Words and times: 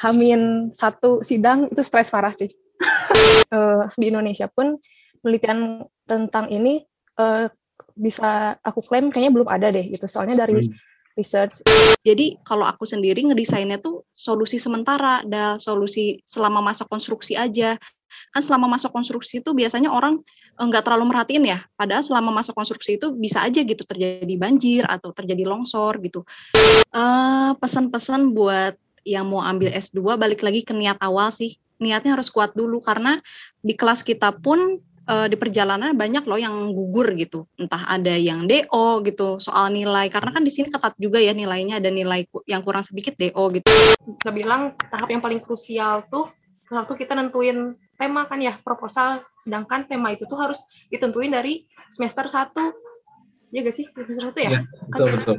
Hamin 0.00 0.72
satu 0.72 1.20
sidang 1.20 1.68
itu 1.68 1.82
stres 1.84 2.08
parah 2.08 2.32
sih. 2.32 2.48
uh, 3.52 3.84
di 4.00 4.08
Indonesia 4.08 4.48
pun 4.48 4.80
penelitian 5.20 5.84
tentang 6.08 6.48
ini 6.48 6.80
uh, 7.20 7.52
bisa 7.92 8.56
aku 8.64 8.80
klaim 8.80 9.12
kayaknya 9.12 9.32
belum 9.36 9.48
ada 9.52 9.68
deh 9.68 9.84
gitu. 9.92 10.08
Soalnya 10.08 10.40
dari 10.40 10.56
hmm. 10.56 10.72
research. 11.20 11.60
Jadi 12.00 12.40
kalau 12.40 12.64
aku 12.64 12.88
sendiri 12.88 13.20
ngedesainnya 13.28 13.76
tuh 13.76 14.08
solusi 14.08 14.56
sementara, 14.56 15.20
ada 15.20 15.60
solusi 15.60 16.24
selama 16.24 16.64
masa 16.64 16.88
konstruksi 16.88 17.36
aja. 17.36 17.76
Kan 18.32 18.42
selama 18.42 18.66
masa 18.66 18.90
konstruksi 18.90 19.38
itu 19.44 19.52
biasanya 19.52 19.92
orang 19.92 20.18
enggak 20.56 20.88
terlalu 20.88 21.12
merhatiin 21.12 21.44
ya. 21.44 21.60
Padahal 21.76 22.00
selama 22.00 22.32
masa 22.32 22.56
konstruksi 22.56 22.96
itu 22.96 23.12
bisa 23.12 23.44
aja 23.44 23.60
gitu 23.60 23.84
terjadi 23.84 24.34
banjir 24.40 24.82
atau 24.88 25.12
terjadi 25.12 25.44
longsor 25.44 26.00
gitu. 26.00 26.24
Uh, 26.90 27.52
pesan-pesan 27.60 28.32
buat 28.32 28.74
yang 29.12 29.26
mau 29.26 29.42
ambil 29.42 29.74
S2 29.74 30.16
balik 30.16 30.46
lagi 30.46 30.62
ke 30.62 30.70
niat 30.70 30.98
awal 31.02 31.34
sih. 31.34 31.58
Niatnya 31.80 32.14
harus 32.14 32.28
kuat 32.28 32.52
dulu 32.54 32.78
karena 32.78 33.18
di 33.64 33.72
kelas 33.74 34.04
kita 34.04 34.36
pun 34.36 34.78
e, 35.08 35.14
di 35.26 35.36
perjalanan 35.36 35.96
banyak 35.96 36.24
loh 36.28 36.38
yang 36.38 36.70
gugur 36.70 37.10
gitu. 37.16 37.48
Entah 37.58 37.88
ada 37.90 38.14
yang 38.14 38.46
DO 38.46 39.02
gitu 39.04 39.40
soal 39.42 39.72
nilai 39.72 40.06
karena 40.12 40.30
kan 40.30 40.42
di 40.44 40.52
sini 40.52 40.68
ketat 40.68 40.94
juga 41.00 41.18
ya 41.18 41.34
nilainya 41.34 41.82
ada 41.82 41.88
nilai 41.88 42.28
yang 42.46 42.62
kurang 42.62 42.84
sedikit 42.84 43.16
DO 43.16 43.44
gitu. 43.56 43.66
Saya 44.22 44.34
bilang 44.34 44.76
tahap 44.78 45.08
yang 45.08 45.24
paling 45.24 45.40
krusial 45.40 46.06
tuh 46.12 46.28
waktu 46.70 46.94
kita 46.94 47.18
nentuin 47.18 47.74
tema 47.98 48.24
kan 48.24 48.40
ya 48.40 48.56
proposal 48.62 49.20
sedangkan 49.42 49.84
tema 49.84 50.14
itu 50.14 50.24
tuh 50.24 50.38
harus 50.38 50.62
ditentuin 50.88 51.28
dari 51.28 51.66
semester 51.92 52.30
1 52.30 52.48
ya 53.50 53.60
gak 53.66 53.74
sih 53.74 53.86
semester 53.90 54.30
1 54.32 54.46
ya? 54.46 54.50
ya 54.56 54.60
betul 54.88 55.06
kan, 55.06 55.14
betul. 55.18 55.36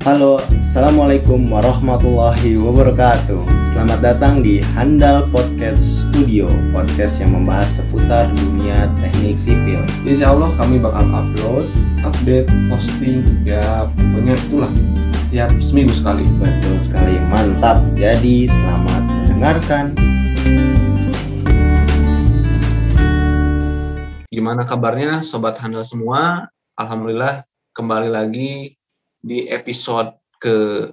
Halo, 0.00 0.40
Assalamualaikum 0.56 1.52
warahmatullahi 1.52 2.56
wabarakatuh. 2.56 3.44
Selamat 3.68 4.00
datang 4.00 4.40
di 4.40 4.64
Handal 4.72 5.28
Podcast 5.28 6.08
Studio 6.08 6.48
Podcast 6.72 7.20
yang 7.20 7.36
membahas 7.36 7.84
seputar 7.84 8.32
dunia 8.32 8.88
teknik 8.96 9.36
sipil. 9.36 9.84
Insya 10.08 10.32
Allah 10.32 10.56
kami 10.56 10.80
bakal 10.80 11.04
upload, 11.04 11.68
update, 12.00 12.48
posting 12.72 13.44
Ya 13.44 13.92
pokoknya 13.92 14.40
itulah 14.40 14.72
Setiap 15.28 15.52
seminggu 15.60 15.92
sekali. 15.92 16.24
Betul 16.40 16.80
sekali, 16.80 17.20
mantap. 17.28 17.84
Jadi 17.92 18.48
selamat 18.48 19.04
mendengarkan. 19.04 19.84
Gimana 24.32 24.64
kabarnya 24.64 25.20
Sobat 25.20 25.60
Handal 25.60 25.84
semua? 25.84 26.48
Alhamdulillah 26.72 27.44
kembali 27.76 28.08
lagi 28.08 28.79
di 29.20 29.46
episode 29.48 30.16
ke 30.40 30.88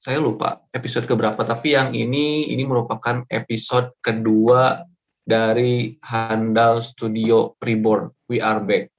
saya 0.00 0.18
lupa 0.18 0.64
episode 0.74 1.06
keberapa 1.06 1.44
tapi 1.46 1.76
yang 1.76 1.94
ini 1.94 2.50
ini 2.50 2.62
merupakan 2.66 3.22
episode 3.30 3.94
kedua 4.02 4.82
dari 5.22 5.94
Handal 6.02 6.82
Studio 6.82 7.54
Reborn 7.60 8.10
We 8.26 8.42
Are 8.42 8.64
Back 8.64 8.90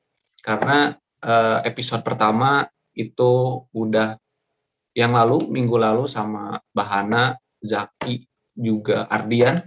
karena 0.45 0.95
uh, 1.25 1.59
episode 1.65 2.05
pertama 2.05 2.63
itu 2.95 3.65
udah 3.75 4.15
yang 4.95 5.15
lalu 5.15 5.47
minggu 5.47 5.75
lalu 5.79 6.07
sama 6.07 6.59
Bahana 6.75 7.39
Zaki 7.63 8.27
juga 8.55 9.07
Ardian 9.07 9.63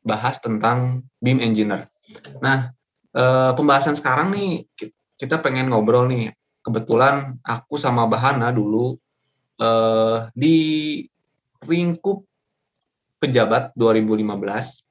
bahas 0.00 0.40
tentang 0.40 1.04
beam 1.20 1.42
engineer. 1.42 1.84
Nah, 2.40 2.72
uh, 3.12 3.52
pembahasan 3.52 3.98
sekarang 3.98 4.32
nih 4.32 4.64
kita 5.20 5.42
pengen 5.44 5.68
ngobrol 5.68 6.08
nih 6.08 6.32
kebetulan 6.70 7.34
aku 7.42 7.74
sama 7.74 8.06
Bahana 8.06 8.54
dulu 8.54 8.94
uh, 9.58 10.30
di 10.30 11.02
lingkup 11.66 12.22
pejabat 13.18 13.74
2015 13.74 14.86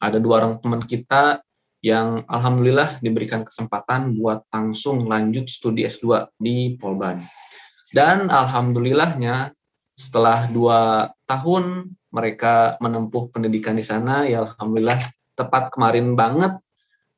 ada 0.00 0.16
dua 0.16 0.34
orang 0.40 0.56
teman 0.64 0.80
kita 0.80 1.44
yang 1.84 2.24
alhamdulillah 2.24 3.04
diberikan 3.04 3.44
kesempatan 3.44 4.16
buat 4.16 4.48
langsung 4.48 5.04
lanjut 5.04 5.44
studi 5.52 5.84
S2 5.84 6.32
di 6.40 6.80
Polban. 6.80 7.20
Dan 7.92 8.32
alhamdulillahnya 8.32 9.52
setelah 9.92 10.48
dua 10.48 11.12
tahun 11.28 11.92
mereka 12.08 12.80
menempuh 12.80 13.28
pendidikan 13.28 13.76
di 13.76 13.84
sana, 13.84 14.24
ya 14.24 14.48
alhamdulillah 14.48 14.96
tepat 15.36 15.68
kemarin 15.76 16.16
banget 16.16 16.56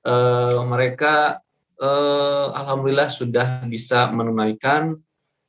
eh, 0.03 0.59
mereka 0.67 1.46
eh, 1.81 2.47
alhamdulillah 2.53 3.09
sudah 3.09 3.65
bisa 3.69 4.09
menunaikan 4.13 4.97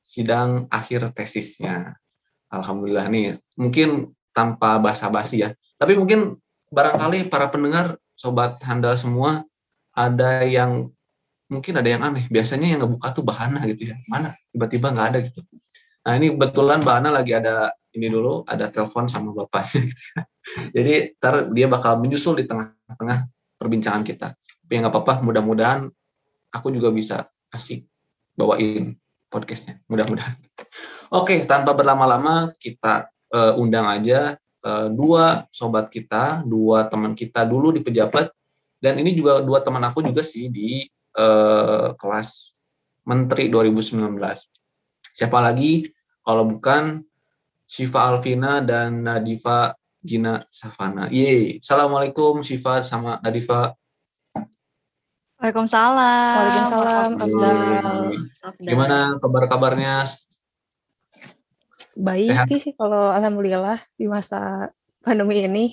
sidang 0.03 0.71
akhir 0.71 1.11
tesisnya. 1.11 1.99
Alhamdulillah 2.47 3.11
nih, 3.11 3.35
mungkin 3.59 4.15
tanpa 4.31 4.79
basa-basi 4.79 5.43
ya. 5.43 5.51
Tapi 5.75 5.99
mungkin 5.99 6.39
barangkali 6.71 7.27
para 7.27 7.51
pendengar, 7.51 7.99
sobat 8.15 8.55
handal 8.63 8.95
semua, 8.95 9.43
ada 9.91 10.47
yang 10.47 10.87
mungkin 11.51 11.73
ada 11.75 11.89
yang 11.91 12.03
aneh. 12.03 12.23
Biasanya 12.31 12.71
yang 12.71 12.79
ngebuka 12.87 13.11
tuh 13.11 13.27
bahana 13.27 13.59
gitu 13.67 13.91
ya. 13.91 13.95
Mana? 14.07 14.31
Tiba-tiba 14.55 14.95
nggak 14.95 15.07
ada 15.11 15.19
gitu. 15.27 15.43
Nah 16.07 16.13
ini 16.15 16.31
kebetulan 16.31 16.79
bahana 16.79 17.11
lagi 17.11 17.35
ada 17.35 17.75
ini 17.91 18.07
dulu, 18.07 18.47
ada 18.47 18.71
telepon 18.71 19.11
sama 19.11 19.35
bapaknya 19.35 19.91
gitu 19.91 20.03
ya. 20.15 20.21
Jadi 20.71 20.93
ntar 21.19 21.51
dia 21.51 21.67
bakal 21.67 21.99
menyusul 21.99 22.39
di 22.39 22.47
tengah-tengah 22.47 23.27
perbincangan 23.59 24.07
kita. 24.07 24.37
Tapi 24.37 24.73
nggak 24.79 24.93
apa-apa, 24.93 25.19
mudah-mudahan 25.25 25.91
aku 26.57 26.73
juga 26.73 26.89
bisa 26.89 27.29
asik 27.53 27.85
bawain 28.33 28.97
podcastnya 29.29 29.79
mudah-mudahan 29.85 30.35
oke 31.13 31.35
tanpa 31.45 31.77
berlama-lama 31.77 32.49
kita 32.57 33.07
uh, 33.31 33.53
undang 33.61 33.85
aja 33.85 34.35
uh, 34.65 34.89
dua 34.89 35.45
sobat 35.53 35.93
kita 35.93 36.41
dua 36.43 36.89
teman 36.89 37.13
kita 37.13 37.45
dulu 37.45 37.69
di 37.69 37.85
pejabat 37.85 38.33
dan 38.81 38.97
ini 38.97 39.13
juga 39.13 39.41
dua 39.45 39.61
teman 39.61 39.85
aku 39.85 40.01
juga 40.01 40.25
sih 40.25 40.49
di 40.49 40.85
uh, 41.17 41.93
kelas 41.93 42.53
menteri 43.05 43.47
2019 43.53 44.01
siapa 45.13 45.39
lagi 45.39 45.87
kalau 46.25 46.43
bukan 46.43 47.07
Syifa 47.67 48.07
Alvina 48.07 48.63
dan 48.63 49.03
Nadifa 49.03 49.75
Gina 50.07 50.39
Savana. 50.47 51.11
Yeay. 51.11 51.59
Assalamualaikum 51.59 52.39
Syifa 52.39 52.79
sama 52.79 53.19
Nadifa. 53.19 53.75
Waalaikumsalam. 55.37 56.33
Waalaikumsalam. 57.13 58.09
Gimana 58.57 58.97
kabar-kabarnya? 59.21 60.01
Baik 61.97 62.29
Sehat? 62.29 62.45
sih 62.61 62.73
kalau 62.77 63.09
alhamdulillah 63.13 63.81
di 63.97 64.05
masa 64.09 64.69
pandemi 65.01 65.45
ini 65.45 65.65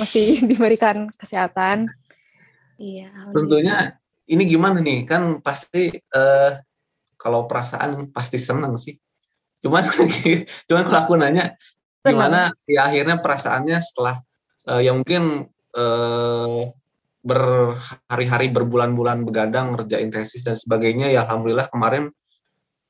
masih 0.00 0.40
diberikan 0.50 1.12
kesehatan. 1.16 1.84
Iya. 2.80 3.12
Tentunya 3.36 4.00
ini 4.32 4.48
gimana 4.48 4.80
nih? 4.80 5.04
Kan 5.04 5.44
pasti 5.44 5.92
uh, 6.16 6.56
kalau 7.20 7.44
perasaan 7.44 8.08
pasti 8.12 8.40
senang 8.40 8.80
sih. 8.80 8.96
Cuman 9.60 9.84
cuman 10.68 10.82
kalau 10.88 10.98
aku 11.04 11.14
nanya 11.20 11.52
gimana 12.02 12.50
ya 12.64 12.90
akhirnya 12.90 13.20
perasaannya 13.20 13.78
setelah 13.78 14.24
uh, 14.66 14.82
yang 14.82 15.04
mungkin 15.04 15.52
uh, 15.76 16.66
berhari-hari 17.22 18.50
berbulan-bulan 18.50 19.22
begadang 19.22 19.72
ngerjain 19.72 20.10
tesis 20.10 20.42
dan 20.42 20.58
sebagainya 20.58 21.08
ya 21.14 21.22
alhamdulillah 21.22 21.70
kemarin 21.70 22.10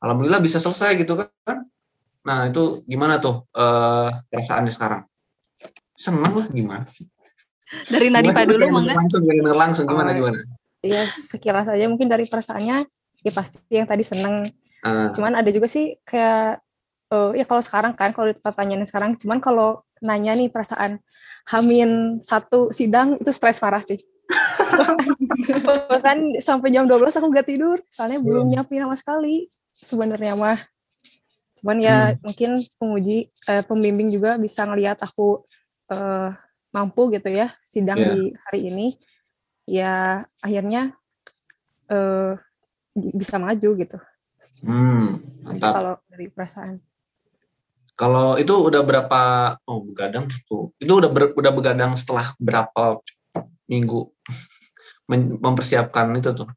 alhamdulillah 0.01 0.41
bisa 0.41 0.59
selesai 0.59 0.97
gitu 0.99 1.21
kan. 1.21 1.69
Nah 2.25 2.49
itu 2.49 2.81
gimana 2.89 3.21
tuh 3.21 3.47
uh, 3.55 4.09
perasaannya 4.33 4.73
sekarang? 4.73 5.03
Seneng 5.95 6.33
lah 6.33 6.47
gimana 6.49 6.89
sih? 6.89 7.07
Dari 7.89 8.09
Nadifa 8.09 8.45
dulu 8.49 8.69
mangga 8.73 8.97
langsung 8.97 9.23
denger 9.25 9.57
langsung 9.57 9.87
gimana 9.89 10.11
oh, 10.13 10.17
gimana? 10.17 10.39
ya 10.83 11.05
sekilas 11.07 11.69
aja. 11.69 11.87
Mungkin 11.87 12.09
dari 12.09 12.25
perasaannya 12.27 12.77
ya 13.23 13.33
pasti 13.33 13.61
yang 13.71 13.87
tadi 13.87 14.03
seneng. 14.03 14.49
Uh. 14.83 15.15
cuman 15.15 15.39
ada 15.39 15.47
juga 15.55 15.71
sih 15.71 15.95
kayak 16.03 16.59
uh, 17.15 17.31
ya 17.39 17.47
kalau 17.47 17.63
sekarang 17.63 17.95
kan 17.95 18.11
kalau 18.11 18.35
pertanyaan 18.35 18.83
sekarang 18.83 19.15
cuman 19.15 19.39
kalau 19.39 19.87
nanya 20.03 20.35
nih 20.35 20.51
perasaan 20.51 20.99
Hamin 21.47 22.19
satu 22.19 22.75
sidang 22.75 23.15
itu 23.23 23.31
stres 23.31 23.63
parah 23.63 23.79
sih 23.79 24.03
bahkan 25.89 26.19
sampai 26.41 26.73
jam 26.73 26.89
12 26.89 27.19
aku 27.19 27.27
gak 27.33 27.49
tidur. 27.49 27.79
Soalnya 27.89 28.21
hmm. 28.21 28.27
belum 28.27 28.45
nyiapin 28.49 28.83
sama 28.85 28.97
sekali 28.97 29.47
sebenarnya 29.73 30.35
mah. 30.39 30.59
Cuman 31.63 31.79
ya 31.79 32.11
hmm. 32.11 32.27
mungkin 32.27 32.51
penguji 32.79 33.19
eh, 33.49 33.63
pembimbing 33.67 34.09
juga 34.11 34.39
bisa 34.39 34.67
ngelihat 34.67 34.99
aku 35.03 35.43
eh, 35.93 36.31
mampu 36.73 37.13
gitu 37.13 37.29
ya 37.29 37.53
sidang 37.63 37.99
yeah. 38.01 38.11
di 38.11 38.21
hari 38.49 38.61
ini. 38.73 38.87
Ya 39.69 39.95
akhirnya 40.43 40.97
eh, 41.91 42.35
bisa 42.95 43.41
maju 43.41 43.71
gitu. 43.79 43.99
Hmm, 44.63 45.19
kalau 45.59 45.99
dari 46.07 46.31
perasaan. 46.31 46.79
Kalau 47.93 48.41
itu 48.41 48.51
udah 48.51 48.83
berapa 48.83 49.21
oh 49.69 49.85
begadang 49.85 50.27
tuh. 50.49 50.73
Itu 50.79 50.99
udah 50.99 51.11
ber, 51.11 51.35
udah 51.35 51.53
begadang 51.53 51.93
setelah 51.99 52.35
berapa 52.41 52.99
minggu. 53.71 54.11
Mempersiapkan 55.45 56.09
itu 56.17 56.31
tuh? 56.33 56.49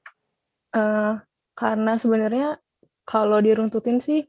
Uh, 0.75 1.19
karena 1.55 1.95
sebenarnya 1.95 2.59
kalau 3.07 3.39
diruntutin 3.39 3.99
sih, 4.01 4.25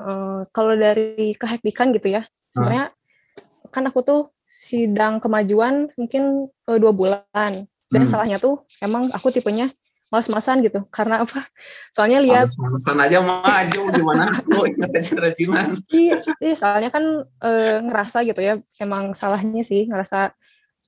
uh, 0.00 0.44
kalau 0.52 0.74
dari 0.76 1.34
kehektikan 1.36 1.92
gitu 1.96 2.16
ya, 2.20 2.22
sebenarnya 2.52 2.92
kan 3.74 3.84
aku 3.88 4.00
tuh 4.04 4.20
sidang 4.46 5.18
kemajuan 5.18 5.90
mungkin 5.98 6.48
uh, 6.68 6.78
dua 6.78 6.92
bulan. 6.94 7.66
Dan 7.86 8.02
Hmm. 8.02 8.10
salahnya 8.10 8.38
tuh 8.42 8.66
emang 8.82 9.06
aku 9.14 9.30
tipenya 9.30 9.70
malas-malasan 10.10 10.62
gitu. 10.62 10.86
Karena 10.90 11.22
apa? 11.22 11.46
Soalnya 11.94 12.18
lihat 12.22 12.46
Males-malesan 12.46 12.98
aja 13.02 13.18
maju 13.22 13.80
gimana 13.94 14.24
aku? 14.30 14.66
Ingat 14.70 14.90
iya 15.90 16.16
iya, 16.42 16.54
soalnya 16.54 16.90
kan 16.90 17.04
eh, 17.42 17.78
ngerasa 17.82 18.22
gitu 18.26 18.40
ya 18.42 18.58
emang 18.82 19.14
salahnya 19.14 19.62
sih 19.62 19.86
ngerasa 19.86 20.34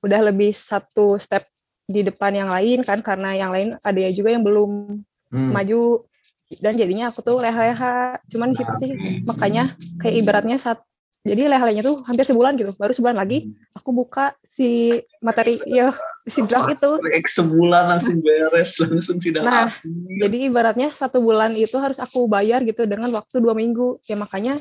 udah 0.03 0.19
lebih 0.31 0.55
satu 0.55 1.19
step 1.19 1.43
di 1.89 2.05
depan 2.05 2.31
yang 2.37 2.49
lain 2.53 2.85
kan 2.85 3.01
karena 3.01 3.33
yang 3.33 3.49
lain 3.49 3.73
ada 3.81 3.99
juga 4.13 4.29
yang 4.33 4.45
belum 4.45 5.01
Hmm. 5.29 5.53
maju. 5.53 6.09
Dan 6.49 6.73
jadinya 6.73 7.13
aku 7.13 7.21
tuh 7.21 7.37
leha-leha 7.37 8.17
cuman 8.33 8.49
situ 8.49 8.73
sih. 8.81 8.97
Makanya 9.29 9.69
kayak 10.01 10.15
ibaratnya 10.17 10.57
saat 10.57 10.81
jadi 11.21 11.45
leha-lehanya 11.45 11.85
tuh 11.85 12.01
hampir 12.09 12.25
sebulan 12.25 12.57
gitu. 12.57 12.73
Baru 12.81 12.89
sebulan 12.89 13.21
lagi 13.21 13.53
aku 13.77 13.93
buka 13.93 14.33
si 14.41 14.97
materi 15.21 15.61
ya 15.69 15.93
si 16.25 16.41
draft 16.49 16.73
itu. 16.73 16.89
sebulan 17.29 17.93
langsung 17.93 18.17
beres 18.25 18.81
langsung 18.81 19.21
tidak 19.21 19.45
Nah, 19.45 19.69
jadi 20.17 20.49
ibaratnya 20.49 20.89
satu 20.89 21.21
bulan 21.21 21.53
itu 21.53 21.77
harus 21.77 22.01
aku 22.01 22.25
bayar 22.25 22.65
gitu 22.65 22.89
dengan 22.89 23.13
waktu 23.13 23.37
dua 23.37 23.53
minggu. 23.53 24.01
Ya 24.09 24.17
makanya 24.17 24.57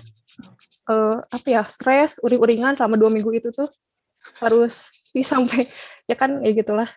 eh, 0.92 1.16
apa 1.24 1.48
ya 1.48 1.64
stres 1.64 2.20
uring-uringan 2.20 2.76
selama 2.76 3.00
dua 3.00 3.08
minggu 3.08 3.32
itu 3.32 3.48
tuh 3.48 3.72
harus 4.44 4.74
di 5.12 5.22
sampai 5.24 5.66
ya 6.10 6.14
kan 6.14 6.38
ya 6.44 6.52
gitulah 6.54 6.88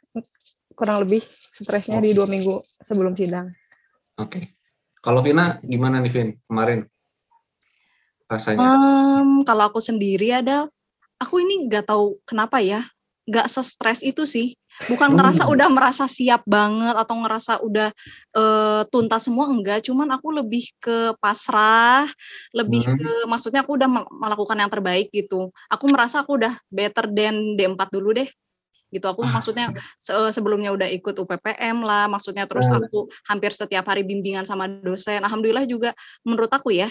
kurang 0.77 1.03
lebih 1.03 1.21
stresnya 1.51 1.99
di 1.99 2.15
dua 2.15 2.25
minggu 2.29 2.61
sebelum 2.81 3.13
sidang 3.13 3.51
Oke. 4.21 4.53
Kalau 5.01 5.25
Vina 5.25 5.57
gimana 5.65 5.97
nih 5.97 6.11
Vin 6.13 6.29
kemarin 6.45 6.85
rasanya? 8.29 8.69
Em, 8.69 9.41
kalau 9.41 9.73
aku 9.73 9.81
sendiri 9.81 10.29
ada, 10.29 10.69
aku 11.17 11.41
ini 11.41 11.65
nggak 11.65 11.89
tahu 11.89 12.21
kenapa 12.29 12.61
ya, 12.61 12.85
nggak 13.25 13.49
se-stres 13.49 14.05
itu 14.05 14.29
sih. 14.29 14.53
Bukan 14.89 15.13
ngerasa 15.13 15.45
Hmm. 15.45 15.53
udah 15.53 15.67
merasa 15.69 16.05
siap 16.09 16.41
banget 16.47 16.95
atau 16.97 17.15
ngerasa 17.21 17.61
udah 17.61 17.89
eh, 18.31 18.81
tuntas 18.87 19.27
semua 19.27 19.51
enggak, 19.51 19.83
cuman 19.83 20.07
aku 20.15 20.31
lebih 20.31 20.71
ke 20.79 21.11
pasrah, 21.19 22.07
lebih 22.55 22.87
Hmm. 22.87 22.95
ke 22.95 23.09
maksudnya 23.27 23.61
aku 23.61 23.75
udah 23.75 23.89
mel- 23.91 24.07
melakukan 24.09 24.57
yang 24.57 24.71
terbaik 24.71 25.11
gitu. 25.11 25.51
Aku 25.67 25.85
merasa 25.91 26.23
aku 26.23 26.39
udah 26.39 26.55
better 26.71 27.11
than 27.11 27.59
D4 27.59 27.91
dulu 27.91 28.15
deh. 28.15 28.29
Gitu 28.91 29.03
aku 29.07 29.23
Ah. 29.23 29.39
maksudnya 29.39 29.71
se- 29.95 30.31
sebelumnya 30.31 30.71
udah 30.71 30.87
ikut 30.87 31.15
UPPM 31.15 31.83
lah, 31.83 32.07
maksudnya 32.07 32.43
terus 32.47 32.67
Hmm. 32.67 32.79
aku 32.79 33.07
hampir 33.27 33.51
setiap 33.51 33.87
hari 33.87 34.03
bimbingan 34.03 34.43
sama 34.43 34.67
dosen. 34.67 35.19
Alhamdulillah 35.23 35.63
juga 35.67 35.91
menurut 36.23 36.51
aku 36.51 36.71
ya 36.71 36.87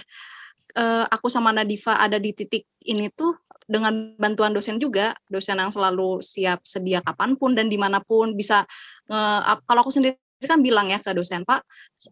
eh, 0.70 1.04
aku 1.10 1.26
sama 1.26 1.50
Nadifa 1.50 1.98
ada 1.98 2.14
di 2.14 2.30
titik 2.30 2.62
ini 2.86 3.10
tuh 3.10 3.34
dengan 3.70 4.18
bantuan 4.18 4.50
dosen 4.50 4.82
juga, 4.82 5.14
dosen 5.30 5.62
yang 5.62 5.70
selalu 5.70 6.18
siap 6.18 6.66
sedia 6.66 6.98
kapan 7.06 7.38
pun 7.38 7.54
dan 7.54 7.70
di 7.70 7.78
mana 7.78 8.02
pun 8.02 8.34
bisa. 8.34 8.66
eh, 9.10 9.40
ap- 9.46 9.62
kalau 9.66 9.82
aku 9.86 9.90
sendiri 9.94 10.18
kan 10.46 10.62
bilang 10.62 10.88
ya 10.90 10.98
ke 11.02 11.10
dosen 11.14 11.42
Pak, 11.46 11.60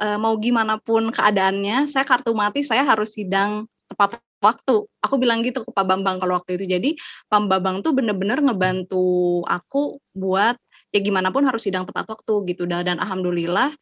eh, 0.02 0.18
mau 0.20 0.34
gimana 0.38 0.78
pun 0.78 1.10
keadaannya, 1.10 1.86
saya 1.90 2.04
kartu 2.06 2.30
mati, 2.36 2.62
saya 2.66 2.82
harus 2.86 3.14
sidang 3.16 3.66
tepat 3.88 4.20
waktu. 4.44 4.86
Aku 5.02 5.16
bilang 5.18 5.40
gitu 5.42 5.64
ke 5.64 5.70
Pak 5.74 5.86
Bambang 5.88 6.20
kalau 6.22 6.38
waktu 6.38 6.60
itu. 6.60 6.64
Jadi 6.68 6.90
Pak 7.26 7.48
Bambang 7.50 7.80
tuh 7.82 7.96
bener-bener 7.96 8.38
ngebantu 8.38 9.42
aku 9.48 9.98
buat 10.14 10.54
ya 10.94 11.00
gimana 11.02 11.32
pun 11.34 11.42
harus 11.48 11.64
sidang 11.66 11.88
tepat 11.88 12.06
waktu 12.06 12.34
gitu. 12.54 12.68
Dan, 12.68 12.84
dan 12.86 12.96
alhamdulillah 13.02 13.72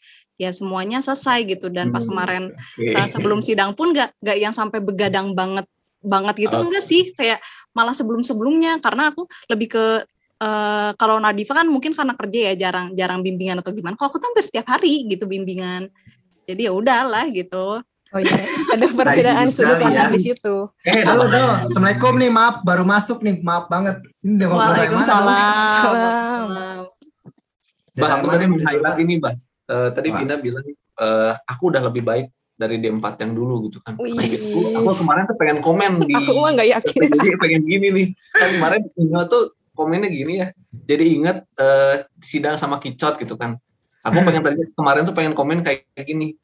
ya 0.41 0.51
semuanya 0.55 1.03
selesai 1.05 1.45
gitu. 1.45 1.69
Dan 1.69 1.91
pas 1.93 2.05
Hmm, 2.07 2.11
kemarin 2.15 2.43
Oke. 2.55 2.93
Nah, 2.95 3.05
sebelum 3.11 3.41
sidang 3.45 3.75
pun 3.77 3.93
nggak 3.93 4.15
nggak 4.23 4.39
yang 4.41 4.55
sampai 4.55 4.79
begadang 4.81 5.35
banget 5.37 5.67
banget 6.07 6.49
gitu 6.49 6.55
Oke. 6.55 6.71
enggak 6.71 6.85
sih 6.87 7.11
kayak 7.19 7.43
malah 7.75 7.93
sebelum 7.93 8.23
sebelumnya 8.23 8.79
karena 8.79 9.11
aku 9.11 9.27
lebih 9.51 9.75
ke 9.75 9.85
eh, 10.41 10.91
kalau 10.95 11.19
Nadifa 11.19 11.53
kan 11.59 11.67
mungkin 11.67 11.93
karena 11.93 12.15
kerja 12.15 12.55
ya 12.55 12.55
jarang 12.55 12.95
jarang 12.95 13.21
bimbingan 13.27 13.59
atau 13.61 13.75
gimana 13.75 13.99
kok 13.99 14.09
aku 14.09 14.23
tuh 14.23 14.31
hampir 14.31 14.47
setiap 14.47 14.71
hari 14.71 15.05
gitu 15.11 15.27
bimbingan 15.27 15.91
jadi 16.47 16.71
ya 16.71 16.73
udahlah 16.73 17.27
gitu 17.35 17.83
oh 18.15 18.21
iya 18.23 18.39
ada 18.73 18.87
perbedaan 19.03 19.51
sudut 19.51 19.83
pandang 19.83 20.09
ya. 20.09 20.15
di 20.15 20.21
situ 20.23 20.71
Eh, 20.87 21.03
Halo, 21.03 21.27
Dol. 21.27 21.67
Assalamualaikum 21.67 22.15
nih, 22.23 22.31
maaf 22.31 22.63
baru 22.63 22.87
masuk 22.87 23.19
nih, 23.27 23.43
maaf 23.43 23.67
banget. 23.67 23.99
Ini 24.23 24.47
udah? 24.47 24.55
Dol? 24.55 24.63
Waalaikumsalam. 24.63 26.47
Sama 27.99 28.15
aku 28.23 28.27
tadi 28.31 28.45
mana? 28.47 28.53
meng-highlight 28.55 28.99
ini, 29.03 29.15
Bah. 29.19 29.35
Eh, 29.67 29.89
tadi? 29.91 30.09
Vina 30.15 30.39
bilang, 30.39 30.63
eh, 30.71 31.33
aku 31.51 31.75
udah 31.75 31.83
lebih 31.91 32.07
baik 32.07 32.31
dari 32.57 32.81
D4 32.81 33.05
yang 33.23 33.33
dulu 33.37 33.69
gitu 33.69 33.79
kan. 33.85 33.95
Wih. 34.01 34.17
Gitu, 34.17 34.81
aku 34.81 35.05
kemarin 35.05 35.23
tuh 35.29 35.37
pengen 35.37 35.59
komen 35.61 36.09
di 36.09 36.17
aku 36.17 36.33
mah 36.41 36.51
nggak 36.57 36.69
yakin 36.81 37.01
jadi 37.21 37.37
pengen 37.37 37.63
gini 37.69 37.87
nih. 37.93 38.07
Kan 38.33 38.49
kemarin 38.59 38.83
Inyo 38.97 39.21
tuh 39.29 39.43
komennya 39.77 40.09
gini 40.09 40.41
ya. 40.41 40.49
Jadi 40.73 41.05
inget 41.21 41.45
eh, 41.61 42.09
sidang 42.25 42.57
sama 42.57 42.81
kicot 42.81 43.21
gitu 43.21 43.37
kan. 43.37 43.61
Aku 44.01 44.25
pengen 44.25 44.43
tadi 44.43 44.65
kemarin 44.73 45.03
tuh 45.05 45.15
pengen 45.15 45.37
komen 45.37 45.61
kayak 45.61 45.85
gini. 46.03 46.35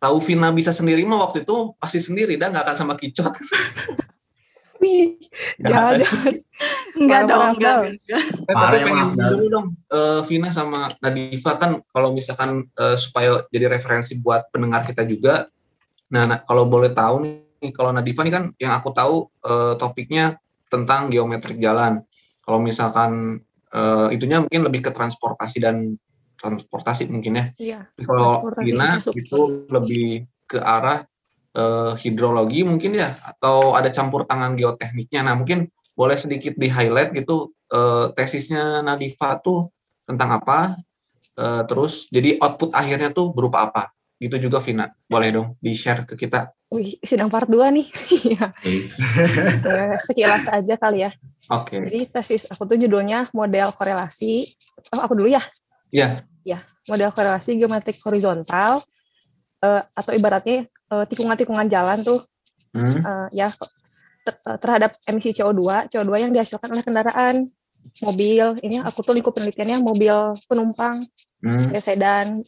Tahu 0.00 0.16
Vina 0.24 0.48
bisa 0.48 0.72
sendiri 0.72 1.04
mah 1.04 1.28
waktu 1.28 1.44
itu 1.44 1.76
pasti 1.76 2.00
sendiri 2.00 2.40
dah 2.40 2.48
nggak 2.48 2.64
akan 2.64 2.76
sama 2.76 2.94
kicot. 2.96 3.30
Wih, 4.80 5.20
ada. 5.60 6.00
jahat 6.00 6.34
enggak 7.00 7.22
dong 7.28 7.42
enggak. 7.56 7.76
Eh, 8.48 8.54
tapi 8.56 8.76
pengen 8.80 9.08
dulu 9.12 9.44
dong 9.52 9.66
eh, 9.92 10.20
Vina 10.24 10.48
sama 10.48 10.88
Nadifa 11.04 11.60
kan 11.60 11.84
kalau 11.84 12.16
misalkan 12.16 12.64
eh, 12.72 12.96
supaya 12.96 13.44
jadi 13.52 13.68
referensi 13.68 14.16
buat 14.16 14.48
pendengar 14.48 14.88
kita 14.88 15.04
juga. 15.04 15.44
Nah, 16.10 16.24
nah, 16.26 16.38
kalau 16.42 16.64
boleh 16.66 16.90
tahu 16.96 17.28
nih 17.28 17.72
kalau 17.76 17.92
Nadifa 17.92 18.24
nih 18.24 18.32
kan 18.32 18.44
yang 18.56 18.72
aku 18.72 18.88
tahu 18.96 19.28
eh, 19.44 19.74
topiknya 19.76 20.40
tentang 20.72 21.12
geometrik 21.12 21.60
jalan. 21.60 22.00
Kalau 22.40 22.58
misalkan 22.58 23.44
eh, 23.70 24.08
itunya 24.16 24.40
mungkin 24.40 24.64
lebih 24.64 24.80
ke 24.88 24.90
transportasi 24.96 25.60
dan 25.60 25.92
transportasi 26.40 27.04
mungkin 27.12 27.36
ya. 27.36 27.44
iya 27.60 27.80
kalau 28.00 28.40
Transportasi 28.40 28.64
Vina 28.64 28.88
itu 28.96 29.40
lebih 29.68 30.06
ke 30.48 30.56
arah 30.56 31.04
eh, 31.54 31.92
hidrologi 32.02 32.62
mungkin 32.62 32.94
ya 32.94 33.14
atau 33.22 33.74
ada 33.74 33.90
campur 33.90 34.26
tangan 34.26 34.54
geotekniknya. 34.54 35.26
Nah, 35.26 35.34
mungkin 35.38 35.70
boleh 35.94 36.16
sedikit 36.16 36.56
di 36.56 36.70
highlight 36.70 37.12
gitu 37.12 37.52
eh, 37.70 38.12
tesisnya 38.14 38.80
Nadifa 38.80 39.38
tuh 39.42 39.70
tentang 40.06 40.40
apa? 40.40 40.78
Eh, 41.38 41.62
terus 41.66 42.10
jadi 42.10 42.36
output 42.42 42.74
akhirnya 42.74 43.10
tuh 43.14 43.32
berupa 43.32 43.66
apa? 43.68 43.94
Gitu 44.20 44.36
juga 44.36 44.60
Vina. 44.60 44.92
Boleh 45.08 45.32
dong 45.32 45.48
di-share 45.62 46.04
ke 46.04 46.14
kita. 46.14 46.52
Wih, 46.70 47.00
sidang 47.02 47.32
part 47.32 47.50
2 47.50 47.66
nih. 47.74 47.86
Iya. 48.30 48.46
Yes. 48.62 49.02
Ya, 49.64 49.96
sekilas 49.98 50.46
aja 50.46 50.74
kali 50.78 51.02
ya. 51.02 51.10
Oke. 51.50 51.82
Jadi 51.82 52.06
tesis 52.12 52.46
aku 52.46 52.62
tuh 52.68 52.78
judulnya 52.78 53.26
model 53.34 53.74
korelasi. 53.74 54.46
Oh, 54.94 55.02
aku 55.02 55.18
dulu 55.18 55.32
ya. 55.32 55.42
Iya. 55.90 56.20
Model 56.86 57.10
korelasi 57.10 57.58
geometrik 57.58 57.98
horizontal 58.02 58.82
eh, 59.60 59.82
atau 59.94 60.12
ibaratnya 60.12 60.64
eh, 60.66 61.04
tikungan-tikungan 61.06 61.66
jalan 61.68 62.00
tuh 62.02 62.20
Hmm. 62.70 63.02
eh, 63.02 63.28
ya 63.34 63.50
ter- 64.22 64.38
terhadap 64.62 64.94
emisi 65.02 65.34
CO2, 65.34 65.90
CO2 65.90 66.22
yang 66.22 66.30
dihasilkan 66.30 66.70
oleh 66.70 66.86
kendaraan 66.86 67.50
mobil. 67.98 68.54
Ini 68.62 68.86
aku 68.86 69.02
tuh 69.02 69.10
lingkup 69.10 69.34
penelitiannya 69.34 69.82
mobil 69.82 70.14
penumpang, 70.46 71.02
Hmm. 71.42 71.66
ya 71.74 71.80
sedan. 71.82 72.38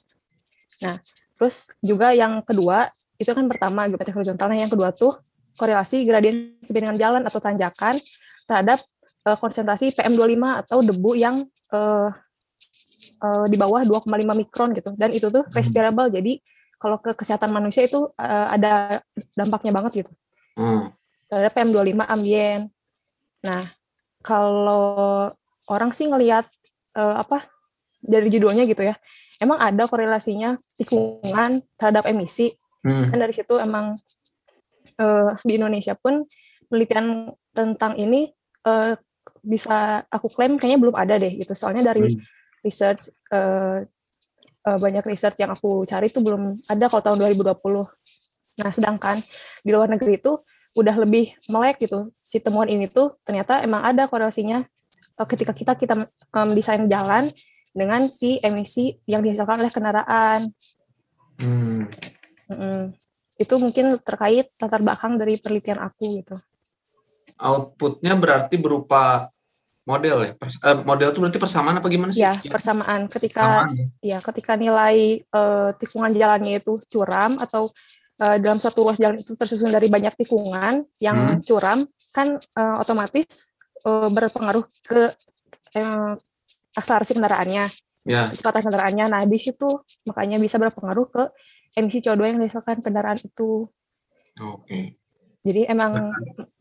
Nah, 0.78 0.94
terus 1.34 1.74
juga 1.82 2.14
yang 2.14 2.38
kedua 2.46 2.86
itu 3.18 3.34
kan 3.34 3.50
pertama 3.50 3.90
geometrik 3.90 4.14
horizontal. 4.14 4.46
Nah, 4.46 4.62
yang 4.62 4.70
kedua 4.70 4.94
tuh 4.94 5.18
korelasi 5.58 6.06
gradien 6.06 6.54
sebiringan 6.62 6.94
jalan 6.94 7.22
atau 7.26 7.42
tanjakan 7.42 7.98
terhadap 8.46 8.78
eh, 9.26 9.38
konsentrasi 9.42 9.90
PM25 9.90 10.38
atau 10.66 10.86
debu 10.86 11.18
yang 11.18 11.42
eh, 11.74 12.08
eh, 13.26 13.44
di 13.50 13.56
bawah 13.58 13.82
2,5 13.82 14.06
mikron 14.38 14.70
gitu. 14.70 14.94
Dan 14.94 15.10
itu 15.10 15.26
tuh 15.34 15.42
respirable. 15.50 16.14
Jadi 16.14 16.38
kalau 16.82 16.98
ke 16.98 17.14
kesehatan 17.14 17.54
manusia 17.54 17.86
itu 17.86 18.10
eh, 18.18 18.46
ada 18.50 18.98
dampaknya 19.38 19.70
banget 19.70 20.02
gitu 20.02 20.12
Hmm. 20.52 20.92
terhadap 21.32 21.56
PM25 21.56 22.04
ambien. 22.12 22.68
Nah, 23.40 23.64
kalau 24.20 25.32
orang 25.64 25.94
sih 25.96 26.04
ngelihat 26.04 26.44
eh, 26.92 27.16
apa 27.16 27.48
dari 28.04 28.28
judulnya 28.28 28.68
gitu 28.68 28.84
ya, 28.84 28.98
emang 29.40 29.56
ada 29.62 29.88
korelasinya 29.88 30.60
tikungan 30.76 31.64
terhadap 31.80 32.04
emisi. 32.04 32.52
Hmm. 32.84 33.08
Kan 33.08 33.16
dari 33.22 33.32
situ 33.32 33.56
emang 33.56 33.96
eh, 35.00 35.30
di 35.40 35.52
Indonesia 35.56 35.96
pun 35.96 36.26
penelitian 36.68 37.32
tentang 37.56 37.96
ini 37.96 38.28
eh, 38.68 38.92
bisa 39.40 40.04
aku 40.12 40.28
klaim 40.28 40.60
kayaknya 40.60 40.78
belum 40.84 40.96
ada 41.00 41.16
deh 41.16 41.32
gitu. 41.32 41.56
Soalnya 41.56 41.96
dari 41.96 42.12
Hmm. 42.12 42.20
research 42.60 43.08
eh, 43.32 43.88
eh, 44.66 44.78
banyak 44.78 45.04
research 45.06 45.38
yang 45.42 45.50
aku 45.50 45.82
cari 45.86 46.08
itu 46.08 46.22
belum 46.22 46.58
ada 46.70 46.86
kalau 46.86 47.02
tahun 47.02 47.18
2020. 47.34 47.58
Nah, 48.62 48.70
sedangkan 48.70 49.16
di 49.64 49.70
luar 49.72 49.88
negeri 49.88 50.20
itu 50.20 50.38
udah 50.76 50.96
lebih 50.96 51.32
melek 51.52 51.84
gitu. 51.84 52.12
Si 52.16 52.40
temuan 52.40 52.68
ini 52.68 52.88
tuh 52.88 53.16
ternyata 53.24 53.60
emang 53.60 53.84
ada 53.84 54.08
korelasinya 54.08 54.64
eh, 55.18 55.26
ketika 55.28 55.52
kita 55.52 55.72
kita 55.76 55.94
em, 56.08 56.50
desain 56.56 56.84
jalan 56.88 57.28
dengan 57.72 58.04
si 58.08 58.36
emisi 58.40 59.00
yang 59.08 59.24
dihasilkan 59.24 59.60
oleh 59.60 59.72
kendaraan. 59.72 60.40
Hmm. 61.40 61.88
Mm-mm. 62.52 62.92
Itu 63.40 63.56
mungkin 63.56 63.96
terkait 64.04 64.52
latar 64.60 64.84
belakang 64.84 65.16
dari 65.16 65.40
penelitian 65.40 65.80
aku 65.80 66.20
gitu. 66.20 66.36
outputnya 67.42 68.12
berarti 68.14 68.54
berupa 68.60 69.32
model 69.82 70.16
ya. 70.22 70.32
Pers- 70.34 70.60
eh, 70.60 70.78
model 70.80 71.08
itu 71.10 71.18
berarti 71.18 71.38
persamaan 71.38 71.76
apa 71.78 71.88
gimana 71.88 72.10
sih? 72.10 72.22
Ya, 72.22 72.32
persamaan. 72.46 73.06
Ketika 73.06 73.66
Persamaan 73.66 73.70
ya? 73.74 73.86
ya 74.00 74.18
ketika 74.22 74.52
nilai 74.54 74.96
eh, 75.20 75.70
tikungan 75.76 76.10
jalannya 76.10 76.58
itu 76.58 76.78
curam 76.86 77.38
atau 77.38 77.70
eh, 78.18 78.36
dalam 78.38 78.58
suatu 78.58 78.86
ruas 78.86 78.98
jalan 78.98 79.18
itu 79.18 79.34
tersusun 79.34 79.68
dari 79.68 79.90
banyak 79.90 80.14
tikungan 80.14 80.86
yang 80.98 81.16
Hmm. 81.18 81.42
curam 81.42 81.78
kan 82.12 82.36
eh, 82.38 82.74
otomatis 82.78 83.52
eh, 83.82 84.08
berpengaruh 84.08 84.62
ke 84.82 85.10
eh, 85.74 86.12
akselerasi 86.72 87.12
kendaraannya, 87.16 87.66
Ya, 88.02 88.26
kecepatan 88.26 88.66
kendaraannya. 88.66 89.04
Nah, 89.06 89.22
di 89.24 89.38
situ 89.38 89.66
makanya 90.04 90.34
bisa 90.36 90.58
berpengaruh 90.58 91.06
ke 91.06 91.22
emisi 91.72 92.00
CO2 92.00 92.22
yang 92.26 92.38
dihasilkan 92.38 92.82
kendaraan 92.82 93.14
itu. 93.16 93.70
oke. 94.36 94.80
Jadi 95.42 95.66
emang 95.66 96.10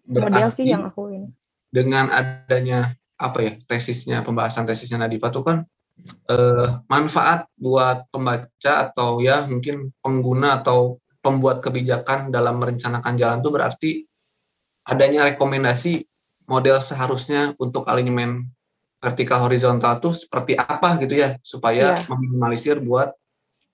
model 0.06 0.50
sih 0.50 0.66
Berarti 0.66 0.70
yang 0.70 0.84
aku 0.84 1.02
ini. 1.10 1.30
dengan 1.68 2.10
adanya 2.10 2.94
apa 3.22 3.38
ya 3.46 3.52
tesisnya 3.70 4.26
pembahasan 4.26 4.66
tesisnya 4.66 4.98
Nadifa 4.98 5.30
itu 5.30 5.46
kan 5.46 5.62
eh, 6.26 6.70
manfaat 6.90 7.46
buat 7.54 8.10
pembaca 8.10 8.74
atau 8.90 9.22
ya 9.22 9.46
mungkin 9.46 9.94
pengguna 10.02 10.58
atau 10.60 10.98
pembuat 11.22 11.62
kebijakan 11.62 12.34
dalam 12.34 12.58
merencanakan 12.58 13.14
jalan 13.14 13.38
itu 13.40 13.50
berarti 13.54 13.92
adanya 14.90 15.30
rekomendasi 15.30 16.02
model 16.50 16.82
seharusnya 16.82 17.54
untuk 17.62 17.86
alinyemen 17.86 18.50
vertikal 18.98 19.46
horizontal 19.46 20.02
itu 20.02 20.26
seperti 20.26 20.58
apa 20.58 20.98
gitu 20.98 21.14
ya 21.22 21.38
supaya 21.46 21.94
Iya. 21.94 22.10
meminimalisir 22.10 22.82
buat 22.82 23.14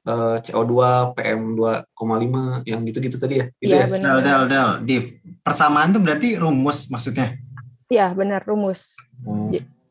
eh, 0.08 0.38
CO2 0.44 0.72
PM 1.16 1.56
2,5 1.56 2.64
yang 2.68 2.80
gitu-gitu 2.84 3.16
tadi 3.16 3.44
ya 3.44 3.46
gitu 3.60 3.76
Iya, 3.76 3.80
ya 3.80 3.88
benar. 3.92 4.12
Del, 4.12 4.24
del, 4.24 4.44
del. 4.52 4.70
Div, 4.88 5.04
persamaan 5.44 5.92
tuh 5.92 6.00
berarti 6.04 6.36
rumus 6.40 6.88
maksudnya. 6.88 7.36
Iya, 7.88 8.12
benar 8.12 8.44
rumus. 8.44 8.96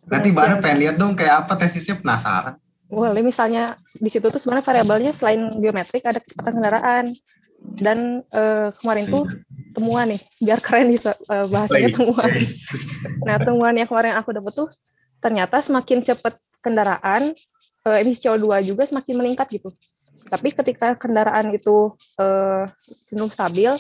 Nanti 0.06 0.28
baru 0.30 0.56
yang- 0.56 0.62
pengen 0.62 0.78
lihat 0.78 0.96
dong 0.96 1.12
kayak 1.12 1.44
apa 1.44 1.54
tesisnya 1.56 1.98
penasaran. 1.98 2.54
Boleh 2.86 3.18
misalnya 3.18 3.74
di 3.92 4.06
situ 4.06 4.22
tuh 4.24 4.38
sebenarnya 4.38 4.62
variabelnya 4.64 5.10
selain 5.10 5.50
geometrik 5.52 6.06
ada 6.06 6.22
kecepatan 6.22 6.52
kendaraan 6.54 7.04
dan 7.76 7.98
eh, 8.24 8.70
kemarin 8.72 9.10
tuh 9.10 9.26
temuan 9.74 10.06
nih 10.06 10.22
biar 10.38 10.62
keren 10.62 10.86
bisa 10.86 11.10
eh, 11.26 11.46
bahasanya 11.50 11.90
temuan. 11.90 12.30
Nah 13.26 13.36
temuan 13.42 13.74
yang 13.74 13.90
kemarin 13.90 14.14
aku 14.14 14.30
dapat 14.30 14.54
tuh 14.54 14.68
ternyata 15.18 15.58
semakin 15.58 15.98
cepat 16.00 16.38
kendaraan 16.62 17.34
eh, 17.82 17.96
emisi 17.98 18.22
CO2 18.22 18.46
juga 18.62 18.86
semakin 18.86 19.14
meningkat 19.18 19.50
gitu. 19.50 19.74
Tapi 20.26 20.54
ketika 20.54 20.94
kendaraan 20.94 21.50
itu 21.50 21.90
cenderung 23.04 23.30
stabil, 23.30 23.70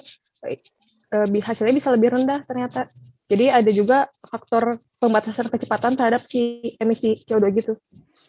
bi- 1.26 1.40
hasilnya 1.40 1.72
bisa 1.72 1.90
lebih 1.90 2.10
rendah 2.12 2.42
ternyata. 2.42 2.90
Jadi 3.26 3.50
ada 3.50 3.70
juga 3.74 4.06
faktor 4.22 4.78
pembatasan 5.02 5.50
kecepatan 5.50 5.98
terhadap 5.98 6.22
si 6.22 6.62
emisi 6.78 7.18
CO2 7.18 7.50
gitu. 7.58 7.74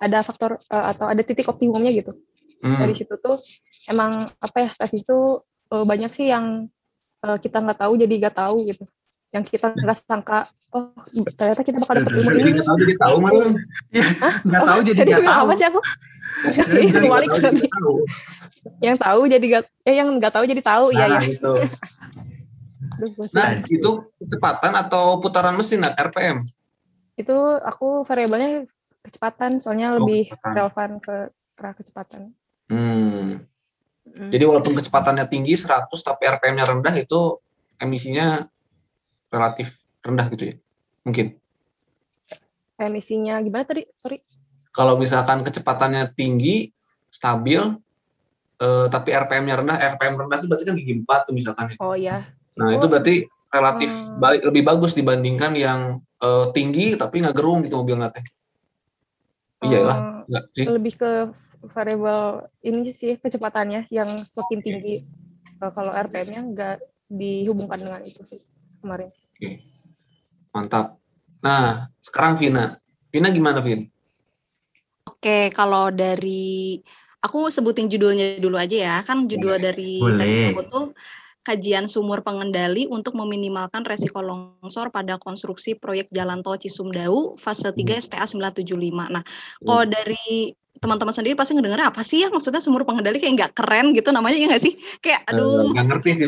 Ada 0.01 0.25
faktor 0.25 0.57
eh, 0.57 0.85
atau 0.97 1.05
ada 1.05 1.21
titik 1.21 1.45
optimumnya 1.45 1.93
gitu. 1.93 2.17
Hmm. 2.65 2.81
Dari 2.81 2.97
situ 2.97 3.13
tuh 3.21 3.37
emang 3.93 4.25
apa 4.41 4.57
ya 4.65 4.69
tes 4.73 4.97
itu 4.97 5.17
eh, 5.69 5.85
banyak 5.85 6.09
sih 6.09 6.33
yang 6.33 6.65
eh, 7.21 7.37
kita 7.37 7.61
nggak 7.61 7.77
tahu 7.77 7.93
jadi 7.93 8.13
nggak 8.25 8.35
tahu 8.41 8.57
gitu. 8.65 8.85
Yang 9.29 9.43
kita 9.53 9.75
nggak 9.75 9.97
sangka, 10.01 10.47
oh 10.71 10.89
ternyata 11.35 11.61
kita 11.61 11.77
bakal 11.83 11.99
dapet 11.99 12.13
ilmu 12.15 12.29
ini. 12.31 12.49
nggak 12.57 12.65
tahu 12.65 12.77
jadi 12.79 12.95
tahu 12.95 13.15
mana 13.19 13.43
Nggak 14.47 14.63
tahu 14.65 14.79
jadi 14.81 15.01
nggak 15.03 15.21
tahu. 15.27 15.43
apa 15.45 15.53
sih 15.53 15.65
aku? 15.67 15.79
Kebalik 16.95 17.31
tadi. 17.37 17.63
tahu. 17.69 17.93
Yang 18.81 18.97
tahu 19.03 19.21
jadi 19.27 19.45
nggak, 19.45 19.63
eh 19.83 19.95
yang 19.99 20.09
nggak 20.17 20.33
tahu 20.33 20.43
jadi 20.47 20.61
tahu, 20.63 20.85
iya 20.95 21.05
Nah, 21.07 21.21
ya. 21.21 21.27
itu. 21.27 21.51
Nah, 23.33 23.49
itu 23.67 23.91
kecepatan 24.17 24.73
atau 24.73 25.21
putaran 25.21 25.55
mesin, 25.55 25.81
Nat? 25.83 25.95
RPM? 25.97 26.41
itu 27.17 27.33
aku 27.65 28.05
variabelnya 28.05 28.69
kecepatan, 29.01 29.57
soalnya 29.57 29.97
Oh, 29.97 30.05
lebih 30.05 30.29
kecepatan. 30.29 30.53
relevan 30.53 30.89
ke 31.01 31.15
arah 31.57 31.73
kecepatan. 31.73 32.21
Hmm. 32.69 33.41
Mm. 34.05 34.29
Jadi 34.29 34.43
walaupun 34.45 34.77
kecepatannya 34.77 35.25
tinggi 35.25 35.57
100 35.57 36.05
tapi 36.05 36.29
RPM-nya 36.29 36.69
rendah 36.69 36.93
itu 36.93 37.41
emisinya 37.81 38.45
relatif 39.33 39.73
rendah 40.05 40.29
gitu 40.29 40.53
ya. 40.53 40.55
Mungkin. 41.01 41.33
Emisinya 42.77 43.41
gimana 43.41 43.65
tadi? 43.65 43.89
Sorry. 43.97 44.21
Kalau 44.69 45.01
misalkan 45.01 45.41
kecepatannya 45.41 46.13
tinggi, 46.13 46.69
stabil, 47.09 47.57
eh, 48.61 48.85
tapi 48.93 49.09
RPM-nya 49.09 49.55
rendah, 49.57 49.77
RPM 49.97 50.21
rendah 50.21 50.37
itu 50.37 50.45
berarti 50.45 50.65
kan 50.69 50.75
gigi 50.77 50.93
4 51.01 51.19
tuh 51.25 51.33
misalkan 51.33 51.73
ya. 51.73 51.75
Oh 51.81 51.97
ya, 51.97 52.21
Nah, 52.57 52.73
Itu- 52.73 52.77
itu 52.77 52.85
berarti 52.89 53.15
relatif 53.47 53.91
Hmm. 53.93 54.19
baik 54.19 54.41
lebih 54.49 54.63
bagus 54.65 54.91
dibandingkan 54.93 55.53
yang 55.55 55.81
eh, 56.17 56.45
tinggi 56.49 56.97
tapi 56.97 57.21
nggak 57.21 57.37
gerung 57.37 57.61
gitu 57.61 57.77
mobilnya 57.77 58.09
teh. 58.09 58.25
Iya 59.61 59.85
lah, 59.85 59.97
Eh, 59.97 60.21
nggak 60.25 60.43
sih? 60.49 60.65
lebih 60.65 60.93
ke 60.97 61.11
variabel 61.69 62.21
ini 62.61 62.89
sih 62.89 63.21
kecepatannya 63.21 63.85
yang 63.89 64.09
semakin 64.17 64.59
tinggi. 64.61 64.95
Eh, 65.57 65.71
kalau 65.73 65.93
RPM-nya 65.93 66.41
nggak 66.41 66.77
dihubungkan 67.07 67.77
dengan 67.77 68.01
itu 68.01 68.21
sih 68.25 68.41
kemarin. 68.81 69.13
Oke. 69.13 69.61
Mantap. 70.49 70.97
Nah, 71.45 71.85
sekarang 72.01 72.33
Vina. 72.35 72.73
Vina 73.13 73.29
gimana, 73.29 73.61
Vin? 73.61 73.85
Oke, 75.05 75.53
kalau 75.53 75.93
dari 75.93 76.81
aku 77.21 77.53
sebutin 77.53 77.87
judulnya 77.87 78.41
dulu 78.41 78.57
aja 78.57 78.77
ya. 78.77 78.95
Kan 79.05 79.29
judul 79.29 79.61
dari 79.61 80.01
Boleh. 80.01 80.49
aku 80.49 80.61
tuh 80.65 80.85
kajian 81.47 81.87
sumur 81.87 82.27
pengendali 82.27 82.91
untuk 82.91 83.15
meminimalkan 83.15 83.87
resiko 83.87 84.19
longsor 84.19 84.91
pada 84.91 85.15
konstruksi 85.15 85.79
proyek 85.79 86.11
jalan 86.11 86.43
tol 86.43 86.59
Cisumdawu 86.59 87.39
fase 87.39 87.71
3 87.71 87.87
STA 87.95 88.27
975. 88.27 88.67
Nah, 89.07 89.23
kalau 89.63 89.87
dari 89.87 90.51
teman-teman 90.77 91.15
sendiri 91.15 91.39
pasti 91.39 91.55
ngedenger 91.55 91.89
apa 91.89 92.03
sih 92.05 92.21
ya 92.21 92.29
maksudnya 92.29 92.61
sumur 92.61 92.85
pengendali 92.85 93.17
kayak 93.17 93.33
nggak 93.33 93.53
keren 93.57 93.95
gitu 93.95 94.11
namanya 94.11 94.35
ya 94.35 94.47
nggak 94.51 94.63
sih? 94.67 94.73
Kayak 94.99 95.23
Eh, 95.23 95.29
aduh 95.31 95.71
nggak 95.71 95.85
ngerti 95.87 96.11
sih. 96.13 96.27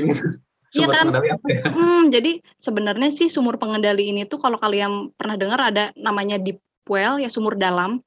Iya 0.69 0.87
kan? 0.87 1.05
apa 1.09 1.47
ya? 1.49 1.65
Hmm, 1.73 2.13
jadi 2.13 2.39
sebenarnya 2.55 3.09
sih 3.09 3.27
sumur 3.27 3.57
pengendali 3.59 4.13
ini 4.13 4.23
tuh 4.23 4.37
kalau 4.39 4.55
kalian 4.61 5.11
pernah 5.17 5.35
dengar 5.35 5.59
ada 5.59 5.89
namanya 5.97 6.37
deep 6.39 6.63
well 6.87 7.19
ya 7.19 7.27
sumur 7.27 7.59
dalam. 7.59 7.99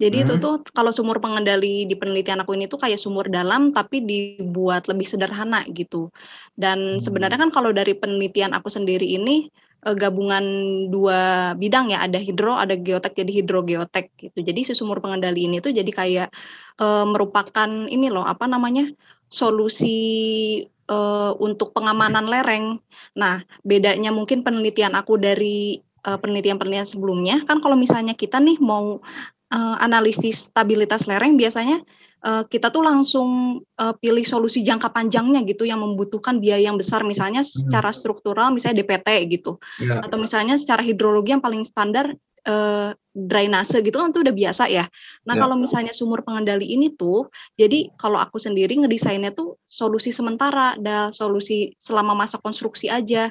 Jadi 0.00 0.24
itu 0.24 0.32
Hmm. 0.36 0.42
tuh 0.42 0.54
kalau 0.72 0.90
sumur 0.96 1.20
pengendali 1.20 1.84
di 1.84 1.94
penelitian 2.00 2.40
aku 2.40 2.56
ini 2.56 2.64
tuh 2.72 2.80
kayak 2.80 2.96
sumur 2.96 3.28
dalam 3.28 3.68
tapi 3.68 4.00
dibuat 4.00 4.88
lebih 4.88 5.04
sederhana 5.04 5.60
gitu. 5.70 6.08
Dan 6.56 6.96
Hmm. 6.96 7.00
sebenarnya 7.04 7.36
kan 7.36 7.50
kalau 7.52 7.70
dari 7.76 7.92
penelitian 7.92 8.56
aku 8.56 8.72
sendiri 8.72 9.04
ini 9.04 9.52
eh, 9.86 9.96
gabungan 9.96 10.44
dua 10.92 11.52
bidang 11.56 11.92
ya 11.92 12.04
ada 12.04 12.16
hidro 12.20 12.56
ada 12.56 12.74
geotek 12.80 13.12
jadi 13.20 13.32
hidrogeotek 13.44 14.06
gitu. 14.16 14.38
Jadi 14.40 14.60
si 14.68 14.72
sumur 14.72 15.04
pengendali 15.04 15.44
ini 15.48 15.60
tuh 15.60 15.72
jadi 15.76 15.90
kayak 15.92 16.28
eh, 16.80 17.04
merupakan 17.08 17.70
ini 17.88 18.08
loh 18.08 18.24
apa 18.24 18.48
namanya 18.48 18.88
solusi 19.28 19.96
eh, 20.90 21.32
untuk 21.40 21.72
pengamanan 21.76 22.26
lereng. 22.26 22.80
Nah, 23.20 23.40
bedanya 23.62 24.10
mungkin 24.14 24.42
penelitian 24.46 24.92
aku 24.96 25.16
dari 25.20 25.78
eh, 26.06 26.18
penelitian-penelitian 26.18 26.88
sebelumnya 26.88 27.36
kan 27.48 27.60
kalau 27.62 27.76
misalnya 27.76 28.14
kita 28.16 28.40
nih 28.40 28.56
mau 28.62 28.98
eh, 29.50 29.76
analisis 29.82 30.48
stabilitas 30.50 31.04
lereng 31.10 31.34
biasanya 31.34 31.82
eh, 32.26 32.42
kita 32.46 32.70
tuh 32.70 32.82
langsung 32.86 33.60
eh, 33.60 33.94
pilih 33.98 34.22
solusi 34.24 34.62
jangka 34.62 34.90
panjangnya 34.94 35.42
gitu 35.46 35.66
yang 35.66 35.82
membutuhkan 35.82 36.38
biaya 36.38 36.70
yang 36.70 36.78
besar 36.78 37.02
misalnya 37.02 37.42
secara 37.42 37.90
struktural 37.90 38.54
misalnya 38.54 38.82
DPT 38.82 39.08
gitu 39.40 39.58
Ya. 39.82 40.00
atau 40.00 40.16
misalnya 40.20 40.54
secara 40.56 40.80
hidrologi 40.84 41.34
yang 41.34 41.42
paling 41.42 41.64
standar 41.66 42.14
eh, 42.46 42.90
drainase 43.10 43.82
gitu 43.82 43.98
kan 43.98 44.14
tuh 44.14 44.22
udah 44.22 44.32
biasa 44.32 44.70
ya. 44.70 44.86
Nah 45.26 45.34
Ya. 45.34 45.40
kalau 45.42 45.58
misalnya 45.58 45.90
sumur 45.90 46.22
pengendali 46.22 46.72
ini 46.72 46.94
tuh, 46.94 47.26
jadi 47.58 47.90
kalau 47.98 48.16
aku 48.22 48.38
sendiri 48.38 48.78
ngedesainnya 48.78 49.34
tuh 49.34 49.58
solusi 49.66 50.14
sementara, 50.14 50.78
ada 50.78 51.10
solusi 51.10 51.74
selama 51.76 52.14
masa 52.14 52.38
konstruksi 52.38 52.86
aja. 52.86 53.28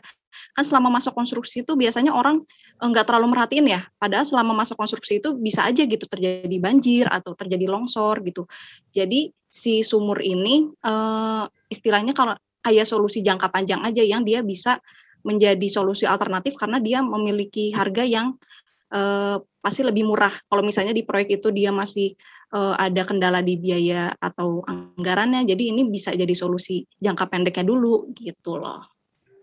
Kan 0.54 0.64
selama 0.66 0.90
masa 1.00 1.14
konstruksi 1.14 1.62
itu 1.66 1.74
biasanya 1.76 2.14
orang 2.16 2.42
eh, 2.80 2.88
nggak 2.88 3.06
terlalu 3.06 3.36
merhatiin 3.36 3.68
ya. 3.70 3.82
Padahal 3.98 4.26
selama 4.26 4.54
masa 4.56 4.74
konstruksi 4.74 5.20
itu 5.22 5.36
bisa 5.38 5.66
aja 5.66 5.84
gitu 5.86 6.06
terjadi 6.06 6.58
banjir 6.62 7.06
atau 7.10 7.36
terjadi 7.36 7.70
longsor 7.70 8.22
gitu. 8.26 8.46
Jadi 8.94 9.32
si 9.50 9.82
sumur 9.82 10.22
ini 10.22 10.70
eh, 10.70 11.44
istilahnya 11.70 12.14
kalau 12.14 12.36
kayak 12.60 12.86
solusi 12.86 13.24
jangka 13.24 13.50
panjang 13.50 13.82
aja 13.86 14.04
yang 14.04 14.22
dia 14.28 14.44
bisa 14.44 14.78
menjadi 15.24 15.68
solusi 15.68 16.08
alternatif 16.08 16.56
karena 16.56 16.80
dia 16.80 17.04
memiliki 17.04 17.72
harga 17.76 18.04
yang 18.04 18.36
eh, 18.94 19.38
pasti 19.60 19.82
lebih 19.84 20.08
murah. 20.08 20.32
Kalau 20.48 20.64
misalnya 20.64 20.96
di 20.96 21.04
proyek 21.04 21.44
itu 21.44 21.52
dia 21.52 21.70
masih 21.70 22.16
ada 22.58 23.06
kendala 23.06 23.46
di 23.46 23.62
biaya 23.62 24.10
atau 24.18 24.66
anggarannya, 24.66 25.46
jadi 25.46 25.70
ini 25.70 25.86
bisa 25.86 26.10
jadi 26.18 26.34
solusi 26.34 26.82
jangka 26.98 27.30
pendeknya 27.30 27.62
dulu 27.62 28.10
gitu 28.18 28.58
loh. 28.58 28.99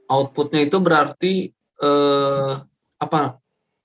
Outputnya 0.07 0.63
itu 0.67 0.79
berarti 0.79 1.51
eh, 1.83 2.53
apa, 2.99 3.21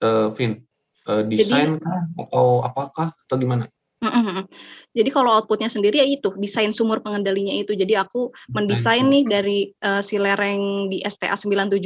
eh, 0.02 0.28
Vin? 0.38 0.62
Eh, 1.10 1.24
desain 1.26 1.82
kah? 1.82 2.02
Atau 2.18 2.62
apakah? 2.62 3.10
Atau 3.26 3.36
gimana? 3.42 3.66
Jadi 4.98 5.10
kalau 5.14 5.30
outputnya 5.38 5.70
sendiri 5.70 6.02
ya 6.02 6.08
itu 6.10 6.34
desain 6.42 6.74
sumur 6.74 7.06
pengendalinya 7.06 7.54
itu. 7.54 7.78
Jadi 7.78 7.94
aku 7.94 8.34
mendesain 8.50 9.06
nih 9.06 9.24
dari 9.30 9.60
uh, 9.86 10.02
si 10.02 10.18
lereng 10.18 10.90
di 10.90 11.06
STA 11.06 11.38
975 11.38 11.86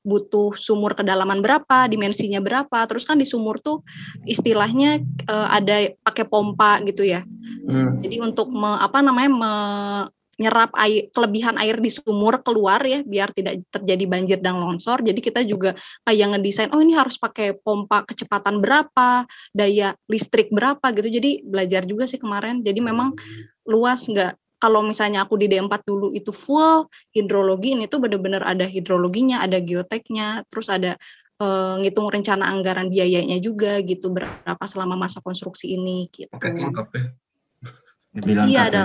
butuh 0.00 0.56
sumur 0.56 0.96
kedalaman 0.96 1.44
berapa, 1.44 1.92
dimensinya 1.92 2.40
berapa. 2.40 2.88
Terus 2.88 3.04
kan 3.04 3.20
di 3.20 3.28
sumur 3.28 3.60
tuh 3.60 3.84
istilahnya 4.24 5.04
uh, 5.28 5.52
ada 5.52 5.92
pakai 6.08 6.24
pompa 6.24 6.80
gitu 6.88 7.04
ya. 7.04 7.20
Hmm. 7.68 8.00
Jadi 8.00 8.16
untuk 8.24 8.48
me, 8.48 8.80
apa 8.80 9.04
namanya 9.04 9.30
me, 9.30 9.52
nyerap 10.36 10.70
air 10.76 11.08
kelebihan 11.12 11.56
air 11.56 11.80
di 11.80 11.88
sumur 11.88 12.44
keluar 12.44 12.80
ya 12.84 13.00
biar 13.00 13.32
tidak 13.32 13.64
terjadi 13.72 14.04
banjir 14.04 14.38
dan 14.44 14.60
longsor. 14.60 15.00
Jadi 15.00 15.20
kita 15.24 15.40
juga 15.42 15.72
kayak 16.04 16.36
ngedesain 16.36 16.70
oh 16.76 16.80
ini 16.80 16.92
harus 16.92 17.16
pakai 17.16 17.56
pompa 17.56 18.04
kecepatan 18.04 18.60
berapa, 18.60 19.24
daya 19.56 19.96
listrik 20.08 20.52
berapa 20.52 20.84
gitu. 20.92 21.08
Jadi 21.08 21.40
belajar 21.44 21.88
juga 21.88 22.04
sih 22.04 22.20
kemarin. 22.20 22.60
Jadi 22.60 22.84
memang 22.84 23.16
luas 23.64 24.04
nggak 24.06 24.36
kalau 24.56 24.80
misalnya 24.80 25.24
aku 25.24 25.36
di 25.36 25.52
D4 25.52 25.72
dulu 25.84 26.16
itu 26.16 26.32
full 26.32 26.88
hidrologi 27.12 27.76
ini 27.76 27.84
tuh 27.88 28.00
benar-benar 28.00 28.40
ada 28.40 28.64
hidrologinya, 28.64 29.44
ada 29.44 29.60
geoteknya, 29.60 30.48
terus 30.48 30.72
ada 30.72 30.96
uh, 31.40 31.76
ngitung 31.80 32.08
rencana 32.08 32.48
anggaran 32.48 32.88
biayanya 32.88 33.36
juga 33.40 33.80
gitu 33.84 34.12
berapa 34.12 34.64
selama 34.64 34.96
masa 34.96 35.20
konstruksi 35.20 35.76
ini 35.76 36.08
gitu. 36.08 36.32
Oke, 36.32 36.52
lengkap 36.52 36.88
ya. 36.92 37.04
iya, 38.48 38.60
ada. 38.72 38.82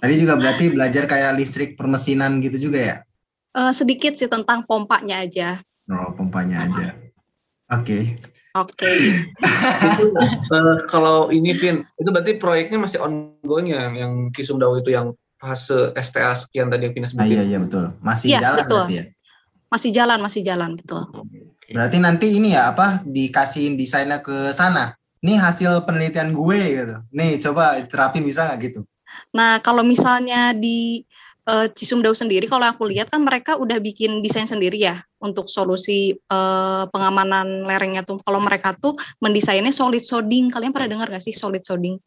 Tadi 0.00 0.14
juga 0.16 0.34
berarti 0.40 0.72
belajar 0.72 1.04
kayak 1.04 1.36
listrik 1.36 1.76
permesinan 1.76 2.40
gitu 2.40 2.72
juga 2.72 2.80
ya? 2.80 2.96
Uh, 3.52 3.68
sedikit 3.70 4.16
sih 4.16 4.32
tentang 4.32 4.64
pompanya 4.64 5.20
aja. 5.20 5.60
Oh, 5.92 6.16
pompanya 6.16 6.64
aja. 6.64 6.96
Oke. 7.70 7.84
Okay. 7.84 8.02
Oke. 8.56 8.82
Okay. 8.82 8.96
uh, 10.50 10.76
kalau 10.90 11.28
ini 11.30 11.54
Pin, 11.54 11.86
itu 12.00 12.08
berarti 12.08 12.34
proyeknya 12.40 12.82
masih 12.82 12.98
ongoing 12.98 13.70
ya 13.70 13.86
yang 13.92 14.32
Kisumdawu 14.34 14.82
itu 14.82 14.90
yang 14.90 15.14
fase 15.38 15.94
STA 15.94 16.34
sekian 16.34 16.66
tadi 16.66 16.90
yang 16.90 16.94
Pin 16.96 17.06
sebutin. 17.06 17.26
Ah, 17.26 17.30
iya 17.30 17.42
iya 17.46 17.58
betul. 17.62 17.94
Masih 18.02 18.28
ya, 18.34 18.40
jalan 18.42 18.58
betul. 18.64 18.74
berarti 18.74 18.94
ya. 18.96 19.04
Masih 19.70 19.90
jalan, 19.94 20.18
masih 20.18 20.40
jalan 20.42 20.70
betul. 20.74 21.02
Berarti 21.70 21.96
nanti 22.02 22.26
ini 22.34 22.58
ya 22.58 22.74
apa 22.74 23.06
dikasihin 23.06 23.78
desainnya 23.78 24.18
ke 24.18 24.50
sana. 24.50 24.98
Nih 25.22 25.38
hasil 25.38 25.86
penelitian 25.86 26.34
gue 26.34 26.60
gitu. 26.74 26.96
Nih 27.14 27.38
coba 27.38 27.78
terapin 27.86 28.26
bisa 28.26 28.50
nggak 28.50 28.58
gitu? 28.66 28.80
Nah, 29.30 29.62
kalau 29.62 29.86
misalnya 29.86 30.50
di 30.50 31.06
uh, 31.46 31.66
Cisumdawu 31.70 32.14
sendiri, 32.14 32.50
kalau 32.50 32.66
aku 32.66 32.86
lihat 32.90 33.10
kan 33.10 33.22
mereka 33.22 33.54
udah 33.56 33.78
bikin 33.78 34.22
desain 34.22 34.46
sendiri 34.46 34.78
ya 34.78 34.98
untuk 35.22 35.46
solusi 35.46 36.18
uh, 36.30 36.86
pengamanan 36.90 37.66
lerengnya 37.66 38.02
tuh. 38.02 38.18
Kalau 38.22 38.42
mereka 38.42 38.74
tuh 38.74 38.98
mendesainnya 39.22 39.70
solid 39.70 40.02
sodding. 40.02 40.50
Kalian 40.50 40.74
pernah 40.74 40.90
dengar 40.98 41.06
gak 41.10 41.22
sih 41.22 41.34
solid 41.34 41.62
sodding? 41.62 41.98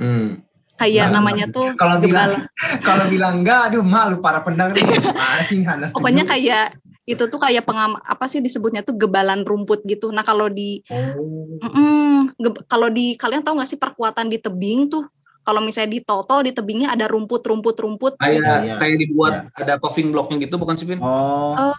Hmm. 0.00 0.40
Kayak 0.80 1.12
nah, 1.12 1.20
namanya 1.20 1.46
tuh 1.52 1.76
kalau 1.76 2.00
bilang 2.00 2.48
kalau 2.88 3.04
bilang 3.06 3.44
enggak, 3.44 3.70
aduh 3.70 3.84
malu 3.84 4.18
para 4.18 4.40
pendengar 4.40 4.74
masih 5.14 5.62
Pokoknya 5.92 6.24
kayak 6.24 6.74
itu 7.02 7.22
tuh 7.28 7.38
kayak 7.38 7.66
pengam 7.66 7.98
apa 7.98 8.24
sih 8.30 8.38
disebutnya 8.38 8.80
tuh 8.82 8.96
gebalan 8.96 9.44
rumput 9.44 9.84
gitu. 9.84 10.10
Nah 10.10 10.24
kalau 10.24 10.48
di 10.48 10.80
oh. 10.90 11.60
mm, 11.60 12.34
kalau 12.66 12.88
di 12.88 13.14
kalian 13.20 13.44
tahu 13.44 13.58
nggak 13.58 13.70
sih 13.70 13.78
perkuatan 13.78 14.32
di 14.32 14.38
tebing 14.40 14.90
tuh 14.90 15.06
kalau 15.42 15.60
misalnya 15.62 15.90
di 15.98 16.00
toto 16.02 16.38
di 16.42 16.54
tebingnya 16.54 16.94
ada 16.94 17.10
rumput-rumput-rumput 17.10 18.18
kayak 18.18 18.42
gitu. 18.42 18.78
kayak 18.78 18.96
dibuat 18.98 19.32
ya. 19.34 19.42
ada 19.58 19.74
paving 19.82 20.08
blocknya 20.14 20.36
gitu 20.46 20.54
bukan 20.58 20.74
sih 20.78 20.86
Pin? 20.86 21.02
Oh. 21.02 21.54
Uh, 21.58 21.76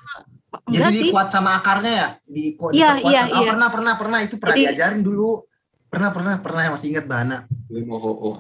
Jadi 0.70 1.10
sih. 1.10 1.12
kuat 1.12 1.32
sama 1.32 1.58
akarnya 1.58 1.92
ya? 1.92 2.08
Di, 2.28 2.54
di 2.54 2.78
iya, 2.78 3.00
iya, 3.02 3.22
oh, 3.32 3.42
iya. 3.42 3.52
pernah 3.56 3.70
pernah 3.72 3.94
pernah 3.98 4.20
itu 4.22 4.36
pernah 4.38 4.56
Jadi, 4.60 4.64
diajarin 4.70 5.02
dulu. 5.02 5.48
Pernah 5.94 6.10
pernah 6.10 6.34
pernah 6.42 6.74
masih 6.74 6.88
ingat 6.94 7.06
Bahana. 7.06 7.46
Oh, 7.70 8.02
oh, 8.02 8.18
oh. 8.34 8.36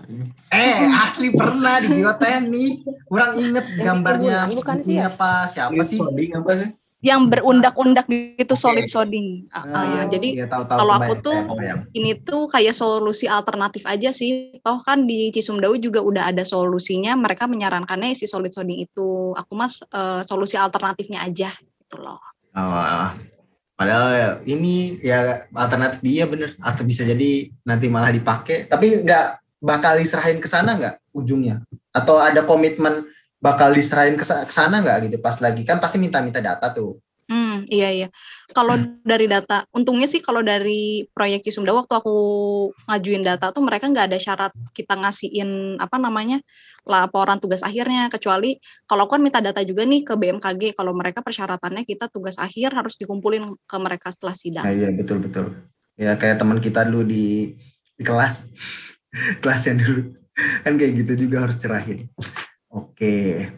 Eh 0.49 0.89
asli 1.05 1.29
pernah 1.29 1.77
di 1.81 2.01
bioteknik. 2.01 2.81
Kurang 3.05 3.33
inget 3.37 3.65
gambarnya. 3.77 4.49
Bukan 4.49 4.77
sih 4.81 4.97
ya? 4.97 5.09
apa 5.09 5.45
siapa 5.45 5.81
sih? 5.85 6.01
Apa 6.33 6.51
sih? 6.57 6.69
Yang 7.03 7.27
berundak-undak 7.27 8.07
gitu 8.07 8.55
solid 8.55 8.87
sodding. 8.87 9.43
Uh, 9.51 9.59
uh, 9.67 9.83
ya. 9.83 10.01
Jadi 10.07 10.39
ya, 10.39 10.47
tahu, 10.47 10.63
tahu, 10.63 10.79
kalau 10.79 10.93
aku 10.95 11.13
tuh 11.19 11.37
ya. 11.59 11.83
ini 11.91 12.15
tuh 12.15 12.47
kayak 12.47 12.71
solusi 12.71 13.27
alternatif 13.27 13.83
aja 13.83 14.15
sih. 14.15 14.55
Toh 14.63 14.79
kan 14.79 15.03
di 15.03 15.27
Cisumdawu 15.35 15.75
juga 15.83 15.99
udah 15.99 16.31
ada 16.31 16.47
solusinya. 16.47 17.11
Mereka 17.19 17.51
menyarankannya 17.51 18.15
si 18.15 18.23
solid 18.23 18.55
sodding 18.55 18.79
itu. 18.79 19.35
Aku 19.35 19.51
mas 19.51 19.83
uh, 19.91 20.23
solusi 20.23 20.55
alternatifnya 20.55 21.27
aja 21.27 21.51
gitu 21.51 21.99
loh. 21.99 22.23
Oh, 22.55 23.11
padahal 23.75 24.39
ini 24.47 24.95
ya 25.03 25.43
alternatif 25.51 25.99
dia 25.99 26.23
bener 26.23 26.55
atau 26.63 26.87
bisa 26.87 27.03
jadi 27.03 27.51
nanti 27.67 27.91
malah 27.91 28.15
dipakai. 28.15 28.71
Tapi 28.71 29.03
nggak 29.03 29.59
bakal 29.59 29.99
diserahin 29.99 30.39
ke 30.39 30.47
sana 30.47 30.79
nggak 30.79 31.03
ujungnya? 31.11 31.67
Atau 31.91 32.15
ada 32.15 32.47
komitmen 32.47 33.11
bakal 33.43 33.75
diserahin 33.75 34.15
ke 34.15 34.23
sana 34.23 34.79
nggak 34.79 35.11
gitu 35.11 35.17
pas 35.19 35.35
lagi 35.43 35.67
kan 35.67 35.83
pasti 35.83 35.99
minta-minta 35.99 36.39
data 36.39 36.71
tuh. 36.71 36.95
Hmm, 37.27 37.63
iya 37.71 37.89
iya. 37.91 38.07
Kalau 38.51 38.75
hmm. 38.75 39.03
dari 39.03 39.31
data, 39.31 39.63
untungnya 39.71 40.07
sih 40.11 40.19
kalau 40.19 40.43
dari 40.43 41.07
proyek 41.15 41.43
Kisumda 41.43 41.71
waktu 41.71 41.95
aku 41.95 42.15
ngajuin 42.87 43.23
data 43.23 43.51
tuh 43.51 43.63
mereka 43.63 43.87
nggak 43.87 44.11
ada 44.11 44.19
syarat 44.19 44.51
kita 44.75 44.99
ngasihin 44.99 45.79
apa 45.79 45.99
namanya 45.99 46.43
laporan 46.83 47.39
tugas 47.39 47.63
akhirnya 47.63 48.11
kecuali 48.11 48.59
kalau 48.83 49.07
kan 49.07 49.23
minta 49.23 49.39
data 49.39 49.63
juga 49.63 49.87
nih 49.87 50.03
ke 50.03 50.13
BMKG 50.19 50.75
kalau 50.75 50.91
mereka 50.91 51.23
persyaratannya 51.23 51.87
kita 51.87 52.11
tugas 52.11 52.35
akhir 52.35 52.75
harus 52.75 52.99
dikumpulin 52.99 53.43
ke 53.63 53.77
mereka 53.79 54.11
setelah 54.11 54.35
sidang. 54.35 54.63
Nah, 54.67 54.75
iya 54.75 54.91
betul 54.91 55.23
betul. 55.23 55.45
Ya 55.95 56.19
kayak 56.19 56.43
teman 56.43 56.59
kita 56.59 56.87
dulu 56.87 57.07
di, 57.07 57.55
di 57.95 58.03
kelas 58.03 58.51
kelasnya 59.43 59.79
dulu 59.79 60.11
kan 60.67 60.75
kayak 60.75 60.91
gitu 61.01 61.27
juga 61.27 61.47
harus 61.47 61.55
cerahin. 61.55 62.11
Oke. 62.73 63.49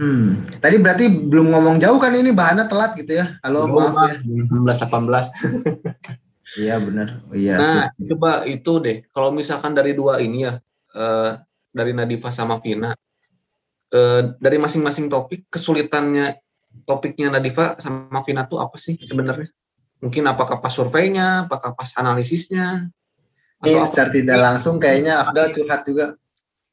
Hmm, 0.00 0.44
tadi 0.60 0.76
berarti 0.80 1.08
belum 1.08 1.52
ngomong 1.52 1.76
jauh 1.80 1.96
kan 2.00 2.12
ini 2.16 2.32
bahannya 2.32 2.68
telat 2.68 2.96
gitu 2.96 3.20
ya? 3.20 3.36
Halo, 3.44 3.68
belum, 3.68 3.92
maaf 3.92 4.16
ya. 4.16 4.84
18 4.88 6.60
Iya 6.60 6.76
benar. 6.82 7.08
Oh, 7.30 7.36
iya. 7.36 7.56
Nah, 7.60 7.84
sih. 7.94 8.08
coba 8.10 8.42
itu 8.48 8.72
deh. 8.82 9.06
Kalau 9.12 9.30
misalkan 9.30 9.70
dari 9.76 9.94
dua 9.94 10.18
ini 10.18 10.48
ya, 10.48 10.58
eh, 10.96 11.30
dari 11.70 11.92
Nadifa 11.94 12.34
sama 12.34 12.58
Vina, 12.58 12.90
eh, 13.92 14.22
dari 14.40 14.58
masing-masing 14.58 15.06
topik 15.06 15.46
kesulitannya 15.46 16.42
topiknya 16.84 17.30
Nadifa 17.30 17.78
sama 17.78 18.20
Vina 18.26 18.48
tuh 18.48 18.58
apa 18.58 18.76
sih 18.82 18.98
sebenarnya? 18.98 19.52
Mungkin 20.00 20.24
apakah 20.26 20.58
pas 20.58 20.72
surveinya, 20.72 21.46
apakah 21.46 21.76
pas 21.76 21.92
analisisnya? 21.94 22.88
Ini 23.60 23.84
secara 23.84 24.08
tidak 24.08 24.38
langsung 24.40 24.80
kayaknya 24.80 25.20
Afdal 25.20 25.52
curhat 25.52 25.84
juga 25.84 26.16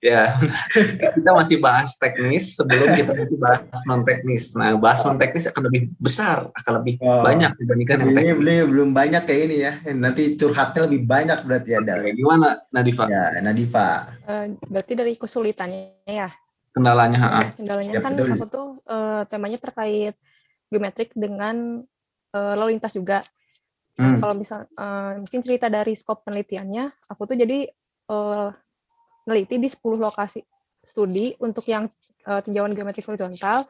Ya, 0.08 0.40
kita 1.20 1.32
masih 1.36 1.60
bahas 1.60 2.00
teknis 2.00 2.56
sebelum 2.56 2.96
kita 2.96 3.12
nanti 3.12 3.36
bahas 3.36 3.84
non 3.84 4.08
teknis. 4.08 4.56
Nah, 4.56 4.72
bahas 4.80 5.04
non 5.04 5.20
teknis 5.20 5.52
akan 5.52 5.68
lebih 5.68 5.92
besar, 6.00 6.48
akan 6.56 6.72
lebih 6.80 6.96
oh, 7.04 7.28
banyak 7.28 7.52
dibandingkan 7.60 8.08
yang 8.08 8.12
teknis. 8.16 8.40
Ini 8.40 8.56
belum 8.72 8.90
banyak 8.96 9.24
kayak 9.28 9.42
ini 9.52 9.58
ya. 9.60 9.74
Nanti 9.92 10.40
curhatnya 10.40 10.88
lebih 10.88 11.04
banyak 11.04 11.40
berarti 11.44 11.70
ya. 11.76 11.80
Oke, 11.84 12.16
gimana 12.16 12.48
Nadifa? 12.72 13.04
Ya, 13.12 13.44
Nadifa. 13.44 14.08
Uh, 14.24 14.56
berarti 14.72 14.94
dari 14.96 15.14
kesulitannya 15.20 16.08
ya. 16.08 16.32
Kendalanya, 16.72 17.20
ha. 17.20 17.42
Kendalanya 17.52 17.94
ya, 17.98 18.00
kan 18.00 18.14
betul. 18.16 18.32
aku 18.32 18.46
tuh 18.48 18.68
uh, 18.88 19.28
temanya 19.28 19.60
terkait 19.60 20.16
geometrik 20.72 21.12
dengan 21.20 21.84
uh, 22.32 22.54
lalu 22.56 22.80
lintas 22.80 22.96
juga. 22.96 23.28
Hmm. 23.98 24.22
Kalau 24.24 24.34
misal 24.38 24.70
uh, 24.78 25.20
mungkin 25.20 25.42
cerita 25.44 25.68
dari 25.68 25.98
skop 25.98 26.24
penelitiannya, 26.24 27.12
aku 27.12 27.28
tuh 27.28 27.36
jadi 27.36 27.66
uh, 28.14 28.54
neliti 29.28 29.60
di 29.60 29.68
10 29.68 29.84
lokasi 30.00 30.42
studi 30.82 31.36
untuk 31.44 31.68
yang 31.68 31.92
uh, 32.24 32.40
tinjauan 32.40 32.72
geometrik 32.72 33.04
horizontal 33.04 33.68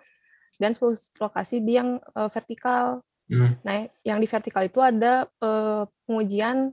dan 0.62 0.72
10 0.78 1.18
lokasi 1.18 1.66
di 1.66 1.82
yang 1.82 1.98
uh, 2.14 2.30
vertikal. 2.30 3.02
Hmm. 3.28 3.58
Nah, 3.66 3.90
yang 4.06 4.22
di 4.22 4.30
vertikal 4.30 4.64
itu 4.64 4.80
ada 4.80 5.26
uh, 5.42 5.84
pengujian 6.06 6.72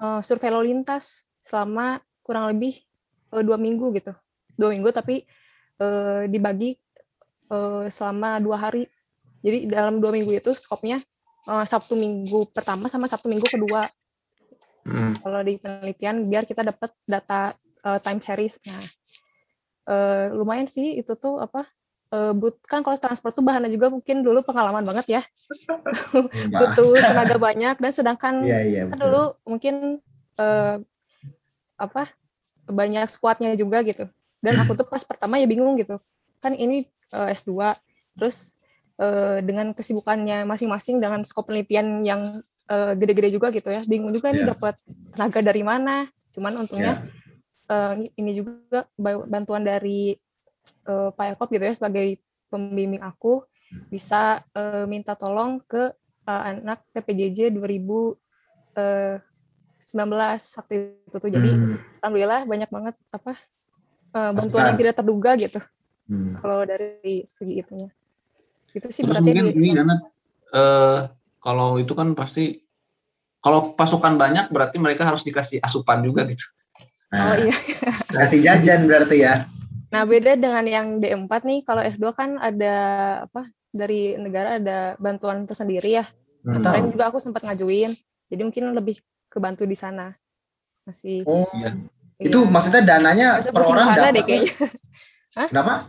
uh, 0.00 0.20
survei 0.24 0.50
lalu 0.50 0.74
lintas 0.74 1.28
selama 1.44 2.00
kurang 2.24 2.50
lebih 2.50 2.80
uh, 3.30 3.44
dua 3.44 3.60
minggu 3.60 3.94
gitu, 3.94 4.12
dua 4.58 4.74
minggu 4.74 4.90
tapi 4.90 5.22
uh, 5.78 6.26
dibagi 6.26 6.74
uh, 7.52 7.86
selama 7.86 8.40
dua 8.42 8.56
hari. 8.58 8.88
Jadi 9.38 9.70
dalam 9.70 10.02
dua 10.02 10.10
minggu 10.10 10.34
itu 10.34 10.50
skopnya 10.58 10.98
uh, 11.46 11.62
Sabtu 11.62 11.94
minggu 11.94 12.50
pertama 12.50 12.90
sama 12.90 13.06
Sabtu 13.06 13.30
minggu 13.30 13.46
kedua. 13.46 13.86
Hmm. 14.88 15.14
Kalau 15.20 15.40
di 15.44 15.60
penelitian 15.60 16.26
biar 16.26 16.48
kita 16.48 16.64
dapat 16.64 16.90
data 17.04 17.54
uh, 17.88 17.98
time 18.04 18.20
series. 18.20 18.60
Nah, 18.68 18.84
uh, 19.88 20.24
lumayan 20.36 20.68
sih 20.68 21.00
itu 21.00 21.16
tuh 21.16 21.40
apa? 21.40 21.64
Uh, 22.08 22.32
but 22.32 22.56
kan 22.64 22.80
kalau 22.80 22.96
transport 22.96 23.36
tuh 23.36 23.44
bahannya 23.44 23.68
juga 23.68 23.92
mungkin 23.92 24.24
dulu 24.24 24.44
pengalaman 24.44 24.84
banget 24.84 25.20
ya. 25.20 25.22
Butuh 26.60 26.96
tenaga 27.00 27.36
banyak 27.40 27.76
dan 27.80 27.92
sedangkan 27.92 28.34
yeah, 28.44 28.64
yeah, 28.64 28.84
kan 28.88 28.98
dulu 29.00 29.36
mungkin 29.48 30.04
uh, 30.36 30.76
apa? 31.80 32.12
banyak 32.68 33.08
squadnya 33.08 33.56
juga 33.56 33.80
gitu. 33.80 34.04
Dan 34.44 34.60
aku 34.60 34.76
tuh 34.76 34.84
pas 34.84 35.00
pertama 35.00 35.40
ya 35.40 35.48
bingung 35.48 35.80
gitu. 35.80 35.96
Kan 36.44 36.52
ini 36.52 36.84
uh, 37.16 37.32
S2 37.32 37.72
terus 38.12 38.58
uh, 39.00 39.40
dengan 39.40 39.72
kesibukannya 39.72 40.44
masing-masing 40.44 41.00
dengan 41.00 41.24
skop 41.24 41.48
penelitian 41.48 42.04
yang 42.04 42.44
uh, 42.68 42.92
gede-gede 42.98 43.38
juga 43.38 43.48
gitu 43.54 43.70
ya 43.72 43.80
bingung 43.86 44.12
juga 44.12 44.30
yeah. 44.30 44.44
nih 44.44 44.46
dapat 44.52 44.74
tenaga 45.14 45.40
dari 45.40 45.62
mana 45.64 46.10
cuman 46.34 46.66
untungnya 46.66 46.98
yeah. 46.98 47.17
Uh, 47.68 47.94
ini 47.96 48.30
juga 48.34 48.88
bantuan 49.28 49.62
dari 49.62 50.16
uh, 50.88 51.12
Pak 51.12 51.36
Yakob 51.36 51.48
gitu 51.52 51.64
ya 51.64 51.74
sebagai 51.76 52.06
pembimbing 52.48 53.04
aku 53.04 53.44
bisa 53.92 54.42
uh, 54.56 54.88
minta 54.88 55.12
tolong 55.12 55.60
ke 55.64 55.92
uh, 56.24 56.42
anak 56.48 56.80
TPJJ 56.96 57.52
2019 57.52 59.20
waktu 60.32 60.74
itu 61.04 61.16
tuh 61.16 61.30
jadi 61.30 61.50
hmm. 61.52 62.00
alhamdulillah 62.00 62.40
banyak 62.48 62.70
banget 62.72 62.94
apa 63.12 63.32
uh, 64.16 64.32
bantuan 64.32 64.72
yang 64.72 64.78
tidak 64.80 64.94
terduga 64.96 65.30
gitu 65.36 65.60
hmm. 66.08 66.40
kalau 66.40 66.64
dari 66.64 67.24
segi 67.28 67.60
itunya 67.60 67.92
itu 68.72 68.88
sih 68.92 69.02
Terus 69.04 69.20
berarti 69.20 69.30
mungkin 69.32 69.56
ini 69.56 69.70
karena 69.76 69.96
uh, 70.52 70.98
kalau 71.40 71.80
itu 71.80 71.92
kan 71.92 72.12
pasti 72.12 72.68
kalau 73.38 73.72
pasukan 73.72 74.18
banyak 74.18 74.50
berarti 74.50 74.76
mereka 74.82 75.06
harus 75.06 75.22
dikasih 75.22 75.62
asupan 75.62 76.02
juga 76.02 76.26
gitu. 76.26 76.42
Nah, 77.08 77.32
oh 77.32 77.36
iya. 77.40 77.56
Kasih 78.12 78.40
jajan 78.44 78.84
berarti 78.84 79.24
ya. 79.24 79.48
Nah, 79.88 80.04
beda 80.04 80.36
dengan 80.36 80.64
yang 80.68 81.00
D4 81.00 81.32
nih, 81.48 81.60
kalau 81.64 81.80
S2 81.80 82.06
kan 82.12 82.30
ada 82.36 82.74
apa? 83.24 83.48
Dari 83.72 84.16
negara 84.20 84.60
ada 84.60 84.78
bantuan 85.00 85.48
tersendiri 85.48 86.00
ya. 86.00 86.04
Hmm. 86.44 86.60
Kemarin 86.60 86.92
juga 86.92 87.04
aku 87.08 87.18
sempat 87.20 87.44
ngajuin. 87.44 87.92
Jadi 88.28 88.42
mungkin 88.44 88.76
lebih 88.76 89.00
kebantu 89.32 89.64
di 89.64 89.76
sana. 89.76 90.12
Masih. 90.84 91.24
Oh, 91.24 91.48
iya. 91.56 91.72
Itu 92.20 92.44
iya. 92.44 92.50
maksudnya 92.52 92.82
dananya 92.84 93.28
per 93.40 93.62
orang 93.64 93.88
dapat. 93.96 94.24
Kenapa? 95.52 95.88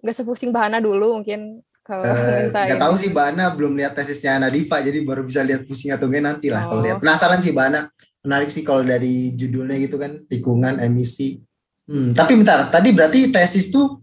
Gak 0.00 0.16
sepusing 0.16 0.54
bahana 0.54 0.78
dulu 0.80 1.20
mungkin 1.20 1.60
kalau 1.86 2.02
uh, 2.02 2.50
nggak 2.50 2.82
tahu 2.82 2.94
sih 2.98 3.14
Bana 3.14 3.54
belum 3.54 3.78
lihat 3.78 3.94
tesisnya 3.94 4.42
Nadifa 4.42 4.82
jadi 4.82 5.06
baru 5.06 5.22
bisa 5.22 5.46
lihat 5.46 5.70
pusing 5.70 5.94
atau 5.94 6.10
enggak 6.10 6.24
nanti 6.26 6.50
lah 6.50 6.66
oh. 6.66 6.74
kalau 6.74 6.82
lihat 6.82 6.98
penasaran 6.98 7.38
sih 7.38 7.54
Bana 7.54 7.86
menarik 8.26 8.50
sih 8.50 8.66
kalau 8.66 8.82
dari 8.82 9.32
judulnya 9.38 9.78
gitu 9.78 9.96
kan 9.96 10.26
tikungan 10.26 10.82
emisi 10.82 11.38
hmm, 11.86 12.12
tapi 12.12 12.34
bentar 12.34 12.66
tadi 12.66 12.90
berarti 12.90 13.30
tesis 13.30 13.70
tuh 13.70 14.02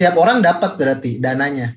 tiap 0.00 0.16
orang 0.16 0.40
dapat 0.40 0.80
berarti 0.80 1.20
dananya 1.20 1.76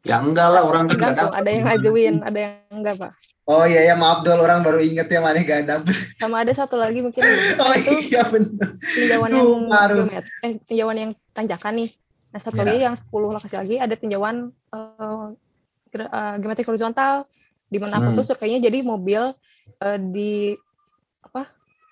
ya 0.00 0.24
enggak 0.24 0.48
lah 0.48 0.64
orang 0.64 0.88
kan 0.88 1.12
enggak 1.12 1.30
ada 1.36 1.50
yang 1.52 1.64
ngajuin 1.68 2.14
ada 2.24 2.38
yang 2.38 2.54
enggak 2.72 2.96
pak 2.98 3.12
Oh 3.44 3.68
iya 3.68 3.92
ya 3.92 3.92
maaf 3.92 4.24
dong 4.24 4.40
orang 4.40 4.64
baru 4.64 4.80
inget 4.80 5.04
ya 5.04 5.20
mana 5.20 5.36
gak 5.44 5.68
dapet. 5.68 5.92
Sama 6.16 6.40
ada 6.40 6.48
satu 6.56 6.80
lagi 6.80 7.04
mungkin. 7.04 7.20
oh 7.60 7.76
itu 7.76 8.08
iya 8.08 8.24
benar. 8.24 8.72
Tinjauan 8.80 9.30
yang 9.36 10.08
eh 10.40 10.52
tinjauan 10.64 10.96
yang 10.96 11.10
tanjakan 11.36 11.76
nih 11.76 11.92
Nah, 12.34 12.42
satu 12.42 12.58
yeah. 12.58 12.66
lagi 12.66 12.78
yang 12.82 12.96
10 12.98 13.14
lokasi 13.14 13.54
lagi 13.54 13.76
ada 13.78 13.94
tinjauan 13.94 14.50
uh, 14.74 15.30
uh, 15.30 16.34
geometrik 16.42 16.66
horizontal 16.66 17.22
di 17.70 17.78
mana 17.78 18.02
aku 18.02 18.10
hmm. 18.10 18.18
tuh 18.18 18.26
surveinya 18.26 18.58
jadi 18.66 18.82
mobil 18.82 19.22
uh, 19.78 19.98
di 20.10 20.58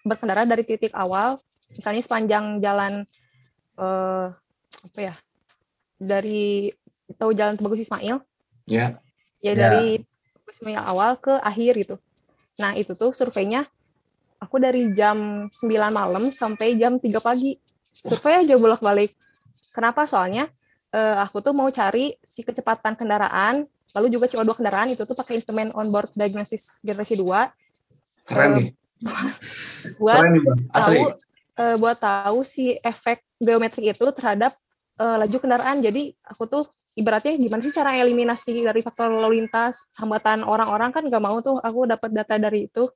berkendara 0.03 0.47
dari 0.47 0.63
titik 0.67 0.93
awal 0.95 1.39
misalnya 1.73 2.03
sepanjang 2.05 2.61
jalan 2.61 3.07
uh, 3.79 4.29
apa 4.93 4.99
ya 5.01 5.15
dari 5.97 6.69
tahu 7.17 7.33
jalan 7.33 7.55
Tubagus 7.55 7.87
Ismail 7.87 8.19
yeah. 8.67 8.99
ya 9.41 9.53
yeah. 9.53 9.55
dari 9.57 9.87
Tubagus 10.37 10.59
Ismail 10.61 10.83
awal 10.83 11.17
ke 11.19 11.33
akhir 11.41 11.73
gitu 11.81 11.97
nah 12.59 12.77
itu 12.77 12.93
tuh 12.99 13.15
surveinya 13.17 13.65
aku 14.43 14.59
dari 14.59 14.91
jam 14.93 15.49
9 15.49 15.71
malam 15.89 16.29
sampai 16.35 16.77
jam 16.77 16.99
3 16.99 17.09
pagi 17.23 17.57
survei 18.03 18.43
aja 18.43 18.59
bolak-balik 18.59 19.15
Kenapa? 19.73 20.05
Soalnya 20.05 20.47
uh, 20.93 21.25
aku 21.25 21.41
tuh 21.41 21.57
mau 21.57 21.67
cari 21.73 22.13
si 22.21 22.45
kecepatan 22.45 22.93
kendaraan, 22.95 23.65
lalu 23.97 24.07
juga 24.13 24.29
CO2 24.29 24.61
kendaraan 24.61 24.93
itu 24.93 25.03
tuh 25.09 25.17
pakai 25.17 25.41
instrumen 25.41 25.73
onboard 25.73 26.13
diagnosis 26.13 26.85
generasi 26.85 27.17
2. 27.17 28.29
Keren 28.29 28.49
uh, 28.53 28.57
nih. 28.61 28.69
Buat 29.99 30.23
tahu 30.71 30.95
uh, 31.59 31.77
buat 31.79 31.99
tahu 31.99 32.39
si 32.47 32.77
efek 32.81 33.23
geometrik 33.43 33.93
itu 33.93 34.07
terhadap 34.15 34.55
uh, 35.01 35.17
laju 35.21 35.37
kendaraan. 35.39 35.83
Jadi 35.83 36.15
aku 36.25 36.47
tuh 36.49 36.65
ibaratnya 36.97 37.37
gimana 37.37 37.61
sih 37.65 37.75
cara 37.75 37.97
eliminasi 37.97 38.63
dari 38.63 38.81
faktor 38.81 39.13
lalu 39.13 39.43
lintas, 39.43 39.91
hambatan 39.99 40.47
orang-orang 40.47 40.95
kan 40.95 41.03
nggak 41.05 41.23
mau 41.23 41.39
tuh 41.43 41.59
aku 41.61 41.89
dapat 41.89 42.11
data 42.13 42.39
dari 42.39 42.69
itu. 42.71 42.89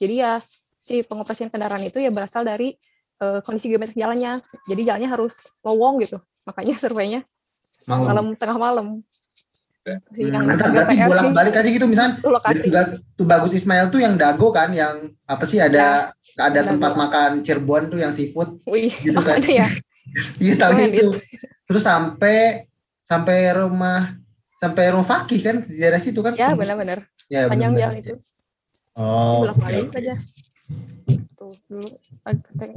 Jadi 0.00 0.14
ya 0.24 0.40
si 0.80 1.04
pengoperasian 1.04 1.52
kendaraan 1.52 1.84
itu 1.84 2.00
ya 2.00 2.08
berasal 2.08 2.42
dari 2.42 2.72
uh, 3.20 3.44
kondisi 3.44 3.68
geometrik 3.68 3.98
jalannya. 3.98 4.40
Jadi 4.66 4.80
jalannya 4.86 5.10
harus 5.10 5.44
lowong 5.62 6.00
gitu. 6.00 6.18
Makanya 6.48 6.74
surveinya 6.82 7.20
malam 7.88 8.36
tengah 8.36 8.58
malam. 8.60 9.02
Hmm, 9.80 9.96
yang 10.12 10.44
nah, 10.44 10.60
berarti 10.60 10.92
bolak-balik 11.08 11.54
aja 11.56 11.68
gitu 11.72 11.88
misalnya 11.88 12.20
dari 12.20 12.60
tuh 13.16 13.24
bagus 13.24 13.56
Ismail 13.56 13.88
tuh 13.88 14.04
yang 14.04 14.12
dago 14.20 14.52
kan 14.52 14.68
yang 14.76 15.08
apa 15.24 15.48
sih 15.48 15.56
ada 15.56 16.12
ya, 16.12 16.36
ada 16.36 16.60
dago. 16.60 16.76
tempat 16.76 16.92
makan 17.00 17.30
Cirebon 17.40 17.88
tuh 17.88 17.96
yang 17.96 18.12
seafood 18.12 18.60
Wih, 18.68 18.92
gitu 18.92 19.16
kan. 19.24 19.40
Ya. 19.48 19.68
Iya 20.42 20.58
tahu 20.58 20.74
itu. 20.90 21.06
Terus 21.70 21.86
sampai 21.86 22.66
sampai 23.06 23.54
rumah 23.54 24.18
sampai 24.58 24.90
rumah 24.90 25.06
Fakih 25.06 25.38
kan 25.38 25.56
di 25.62 25.78
daerah 25.78 26.02
situ 26.02 26.18
kan. 26.18 26.34
Ya 26.34 26.50
benar-benar. 26.52 27.06
Ya, 27.30 27.46
Panjang 27.46 27.78
jalan 27.78 27.96
itu. 28.02 28.18
Oh. 28.98 29.46
Okay. 29.54 29.86
aja 29.86 30.18
dulu 31.68 31.88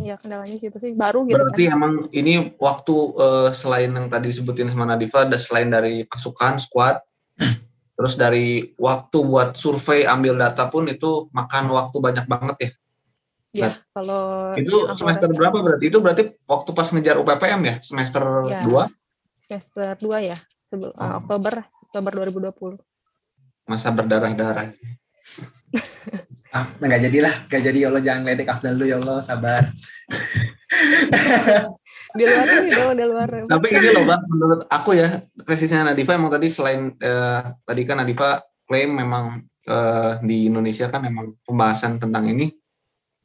ya 0.04 0.16
kendalanya 0.20 0.58
gitu 0.58 0.78
sih 0.78 0.94
baru 0.94 1.26
gitu 1.26 1.38
berarti 1.38 1.64
kan. 1.70 1.76
emang 1.78 1.94
ini 2.12 2.54
waktu 2.58 2.94
uh, 2.96 3.50
selain 3.54 3.92
yang 3.92 4.08
tadi 4.10 4.30
disebutin 4.30 4.70
sama 4.70 4.86
Nadifa 4.90 5.26
ada 5.26 5.38
selain 5.38 5.70
dari 5.70 6.04
pasukan 6.06 6.60
squad 6.62 7.02
terus 7.98 8.14
dari 8.18 8.74
waktu 8.78 9.18
buat 9.22 9.56
survei 9.56 10.06
ambil 10.06 10.38
data 10.38 10.68
pun 10.70 10.90
itu 10.90 11.30
makan 11.32 11.70
waktu 11.72 11.98
banyak 11.98 12.26
banget 12.30 12.58
ya 12.60 12.72
Ya, 13.54 13.70
nah, 13.70 13.78
kalau 13.94 14.22
itu 14.58 14.90
semester 14.98 15.30
berapa 15.30 15.54
berarti? 15.54 15.86
Itu 15.86 16.02
berarti 16.02 16.26
waktu 16.50 16.74
pas 16.74 16.90
ngejar 16.90 17.22
UPPM 17.22 17.62
ya, 17.62 17.76
semester 17.86 18.50
ya, 18.50 18.66
2? 18.66 19.46
Semester 19.46 19.94
2 20.02 20.30
ya, 20.34 20.38
sebelum 20.66 20.90
oh. 20.90 21.06
uh, 21.06 21.22
Oktober 21.22 21.62
Oktober 21.86 22.12
2020. 22.50 22.82
Masa 23.70 23.94
berdarah-darah. 23.94 24.74
ah 26.54 26.66
nggak 26.78 27.02
jadilah 27.10 27.34
nggak 27.50 27.62
jadi. 27.66 27.78
Ya 27.78 27.88
Allah 27.89 28.04
jangan 28.06 28.22
ledek 28.30 28.50
Afdal 28.50 28.74
dulu 28.78 28.86
ya 28.86 28.98
Allah 29.02 29.18
sabar. 29.20 29.63
Di 32.13 32.30
luar 32.30 32.46
ini 32.46 32.70
dong 32.70 32.94
di 32.94 33.06
luar. 33.10 33.26
Tapi 33.26 33.68
ini 33.74 33.89
loh 33.89 34.06
bang 34.06 34.22
menurut 34.30 34.62
aku 34.70 34.94
ya 34.94 35.10
tesisnya 35.50 35.82
Nadifa 35.82 36.13
emang 36.13 36.30
tadi 36.30 36.46
selain 36.46 36.94
eh, 37.02 37.42
tadi 37.66 37.82
kan 37.89 38.06
Nadifa 38.06 38.38
klaim 38.70 38.94
memang 38.94 39.42
eh, 39.66 40.22
di 40.22 40.46
Indonesia 40.46 40.86
kan 40.94 41.02
memang 41.02 41.34
pembahasan 41.42 41.98
tentang 41.98 42.30
ini 42.30 42.54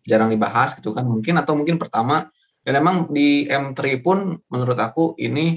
jarang 0.08 0.32
dibahas 0.32 0.72
gitu 0.72 0.96
kan 0.96 1.04
mungkin 1.04 1.36
atau 1.36 1.52
mungkin 1.52 1.76
pertama. 1.76 2.32
Dan 2.64 2.84
emang 2.84 3.12
di 3.12 3.44
M3 3.48 3.80
pun 4.00 4.40
menurut 4.52 4.76
aku 4.76 5.16
ini 5.16 5.56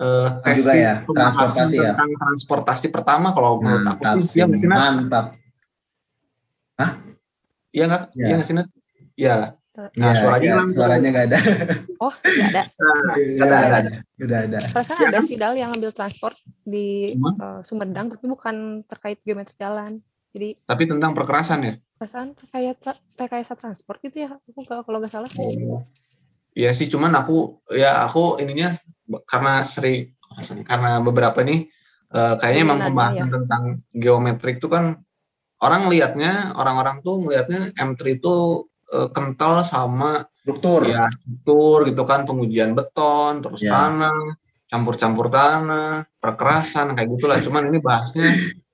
uh, 0.00 0.40
tesis 0.40 0.64
juga 0.64 0.72
ya, 0.80 0.94
transportasi 1.04 1.76
ya. 1.76 1.92
tentang 1.92 2.10
transportasi 2.16 2.86
pertama 2.88 3.36
kalau 3.36 3.60
menurut 3.60 3.84
aku 3.84 4.24
sih 4.24 4.40
dia 4.40 4.48
mantap. 4.64 5.28
Hah? 5.28 5.47
Iya 7.78 7.84
nggak? 7.86 8.02
Iya 8.18 8.26
ya. 8.26 8.34
nggak 8.34 8.46
sih 8.50 8.54
Nat? 8.58 8.68
Iya. 9.14 9.36
Nah, 9.78 10.10
ya, 10.10 10.10
suaranya 10.18 10.50
ya, 10.50 10.62
suaranya 10.66 11.08
nggak 11.14 11.26
ada. 11.30 11.38
Oh, 12.02 12.10
nggak 12.10 12.50
ada. 12.50 12.62
Nah, 13.38 13.46
ada, 13.46 13.54
ada, 13.54 13.76
ada. 13.78 13.90
Udah 14.18 14.38
ada. 14.42 14.58
Perasaan 14.74 14.98
ya. 14.98 15.08
ada 15.14 15.20
sih 15.22 15.36
Dal 15.38 15.54
yang 15.54 15.70
ambil 15.70 15.94
transport 15.94 16.34
di 16.66 17.14
uh, 17.14 17.62
Sumedang, 17.62 18.10
tapi 18.10 18.26
bukan 18.26 18.82
terkait 18.90 19.22
geometri 19.22 19.54
jalan. 19.54 20.02
Jadi. 20.34 20.58
Tapi 20.66 20.82
tentang 20.82 21.14
perkerasan 21.14 21.62
ya? 21.62 21.74
Perasaan 21.94 22.34
terkait 22.34 22.74
rekayasa 23.14 23.54
transport 23.54 24.02
gitu 24.02 24.26
ya? 24.26 24.34
Aku 24.34 24.66
gak, 24.66 24.82
kalau 24.82 24.98
nggak 24.98 25.14
salah. 25.14 25.30
Oh. 25.38 25.86
Iya 26.58 26.74
sih, 26.74 26.90
cuman 26.90 27.14
aku 27.14 27.62
ya 27.70 28.02
aku 28.02 28.42
ininya 28.42 28.74
karena 29.30 29.62
sering 29.62 30.18
karena 30.66 30.98
beberapa 30.98 31.38
nih 31.46 31.70
uh, 32.10 32.34
kayaknya 32.34 32.62
emang 32.66 32.78
pembahasan 32.90 33.30
ya. 33.30 33.34
tentang 33.40 33.62
geometrik 33.94 34.58
itu 34.58 34.66
kan 34.66 34.98
orang 35.62 35.90
lihatnya 35.90 36.54
orang-orang 36.54 37.02
tuh 37.02 37.18
melihatnya 37.22 37.74
M3 37.74 38.22
itu 38.22 38.66
uh, 38.94 39.08
kental 39.10 39.66
sama 39.66 40.26
struktur. 40.42 40.86
ya 40.86 41.10
struktur 41.10 41.88
gitu 41.90 42.02
kan 42.06 42.22
pengujian 42.22 42.72
beton 42.78 43.42
terus 43.42 43.62
yeah. 43.62 43.74
tanah 43.74 44.38
campur-campur 44.68 45.32
tanah 45.32 46.04
perkerasan 46.20 46.92
kayak 46.92 47.08
gitulah. 47.16 47.40
Cuman 47.40 47.72
ini 47.72 47.80
bahasnya 47.80 48.28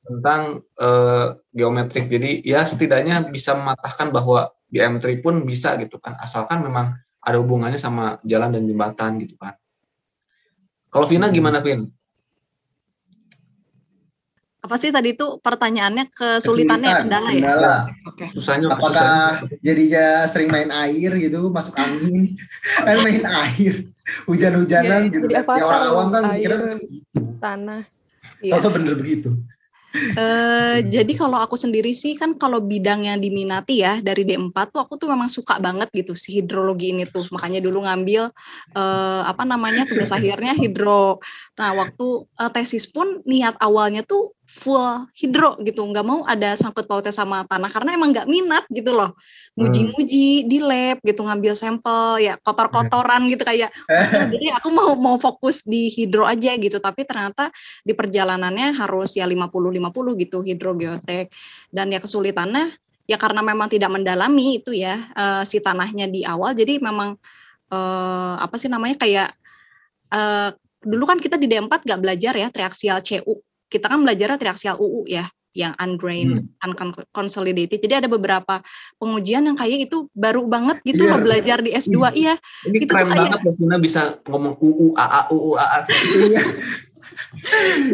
tentang 0.05 0.61
uh, 0.83 1.38
geometrik. 1.55 2.11
Jadi 2.11 2.42
ya 2.44 2.66
setidaknya 2.66 3.31
bisa 3.31 3.55
mematahkan 3.57 4.11
bahwa 4.11 4.51
di 4.66 4.83
M3 4.83 5.23
pun 5.23 5.47
bisa 5.47 5.79
gitu 5.81 6.03
kan. 6.03 6.18
Asalkan 6.18 6.61
memang 6.66 6.99
ada 7.25 7.40
hubungannya 7.40 7.79
sama 7.79 8.18
jalan 8.27 8.53
dan 8.53 8.66
jembatan 8.66 9.23
gitu 9.23 9.38
kan. 9.38 9.55
Kalau 10.90 11.07
Vina 11.09 11.31
gimana 11.31 11.62
Vin? 11.62 11.88
Apa 14.64 14.81
sih 14.81 14.88
tadi 14.88 15.12
itu 15.12 15.37
pertanyaannya 15.44 16.09
kesulitannya 16.09 16.88
Kesulitan, 16.88 17.05
kendala, 17.05 17.31
ya? 17.37 17.44
Kendala. 17.44 17.77
Oke. 18.09 18.24
Susahnya 18.33 18.72
apakah 18.72 19.44
susahnya. 19.44 19.61
jadinya 19.61 20.07
sering 20.24 20.48
main 20.48 20.70
air 20.72 21.11
gitu, 21.20 21.53
masuk 21.53 21.77
angin, 21.77 22.33
kan 22.81 22.96
main 23.05 23.24
air, 23.29 23.74
hujan-hujanan 24.24 25.12
ya, 25.12 25.12
gitu. 25.12 25.27
Jadi 25.29 25.37
apa 25.37 25.53
ya 25.61 25.64
orang 25.68 25.85
awam 25.92 26.09
kan 26.09 26.22
mikirnya 26.33 26.74
tanah. 27.37 27.83
Iya. 28.40 28.53
Atau 28.57 28.72
bener 28.72 28.96
begitu. 28.96 29.37
Uh, 29.94 30.83
jadi 30.90 31.14
kalau 31.14 31.38
aku 31.38 31.55
sendiri 31.55 31.94
sih 31.94 32.18
kan 32.18 32.35
kalau 32.35 32.59
bidang 32.59 33.07
yang 33.07 33.22
diminati 33.22 33.87
ya 33.87 34.03
dari 34.03 34.27
D4 34.27 34.74
tuh 34.74 34.83
aku 34.83 34.98
tuh 34.98 35.07
memang 35.07 35.31
suka 35.31 35.62
banget 35.62 35.87
gitu 35.94 36.18
si 36.18 36.42
hidrologi 36.42 36.90
ini 36.90 37.07
tuh. 37.07 37.22
Makanya 37.31 37.62
dulu 37.62 37.87
ngambil 37.87 38.27
uh, 38.74 39.22
apa 39.22 39.46
namanya 39.46 39.87
tugas 39.87 40.11
akhirnya 40.11 40.50
hidro. 40.59 41.22
Nah, 41.55 41.79
waktu 41.79 42.27
uh, 42.27 42.50
tesis 42.50 42.90
pun 42.90 43.22
niat 43.22 43.55
awalnya 43.62 44.03
tuh 44.03 44.35
full 44.55 45.11
hidro 45.19 45.59
gitu. 45.67 45.83
Nggak 45.83 46.07
mau 46.07 46.23
ada 46.23 46.55
sangkut 46.55 46.87
pautnya 46.87 47.11
sama 47.11 47.43
tanah 47.51 47.67
karena 47.67 47.99
emang 47.99 48.14
nggak 48.14 48.31
minat 48.31 48.64
gitu 48.71 48.95
loh. 48.95 49.19
Muji-muji 49.59 50.47
di 50.47 50.59
lab 50.62 51.03
gitu 51.03 51.27
ngambil 51.27 51.59
sampel 51.59 52.23
ya 52.23 52.38
kotor-kotoran 52.38 53.27
gitu 53.27 53.43
kayak 53.43 53.75
jadi 54.35 54.59
aku 54.59 54.71
mau 54.71 54.95
mau 54.95 55.17
fokus 55.19 55.67
di 55.67 55.90
hidro 55.90 56.23
aja 56.23 56.55
gitu. 56.55 56.79
Tapi 56.79 57.03
ternyata 57.03 57.51
di 57.83 57.93
perjalanannya 57.99 58.79
harus 58.79 59.19
ya 59.19 59.27
50-50 59.27 60.23
gitu 60.23 60.38
hidrogeotek 60.47 61.35
dan 61.75 61.90
ya 61.90 61.99
kesulitannya 61.99 62.71
ya 63.05 63.21
karena 63.21 63.45
memang 63.45 63.69
tidak 63.69 63.93
mendalami 63.93 64.62
itu 64.62 64.73
ya 64.73 64.97
uh, 65.12 65.45
si 65.45 65.61
tanahnya 65.61 66.09
di 66.09 66.25
awal 66.25 66.57
jadi 66.57 66.81
memang 66.81 67.21
uh, 67.69 68.35
apa 68.40 68.57
sih 68.57 68.73
namanya 68.73 68.97
kayak 68.97 69.29
uh, 70.09 70.57
dulu 70.81 71.05
kan 71.05 71.21
kita 71.21 71.37
di 71.37 71.49
D4 71.49 71.69
nggak 71.69 72.01
belajar 72.01 72.33
ya 72.33 72.49
triaksial 72.49 73.05
CU 73.05 73.45
kita 73.68 73.90
kan 73.90 74.00
belajar 74.03 74.37
triaksial 74.37 74.79
UU 74.79 75.09
ya 75.09 75.27
yang 75.55 75.70
ungrained, 75.79 76.50
hmm. 76.50 77.07
unconsolidated. 77.14 77.79
Jadi 77.79 77.94
ada 78.05 78.09
beberapa 78.11 78.59
pengujian 78.98 79.46
yang 79.46 79.55
kayak 79.55 79.87
itu 79.87 80.11
baru 80.11 80.50
banget 80.50 80.83
gitu 80.83 81.07
yeah. 81.07 81.14
loh 81.14 81.20
belajar 81.22 81.62
di 81.62 81.70
S2. 81.70 81.94
Iya. 81.94 82.11
iya. 82.11 82.35
Ini 82.66 82.77
itu 82.83 82.87
keren 82.90 83.14
banget 83.14 83.38
Vina 83.55 83.79
bisa 83.79 84.18
ngomong 84.27 84.59
UU 84.59 84.98
AA 84.98 85.20
UU 85.31 85.50
AA. 85.55 85.79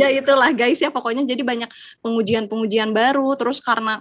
ya 0.00 0.08
itulah 0.08 0.50
guys 0.56 0.80
ya 0.80 0.88
pokoknya 0.88 1.28
jadi 1.28 1.44
banyak 1.44 1.68
pengujian-pengujian 2.00 2.96
baru 2.96 3.28
terus 3.36 3.60
karena 3.60 4.00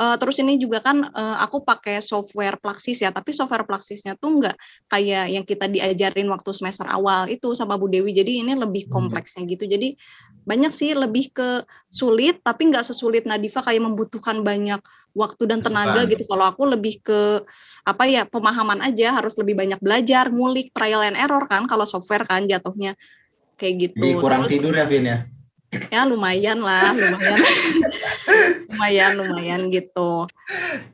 Uh, 0.00 0.16
terus 0.16 0.40
ini 0.40 0.56
juga 0.56 0.80
kan 0.80 1.12
uh, 1.12 1.36
aku 1.44 1.60
pakai 1.60 2.00
software 2.00 2.56
Plaxis 2.56 3.04
ya, 3.04 3.12
tapi 3.12 3.36
software 3.36 3.68
Plaxisnya 3.68 4.16
tuh 4.16 4.40
enggak 4.40 4.56
kayak 4.88 5.28
yang 5.28 5.44
kita 5.44 5.68
diajarin 5.68 6.24
waktu 6.32 6.56
semester 6.56 6.88
awal 6.88 7.28
itu 7.28 7.52
sama 7.52 7.76
Bu 7.76 7.92
Dewi. 7.92 8.16
Jadi 8.16 8.40
ini 8.40 8.56
lebih 8.56 8.88
hmm. 8.88 8.92
kompleksnya 8.96 9.44
gitu. 9.44 9.68
Jadi 9.68 10.00
banyak 10.48 10.72
sih 10.72 10.96
lebih 10.96 11.36
ke 11.36 11.68
sulit, 11.92 12.40
tapi 12.40 12.72
nggak 12.72 12.80
sesulit 12.80 13.28
Nadifa 13.28 13.60
kayak 13.60 13.84
membutuhkan 13.84 14.40
banyak 14.40 14.80
waktu 15.12 15.42
dan 15.44 15.60
tenaga 15.60 16.08
gitu. 16.08 16.24
Kalau 16.24 16.48
aku 16.48 16.64
lebih 16.64 17.04
ke 17.04 17.44
apa 17.84 18.08
ya 18.08 18.24
pemahaman 18.24 18.80
aja, 18.80 19.12
harus 19.20 19.36
lebih 19.36 19.52
banyak 19.52 19.84
belajar, 19.84 20.32
ngulik, 20.32 20.72
trial 20.72 21.04
and 21.04 21.20
error 21.20 21.44
kan. 21.44 21.68
Kalau 21.68 21.84
software 21.84 22.24
kan 22.24 22.48
jatuhnya 22.48 22.96
kayak 23.60 23.92
gitu. 23.92 24.00
Jadi 24.00 24.16
kurang 24.16 24.48
Terus, 24.48 24.52
tidur 24.56 24.72
ya 24.72 24.88
Vin 24.88 25.04
ya? 25.04 25.18
Ya 25.70 26.02
lumayan 26.02 26.58
lah, 26.58 26.90
lumayan. 26.90 27.38
lumayan, 28.74 29.10
lumayan 29.14 29.60
gitu. 29.70 30.26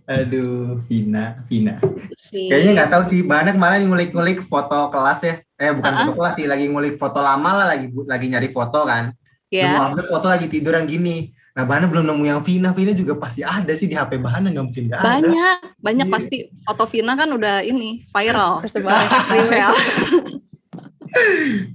Aduh, 0.05 0.77
Vina, 0.85 1.41
Vina. 1.49 1.81
Kayaknya 2.29 2.71
nggak 2.77 2.91
tahu 2.93 3.03
sih, 3.09 3.25
mana 3.25 3.57
kemarin 3.57 3.89
ngulik-ngulik 3.89 4.45
foto 4.45 4.93
kelas 4.93 5.21
ya. 5.25 5.35
Eh 5.57 5.73
bukan 5.73 5.89
uh 5.89 5.97
-huh. 5.97 6.05
foto 6.13 6.21
kelas 6.21 6.35
sih, 6.37 6.45
lagi 6.45 6.69
ngulik 6.69 7.01
foto 7.01 7.25
lama 7.25 7.57
lah, 7.57 7.67
lagi 7.73 7.89
lagi 8.05 8.27
nyari 8.29 8.53
foto 8.53 8.85
kan. 8.85 9.17
Yeah. 9.49 9.97
Nemu 9.97 10.05
foto 10.13 10.29
lagi 10.29 10.45
tiduran 10.45 10.85
gini. 10.85 11.33
Nah, 11.57 11.65
Bahana 11.65 11.89
belum 11.89 12.05
nemu 12.05 12.23
yang 12.29 12.41
Vina. 12.45 12.77
Vina 12.77 12.93
juga 12.93 13.17
pasti 13.17 13.41
ada 13.41 13.73
sih 13.73 13.89
di 13.89 13.97
HP 13.97 14.21
Bahana, 14.21 14.53
nggak 14.53 14.61
mungkin 14.61 14.93
nggak 14.93 15.01
ada. 15.01 15.09
Banyak, 15.09 15.59
banyak 15.81 16.07
yeah. 16.07 16.17
pasti. 16.21 16.37
Foto 16.69 16.85
Vina 16.85 17.17
kan 17.17 17.33
udah 17.33 17.65
ini, 17.65 18.05
viral. 18.13 18.61
Viral. 18.61 19.73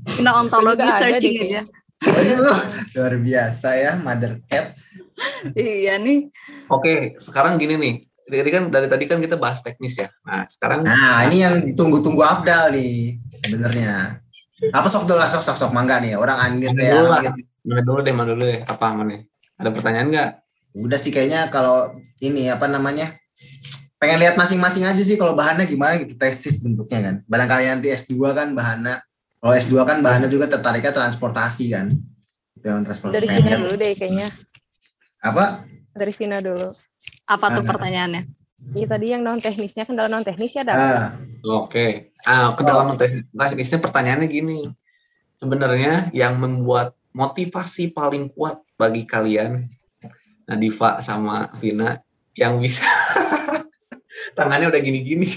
Vina 0.06 0.32
ontologi 0.38 0.86
searching 1.02 1.50
aja. 1.50 1.62
Luar 2.98 3.14
biasa 3.22 3.70
ya, 3.78 3.92
Mother 4.02 4.42
Cat. 4.50 4.74
iya 5.54 6.02
nih. 6.02 6.34
Oke, 6.68 7.16
sekarang 7.22 7.62
gini 7.62 7.78
nih. 7.78 7.96
Jadi 8.32 8.50
kan 8.50 8.64
dari 8.72 8.88
tadi 8.88 9.04
kan 9.12 9.20
kita 9.20 9.36
bahas 9.36 9.60
teknis 9.60 10.00
ya. 10.00 10.08
Nah, 10.24 10.48
sekarang 10.48 10.88
Nah, 10.88 11.28
ini 11.28 11.44
yang 11.44 11.56
ditunggu-tunggu 11.68 12.24
Abdal 12.24 12.72
nih 12.72 13.20
sebenarnya. 13.44 14.24
Apa 14.72 14.88
sok 14.88 15.10
dulu 15.10 15.20
sok 15.26 15.44
sok 15.44 15.58
sok 15.58 15.72
mangga 15.76 16.00
nih 16.00 16.16
orang 16.16 16.38
anggit 16.40 16.72
ya. 16.80 17.04
Mana 17.62 17.82
dulu 17.84 18.00
deh, 18.02 18.14
mana 18.16 18.32
dulu 18.32 18.46
deh. 18.48 18.62
Apa 18.64 18.96
mana? 18.96 19.20
Ada 19.60 19.70
pertanyaan 19.76 20.08
nggak? 20.10 20.30
Udah 20.80 20.96
sih 20.96 21.12
kayaknya 21.12 21.52
kalau 21.52 21.92
ini 22.24 22.48
apa 22.48 22.72
namanya? 22.72 23.12
Pengen 24.02 24.18
lihat 24.18 24.40
masing-masing 24.40 24.88
aja 24.88 25.04
sih 25.04 25.20
kalau 25.20 25.38
bahannya 25.38 25.68
gimana 25.68 26.00
gitu 26.00 26.16
tesis 26.16 26.64
bentuknya 26.64 27.00
kan. 27.06 27.16
Barangkali 27.28 27.70
nanti 27.70 27.92
S2 27.92 28.18
kan 28.34 28.48
bahannya 28.56 28.98
kalau 29.42 29.58
S2 29.58 29.74
kan 29.90 29.98
bahannya 30.06 30.30
juga 30.30 30.46
tertariknya 30.46 30.94
transportasi 30.94 31.74
kan. 31.74 31.90
Yang 32.62 32.80
transportasi. 32.86 33.18
Dari 33.18 33.28
Vina 33.42 33.58
dulu 33.58 33.74
deh 33.74 33.92
kayaknya. 33.98 34.28
Apa? 35.18 35.66
Dari 35.98 36.14
Vina 36.14 36.38
dulu. 36.38 36.70
Apa 37.26 37.46
tuh 37.58 37.66
ah. 37.66 37.70
pertanyaannya? 37.74 38.30
Iya 38.78 38.86
tadi 38.86 39.06
yang 39.10 39.26
non 39.26 39.42
teknisnya 39.42 39.90
kan 39.90 39.98
dalam 39.98 40.14
non 40.14 40.22
teknis 40.22 40.54
ya 40.54 40.62
ada. 40.62 40.74
Ah. 40.78 41.06
Oke. 41.42 41.66
Okay. 41.74 41.92
Ah 42.22 42.54
ke 42.54 42.62
dalam 42.62 42.94
non 42.94 42.98
teknisnya 43.02 43.82
pertanyaannya 43.82 44.30
gini. 44.30 44.70
Sebenarnya 45.42 46.14
yang 46.14 46.38
membuat 46.38 46.94
motivasi 47.10 47.90
paling 47.98 48.30
kuat 48.38 48.62
bagi 48.78 49.10
kalian 49.10 49.66
Nadifa 50.46 51.02
sama 51.02 51.50
Vina 51.58 51.98
yang 52.38 52.62
bisa 52.62 52.86
tangannya 54.38 54.70
udah 54.70 54.82
gini-gini. 54.86 55.34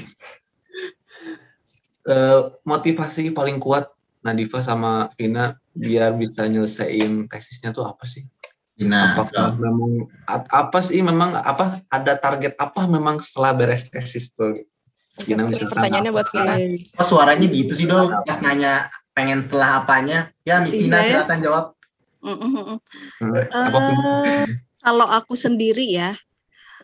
uh, 2.04 2.52
motivasi 2.68 3.32
paling 3.32 3.56
kuat 3.56 3.93
Nadifa 4.24 4.64
sama 4.64 5.12
Vina 5.20 5.60
biar 5.76 6.16
bisa 6.16 6.48
nyelesain 6.48 7.28
tesisnya 7.28 7.76
tuh 7.76 7.84
apa 7.84 8.08
sih? 8.08 8.24
Nah, 8.82 9.14
apakah 9.14 9.54
so. 9.54 9.60
memang 9.60 9.90
apa 10.50 10.78
sih 10.82 10.98
memang 11.04 11.36
apa 11.36 11.84
ada 11.86 12.18
target 12.18 12.58
apa 12.58 12.88
memang 12.90 13.22
setelah 13.22 13.52
beres 13.54 13.92
tesis 13.92 14.32
tuh? 14.32 14.64
Vina 15.28 15.46
bisa 15.46 15.68
pertanyaannya 15.70 16.10
buat 16.10 16.28
Vina. 16.32 16.56
Oh, 16.98 17.06
suaranya 17.06 17.46
gitu 17.46 17.76
sih 17.76 17.86
dong 17.86 18.10
pas 18.24 18.40
nanya 18.42 18.88
pengen 19.14 19.44
setelah 19.44 19.84
apanya. 19.84 20.32
Ya, 20.42 20.58
Miss 20.64 20.74
Vina 20.74 21.04
silakan 21.04 21.38
jawab. 21.38 21.64
Mm 22.24 22.36
-mm. 22.40 22.76
Uh, 23.20 24.48
kalau 24.80 25.06
aku 25.06 25.36
sendiri 25.36 25.84
ya, 25.84 26.16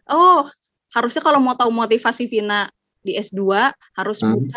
oh 0.06 0.44
harusnya 0.92 1.24
kalau 1.24 1.40
mau 1.40 1.56
tahu 1.56 1.72
motivasi 1.72 2.28
Vina 2.28 2.68
di 3.00 3.16
S2 3.16 3.40
harus 3.96 4.20
hmm. 4.20 4.52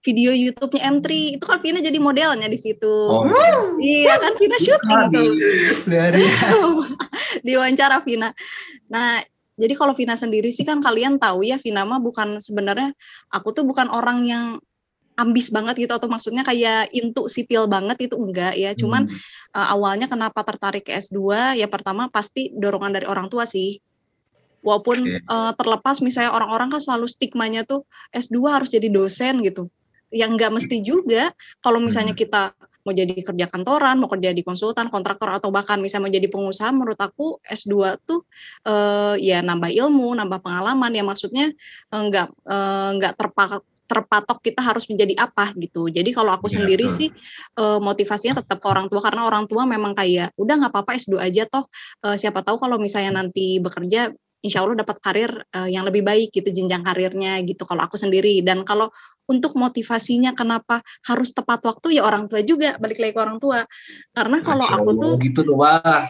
Video 0.00 0.32
YouTube-nya 0.32 0.88
M3 0.96 1.08
itu 1.36 1.44
kan 1.44 1.60
Vina 1.60 1.80
jadi 1.84 1.98
modelnya 2.00 2.48
di 2.48 2.56
situ. 2.56 2.88
Oh, 2.88 3.28
iya 3.76 4.16
kan 4.16 4.32
Vina 4.40 4.56
syuting 4.56 5.00
tuh. 5.12 5.32
Dari 5.84 6.24
di 7.46 7.52
wawancara 7.52 8.00
Vina. 8.00 8.32
Nah, 8.88 9.20
jadi 9.60 9.76
kalau 9.76 9.92
Vina 9.92 10.16
sendiri 10.16 10.48
sih 10.48 10.64
kan 10.64 10.80
kalian 10.80 11.20
tahu 11.20 11.44
ya 11.44 11.60
Vina 11.60 11.84
mah 11.84 12.00
bukan 12.00 12.40
sebenarnya 12.40 12.96
aku 13.28 13.52
tuh 13.52 13.68
bukan 13.68 13.92
orang 13.92 14.24
yang 14.24 14.44
ambis 15.20 15.52
banget 15.52 15.84
gitu 15.84 15.92
atau 15.92 16.08
maksudnya 16.08 16.40
kayak 16.40 16.88
intu 16.96 17.28
sipil 17.28 17.68
banget 17.68 18.08
itu 18.08 18.16
enggak 18.16 18.56
ya. 18.56 18.72
Cuman 18.72 19.04
hmm. 19.04 19.52
uh, 19.52 19.68
awalnya 19.76 20.08
kenapa 20.08 20.40
tertarik 20.48 20.88
ke 20.88 20.96
S2 20.96 21.60
ya 21.60 21.68
pertama 21.68 22.08
pasti 22.08 22.48
dorongan 22.56 22.96
dari 22.96 23.04
orang 23.04 23.28
tua 23.28 23.44
sih 23.44 23.76
walaupun 24.64 25.04
okay. 25.04 25.20
uh, 25.28 25.52
terlepas 25.56 26.00
misalnya 26.04 26.32
orang-orang 26.36 26.68
kan 26.68 26.80
selalu 26.80 27.08
stigmanya 27.08 27.64
tuh 27.64 27.84
S2 28.12 28.44
harus 28.48 28.68
jadi 28.68 28.92
dosen 28.92 29.40
gitu 29.40 29.72
yang 30.10 30.34
nggak 30.34 30.52
mesti 30.52 30.82
juga. 30.82 31.30
Kalau 31.62 31.78
misalnya 31.82 32.14
hmm. 32.14 32.22
kita 32.22 32.42
mau 32.80 32.96
jadi 32.96 33.12
kerja 33.12 33.46
kantoran, 33.46 34.00
mau 34.00 34.08
kerja 34.08 34.32
di 34.32 34.40
konsultan, 34.40 34.88
kontraktor 34.88 35.36
atau 35.36 35.52
bahkan 35.52 35.76
misalnya 35.78 36.08
mau 36.08 36.12
jadi 36.12 36.28
pengusaha, 36.32 36.72
menurut 36.72 36.96
aku 36.96 37.36
S2 37.44 38.00
tuh 38.08 38.24
uh, 38.64 39.14
ya 39.20 39.44
nambah 39.44 39.68
ilmu, 39.68 40.16
nambah 40.16 40.40
pengalaman. 40.40 40.90
Ya 40.96 41.04
maksudnya 41.04 41.52
uh, 41.92 42.02
nggak 42.08 42.26
uh, 42.48 42.90
nggak 42.96 43.12
terpakai 43.16 43.60
terpatok 43.90 44.38
kita 44.38 44.62
harus 44.62 44.86
menjadi 44.86 45.26
apa 45.26 45.50
gitu. 45.58 45.90
Jadi 45.90 46.14
kalau 46.14 46.30
aku 46.38 46.46
ya, 46.46 46.62
sendiri 46.62 46.86
sih 46.86 47.10
uh, 47.58 47.82
motivasinya 47.82 48.38
tetap 48.38 48.62
ke 48.62 48.66
orang 48.70 48.86
tua. 48.86 49.02
Karena 49.02 49.26
orang 49.26 49.50
tua 49.50 49.66
memang 49.66 49.98
kayak 49.98 50.30
udah 50.38 50.54
nggak 50.62 50.70
apa-apa 50.70 50.94
S2 50.94 51.18
aja 51.18 51.42
toh. 51.50 51.66
Uh, 51.98 52.14
siapa 52.14 52.46
tahu 52.46 52.62
kalau 52.62 52.78
misalnya 52.78 53.18
nanti 53.18 53.58
bekerja 53.58 54.14
insya 54.40 54.64
Allah 54.64 54.80
dapat 54.80 54.96
karir 55.00 55.30
uh, 55.52 55.68
yang 55.68 55.84
lebih 55.84 56.00
baik 56.04 56.32
gitu 56.32 56.48
jenjang 56.48 56.80
karirnya 56.80 57.40
gitu 57.44 57.68
kalau 57.68 57.84
aku 57.84 58.00
sendiri 58.00 58.40
dan 58.40 58.64
kalau 58.64 58.88
untuk 59.28 59.54
motivasinya 59.56 60.32
kenapa 60.32 60.80
harus 61.04 61.30
tepat 61.36 61.60
waktu 61.64 62.00
ya 62.00 62.02
orang 62.04 62.26
tua 62.26 62.40
juga 62.40 62.76
balik 62.80 62.98
lagi 62.98 63.12
ke 63.12 63.20
orang 63.20 63.38
tua 63.38 63.62
karena 64.16 64.38
kalau 64.40 64.64
aku 64.64 64.90
tuh 64.96 65.14
gitu 65.20 65.40
tuh 65.44 65.56
bah 65.56 66.08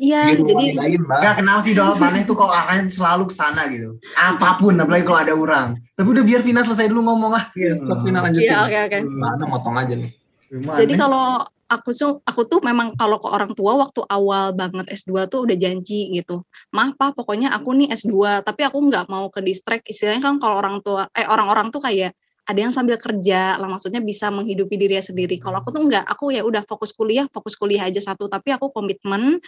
Iya, 0.00 0.32
jadi 0.32 0.80
nggak 0.80 1.44
kenal 1.44 1.60
sih 1.60 1.76
doang 1.76 2.00
mana 2.00 2.24
itu 2.24 2.32
kalau 2.32 2.48
arahnya 2.48 2.88
selalu 2.88 3.28
ke 3.28 3.34
sana 3.36 3.68
gitu. 3.68 4.00
Apa 4.16 4.56
pun, 4.56 4.72
apalagi 4.80 5.04
kalau 5.04 5.20
ada 5.20 5.34
orang. 5.36 5.68
Tapi 5.92 6.08
udah 6.08 6.24
biar 6.24 6.40
Vina 6.40 6.64
selesai 6.64 6.88
dulu 6.88 7.04
ngomong 7.04 7.36
ah. 7.36 7.44
Iya, 7.52 7.76
Vina 8.00 8.24
lanjutin. 8.24 8.48
Iya, 8.48 8.64
oke 8.64 8.78
oke. 8.88 8.98
Mana 9.04 9.44
motong 9.44 9.76
aja 9.76 9.92
nih. 9.92 10.10
Jadi 10.50 10.92
kalau 10.96 11.44
aku 11.70 11.94
tuh 11.94 12.18
aku 12.26 12.42
tuh 12.50 12.58
memang 12.66 12.98
kalau 12.98 13.22
ke 13.22 13.28
orang 13.30 13.54
tua 13.54 13.78
waktu 13.78 14.02
awal 14.10 14.50
banget 14.52 14.90
S2 14.90 15.30
tuh 15.30 15.46
udah 15.46 15.54
janji 15.54 16.10
gitu. 16.10 16.42
Maaf 16.74 16.98
Pak, 16.98 17.14
pokoknya 17.14 17.54
aku 17.54 17.70
nih 17.78 17.88
S2, 17.94 18.42
tapi 18.42 18.66
aku 18.66 18.82
nggak 18.90 19.06
mau 19.06 19.30
ke 19.30 19.38
distract. 19.38 19.86
Istilahnya 19.86 20.20
kan 20.26 20.36
kalau 20.42 20.58
orang 20.58 20.82
tua 20.82 21.06
eh 21.14 21.26
orang-orang 21.30 21.70
tuh 21.70 21.78
kayak 21.78 22.10
ada 22.50 22.58
yang 22.58 22.74
sambil 22.74 22.98
kerja 22.98 23.54
lah 23.62 23.68
maksudnya 23.70 24.02
bisa 24.02 24.26
menghidupi 24.34 24.74
dirinya 24.74 25.04
sendiri. 25.04 25.38
Kalau 25.38 25.62
aku 25.62 25.70
tuh 25.70 25.86
enggak, 25.86 26.02
aku 26.10 26.34
ya 26.34 26.42
udah 26.42 26.66
fokus 26.66 26.90
kuliah, 26.90 27.30
fokus 27.30 27.54
kuliah 27.54 27.86
aja 27.86 28.02
satu, 28.02 28.26
tapi 28.26 28.50
aku 28.50 28.74
komitmen 28.74 29.38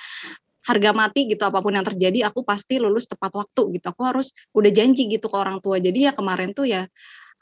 harga 0.62 0.94
mati 0.94 1.26
gitu 1.26 1.42
apa 1.42 1.58
pun 1.58 1.74
yang 1.74 1.82
terjadi 1.82 2.30
aku 2.30 2.46
pasti 2.46 2.78
lulus 2.78 3.10
tepat 3.10 3.34
waktu 3.34 3.74
gitu 3.74 3.86
aku 3.90 4.02
harus 4.06 4.30
udah 4.54 4.70
janji 4.70 5.10
gitu 5.10 5.26
ke 5.26 5.34
orang 5.34 5.58
tua 5.58 5.82
jadi 5.82 6.10
ya 6.10 6.12
kemarin 6.14 6.54
tuh 6.54 6.70
ya 6.70 6.86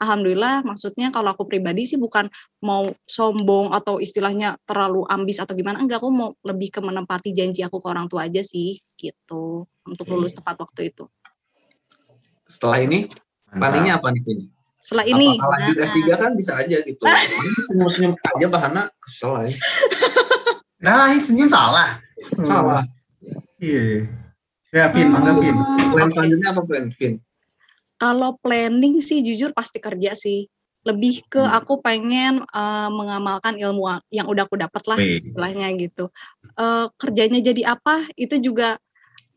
alhamdulillah 0.01 0.65
maksudnya 0.65 1.13
kalau 1.13 1.31
aku 1.31 1.45
pribadi 1.45 1.85
sih 1.85 2.01
bukan 2.01 2.25
mau 2.65 2.89
sombong 3.05 3.69
atau 3.69 4.01
istilahnya 4.01 4.57
terlalu 4.65 5.05
ambis 5.05 5.37
atau 5.37 5.53
gimana 5.53 5.77
enggak 5.77 6.01
aku 6.01 6.09
mau 6.09 6.29
lebih 6.41 6.73
ke 6.73 6.81
menempati 6.81 7.29
janji 7.31 7.61
aku 7.61 7.77
ke 7.77 7.87
orang 7.87 8.09
tua 8.09 8.25
aja 8.25 8.41
sih 8.41 8.81
gitu 8.97 9.69
untuk 9.85 10.05
lulus 10.09 10.33
tepat 10.33 10.57
waktu 10.57 10.89
itu. 10.89 11.05
Setelah 12.49 12.81
ini 12.81 13.07
planningnya 13.53 14.01
apa 14.01 14.09
nih 14.09 14.23
ini 14.25 14.45
setelah 14.81 15.05
ini. 15.05 15.37
Apakah 15.37 15.61
lanjut 15.61 15.77
nah. 15.77 15.85
S3 15.85 15.99
kan 16.17 16.31
bisa 16.33 16.51
aja 16.57 16.77
gitu. 16.81 17.03
Senyum-senyum 17.69 18.13
aja 18.17 18.45
bahana 18.49 18.83
kesel 18.97 19.37
aja. 19.37 19.55
Nah 20.81 21.13
senyum 21.13 21.45
salah. 21.45 22.01
Salah. 22.41 22.81
Iya 23.61 24.09
ya 24.73 24.89
Vin 24.89 25.13
mangga 25.13 25.37
Vin. 25.37 25.53
Plan 25.93 26.09
selanjutnya 26.09 26.49
apa 26.49 26.61
plan 26.65 26.89
Vin 26.97 27.21
kalau 28.01 28.33
planning 28.41 28.97
sih 28.97 29.21
jujur 29.21 29.53
pasti 29.53 29.77
kerja 29.77 30.17
sih. 30.17 30.49
Lebih 30.81 31.29
ke 31.29 31.37
hmm. 31.37 31.53
aku 31.61 31.77
pengen 31.85 32.41
uh, 32.57 32.89
mengamalkan 32.89 33.53
ilmu 33.53 33.85
yang 34.09 34.25
udah 34.25 34.49
aku 34.49 34.57
dapat 34.57 34.81
lah 34.89 34.97
istilahnya 34.97 35.69
gitu. 35.77 36.09
Uh, 36.57 36.89
kerjanya 36.97 37.37
jadi 37.37 37.77
apa 37.77 38.09
itu 38.17 38.41
juga 38.41 38.81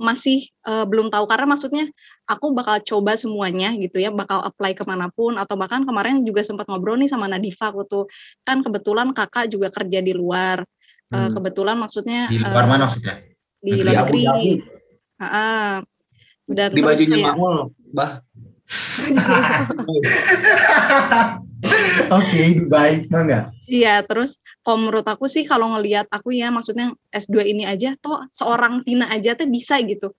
masih 0.00 0.48
uh, 0.64 0.88
belum 0.88 1.12
tahu. 1.12 1.28
Karena 1.28 1.44
maksudnya 1.44 1.84
aku 2.24 2.56
bakal 2.56 2.80
coba 2.80 3.12
semuanya 3.20 3.76
gitu 3.76 4.00
ya 4.00 4.08
bakal 4.08 4.40
apply 4.40 4.72
ke 4.72 4.88
mana 4.88 5.12
pun. 5.12 5.36
Atau 5.36 5.60
bahkan 5.60 5.84
kemarin 5.84 6.24
juga 6.24 6.40
sempat 6.40 6.64
ngobrol 6.64 6.96
nih 6.96 7.12
sama 7.12 7.28
Nadifa 7.28 7.68
aku 7.68 7.84
tuh 7.84 8.08
kan 8.40 8.64
kebetulan 8.64 9.12
kakak 9.12 9.52
juga 9.52 9.68
kerja 9.68 10.00
di 10.00 10.16
luar. 10.16 10.64
Uh, 11.12 11.28
kebetulan 11.28 11.76
maksudnya 11.76 12.32
di 12.32 12.40
luar 12.40 12.64
uh, 12.64 12.68
mana 12.72 12.88
maksudnya? 12.88 13.20
di 13.60 13.70
luar 13.84 14.08
negeri. 14.08 14.24
Uh, 15.20 15.78
dan 16.48 16.68
di 16.72 16.80
bajunya 16.80 17.20
Mahmul 17.20 17.72
bah 17.92 18.20
Oke, 22.12 22.60
baik, 22.68 23.08
enggak? 23.08 23.48
Iya, 23.64 24.04
terus 24.04 24.36
kalau 24.60 24.84
menurut 24.84 25.08
aku 25.08 25.24
sih 25.24 25.48
kalau 25.48 25.72
ngelihat 25.76 26.04
aku 26.12 26.36
ya 26.36 26.52
maksudnya 26.52 26.92
S2 27.08 27.48
ini 27.48 27.64
aja 27.64 27.96
toh 27.96 28.20
seorang 28.28 28.84
Vina 28.84 29.08
aja 29.08 29.32
tuh 29.32 29.48
bisa 29.48 29.80
gitu 29.80 30.12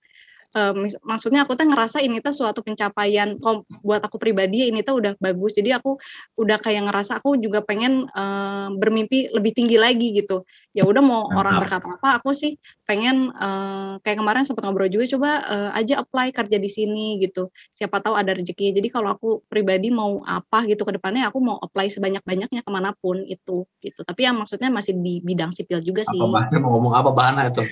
um, 0.54 0.86
maksudnya 1.02 1.42
aku 1.42 1.58
tuh 1.58 1.66
ngerasa 1.66 1.98
ini 2.04 2.22
tuh 2.22 2.30
suatu 2.30 2.62
pencapaian 2.62 3.34
buat 3.82 4.02
aku 4.04 4.20
pribadi 4.20 4.70
ini 4.70 4.84
tuh 4.86 5.02
udah 5.02 5.12
bagus. 5.18 5.56
Jadi 5.58 5.74
aku 5.74 5.98
udah 6.38 6.60
kayak 6.60 6.86
ngerasa 6.86 7.18
aku 7.18 7.40
juga 7.40 7.64
pengen 7.64 8.06
uh, 8.14 8.70
bermimpi 8.76 9.32
lebih 9.34 9.56
tinggi 9.56 9.80
lagi 9.80 10.14
gitu. 10.14 10.46
Ya 10.76 10.84
udah 10.84 11.02
mau 11.02 11.26
Mantap. 11.26 11.40
orang 11.40 11.54
berkata 11.64 11.88
apa 11.96 12.08
aku 12.20 12.30
sih 12.36 12.60
pengen 12.86 13.32
uh, 13.34 13.98
kayak 14.04 14.20
kemarin 14.20 14.44
sempat 14.44 14.62
ngobrol 14.68 14.86
juga 14.92 15.08
coba 15.16 15.30
uh, 15.48 15.70
aja 15.74 15.98
apply 15.98 16.30
kerja 16.30 16.60
di 16.60 16.70
sini 16.70 17.18
gitu. 17.24 17.50
Siapa 17.74 17.98
tahu 17.98 18.14
ada 18.14 18.36
rezeki. 18.36 18.76
Jadi 18.76 18.88
kalau 18.92 19.16
aku 19.16 19.42
pribadi 19.48 19.88
mau 19.90 20.22
apa 20.22 20.68
gitu 20.68 20.84
ke 20.84 20.94
depannya 20.94 21.26
aku 21.26 21.40
mau 21.40 21.56
apply 21.58 21.88
sebanyak 21.88 22.22
banyaknya 22.22 22.60
ke 22.60 22.70
mana 22.70 22.92
pun 22.92 23.24
itu 23.24 23.64
gitu. 23.80 24.00
Tapi 24.04 24.20
yang 24.28 24.36
maksudnya 24.36 24.68
masih 24.68 24.94
di 25.00 25.24
bidang 25.24 25.50
sipil 25.50 25.80
juga 25.80 26.04
sih. 26.04 26.20
Apa 26.20 26.52
mau 26.60 26.76
ngomong 26.76 26.92
apa? 26.92 27.10
Bahana 27.16 27.48
itu 27.48 27.64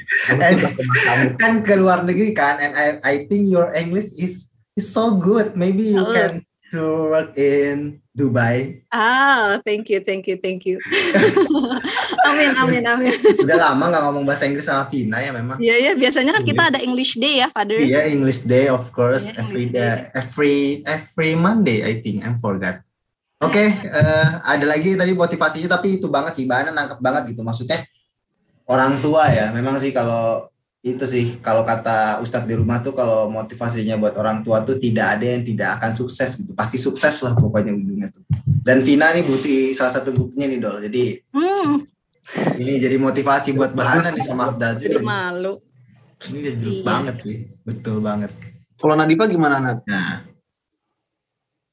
kan 1.43 1.61
ke 1.61 1.75
luar 1.77 2.01
negeri 2.09 2.33
kan 2.33 2.57
and 2.64 2.72
I 2.72 2.87
I 3.05 3.14
think 3.29 3.53
your 3.53 3.77
English 3.77 4.16
is 4.16 4.57
is 4.72 4.88
so 4.88 5.20
good. 5.20 5.53
Maybe 5.53 5.92
you 5.92 6.00
oh. 6.00 6.16
can 6.16 6.48
to 6.72 7.12
work 7.12 7.37
in 7.37 8.00
Dubai. 8.14 8.87
Ah, 8.94 9.59
thank 9.66 9.90
you, 9.90 9.98
thank 9.98 10.31
you, 10.31 10.38
thank 10.38 10.62
you. 10.62 10.79
amin, 12.31 12.50
amin, 12.55 12.83
amin. 12.87 13.14
Udah 13.42 13.59
lama 13.59 13.90
nggak 13.90 14.03
ngomong 14.07 14.24
bahasa 14.24 14.46
Inggris 14.46 14.66
sama 14.70 14.87
Vina 14.87 15.18
ya 15.18 15.35
memang. 15.35 15.59
Iya, 15.59 15.74
iya. 15.83 15.92
Biasanya 15.98 16.31
kan 16.31 16.46
kita 16.46 16.62
iya. 16.62 16.70
ada 16.74 16.81
English 16.81 17.18
Day 17.18 17.42
ya, 17.42 17.50
Father. 17.50 17.79
Iya, 17.79 18.07
English 18.11 18.46
Day 18.46 18.70
of 18.70 18.90
course. 18.94 19.35
Yeah, 19.35 19.42
every 19.42 19.66
day, 19.66 19.94
every 20.14 20.87
every 20.87 21.33
Monday 21.35 21.83
I 21.83 21.98
think. 21.98 22.22
I 22.22 22.35
forgot. 22.38 22.87
Oke, 23.42 23.61
okay, 23.61 23.68
uh, 23.90 23.98
eh, 23.98 24.29
ada 24.57 24.64
lagi 24.64 24.94
tadi 24.94 25.12
motivasinya 25.12 25.77
tapi 25.77 25.98
itu 26.00 26.07
banget 26.07 26.38
sih, 26.38 26.46
bahannya 26.46 26.70
nangkep 26.70 26.98
banget 27.03 27.35
gitu. 27.35 27.42
Maksudnya 27.42 27.83
orang 28.70 28.94
tua 29.03 29.27
ya, 29.29 29.50
memang 29.50 29.77
sih 29.77 29.90
kalau 29.90 30.48
itu 30.85 31.05
sih 31.09 31.40
kalau 31.40 31.64
kata 31.64 32.20
Ustadz 32.20 32.44
di 32.44 32.61
rumah 32.61 32.77
tuh 32.85 32.92
kalau 32.92 33.33
motivasinya 33.33 33.97
buat 33.97 34.20
orang 34.20 34.44
tua 34.44 34.61
tuh 34.61 34.77
tidak 34.77 35.16
ada 35.16 35.25
yang 35.33 35.40
tidak 35.40 35.81
akan 35.81 35.97
sukses 35.97 36.37
gitu. 36.37 36.53
Pasti 36.53 36.77
sukses 36.77 37.25
lah 37.25 37.33
pokoknya 37.33 37.73
ujungnya 37.73 38.12
tuh. 38.12 38.20
Dan 38.44 38.85
Vina 38.85 39.09
nih 39.16 39.25
bukti 39.25 39.73
salah 39.73 39.97
satu 39.97 40.12
buktinya 40.12 40.44
nih 40.44 40.61
dol. 40.61 40.85
Jadi 40.85 41.25
hmm. 41.33 41.75
ini 42.61 42.77
jadi 42.85 43.01
motivasi 43.01 43.57
buat 43.57 43.73
Bahana 43.73 44.12
nih 44.12 44.29
sama 44.29 44.53
Abdal 44.53 44.77
juga 44.77 45.01
malu. 45.01 45.57
Ini 46.29 46.38
jadi 46.53 46.68
iya. 46.68 46.85
banget 46.85 47.16
sih. 47.16 47.37
Betul 47.64 48.05
banget. 48.05 48.37
Kalau 48.77 48.92
Nadifa 48.92 49.25
gimana 49.25 49.57
Nad? 49.64 49.81
Nah. 49.88 50.20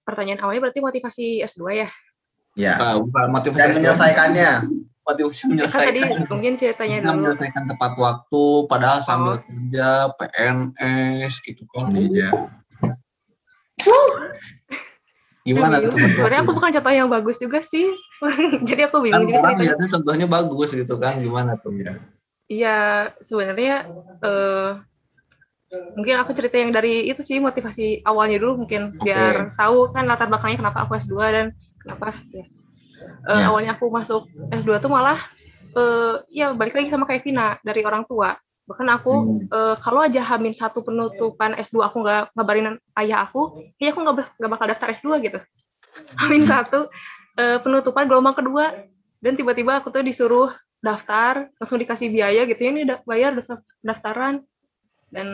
Pertanyaan 0.08 0.39
awalnya 0.39 0.71
berarti 0.71 0.80
motivasi 0.80 1.43
S2 1.43 1.62
ya? 1.76 1.89
Ya 2.56 2.80
uh, 2.80 3.04
bukan 3.04 3.28
motivasi 3.32 3.60
dan 3.60 3.69
menyelesaikannya 3.76 4.52
motivasi 5.02 5.44
menyelesaikan 5.50 5.88
tadi 5.90 6.02
mungkin 6.30 6.54
ceritanya 6.56 6.96
bisa 7.02 7.10
dulu. 7.10 7.18
menyelesaikan 7.20 7.64
tepat 7.66 7.92
waktu 7.98 8.44
padahal 8.70 9.00
sambil 9.02 9.34
oh. 9.38 9.42
kerja 9.42 9.88
PNS 10.16 11.34
gitu 11.42 11.64
kan. 11.74 11.90
Iya. 11.92 12.30
Gimana 15.42 15.82
tuh 15.82 15.98
sebenarnya 15.98 16.42
aku 16.46 16.54
bukan 16.54 16.70
contoh 16.70 16.94
yang 16.94 17.10
bagus 17.10 17.38
juga 17.42 17.60
sih. 17.66 17.90
Jadi 18.70 18.82
aku 18.86 19.02
bingung 19.02 19.26
kan 19.26 19.58
orang 19.58 19.58
lihatnya 19.58 19.88
contohnya 19.90 20.28
bagus 20.30 20.70
gitu 20.78 20.96
kan 21.02 21.18
gimana 21.18 21.58
tuh? 21.58 21.74
Ya 21.74 21.94
iya 22.52 22.80
sebenarnya 23.26 23.90
uh, 24.22 24.78
mungkin 25.98 26.20
aku 26.22 26.38
cerita 26.38 26.62
yang 26.62 26.70
dari 26.70 27.10
itu 27.10 27.26
sih 27.26 27.42
motivasi 27.42 28.06
awalnya 28.06 28.38
dulu 28.38 28.64
mungkin. 28.66 29.02
Okay. 29.02 29.18
biar 29.18 29.58
tahu 29.58 29.90
kan 29.90 30.06
latar 30.06 30.30
belakangnya 30.30 30.62
kenapa 30.62 30.86
aku 30.86 30.94
S2 31.02 31.16
dan 31.34 31.46
kenapa 31.82 32.14
ya 32.30 32.46
uh, 33.27 33.34
yeah. 33.34 33.49
awalnya 33.49 33.71
aku 33.77 33.89
masuk 33.89 34.27
S2 34.49 34.81
tuh 34.81 34.91
malah 34.91 35.19
uh, 35.75 36.23
ya 36.31 36.53
balik 36.55 36.77
lagi 36.77 36.88
sama 36.89 37.05
kayak 37.05 37.25
Vina 37.25 37.57
dari 37.65 37.81
orang 37.86 38.05
tua 38.05 38.38
bahkan 38.69 38.88
aku 38.93 39.13
hmm. 39.27 39.51
uh, 39.51 39.75
kalau 39.81 40.05
aja 40.05 40.21
hamin 40.23 40.55
satu 40.55 40.86
penutupan 40.86 41.57
S2 41.60 41.81
aku 41.81 41.97
nggak 42.05 42.31
ngabarin 42.38 42.77
ayah 43.01 43.27
aku 43.27 43.67
ya 43.81 43.91
aku 43.91 43.99
nggak 44.05 44.51
bakal 44.51 44.65
daftar 44.69 44.88
S2 44.95 45.10
gitu 45.27 45.39
hamin 46.15 46.45
hmm. 46.45 46.51
satu 46.51 46.88
uh, 47.41 47.57
penutupan 47.60 48.07
gelombang 48.07 48.38
kedua 48.38 48.86
dan 49.19 49.34
tiba-tiba 49.36 49.81
aku 49.84 49.91
tuh 49.91 50.05
disuruh 50.05 50.49
daftar 50.81 51.51
langsung 51.62 51.77
dikasih 51.77 52.10
biaya 52.10 52.47
gitu 52.49 52.57
ya 52.57 52.69
ini 52.73 52.81
udah 52.89 52.97
bayar 53.05 53.38
daftaran 53.86 54.41
dan 55.13 55.27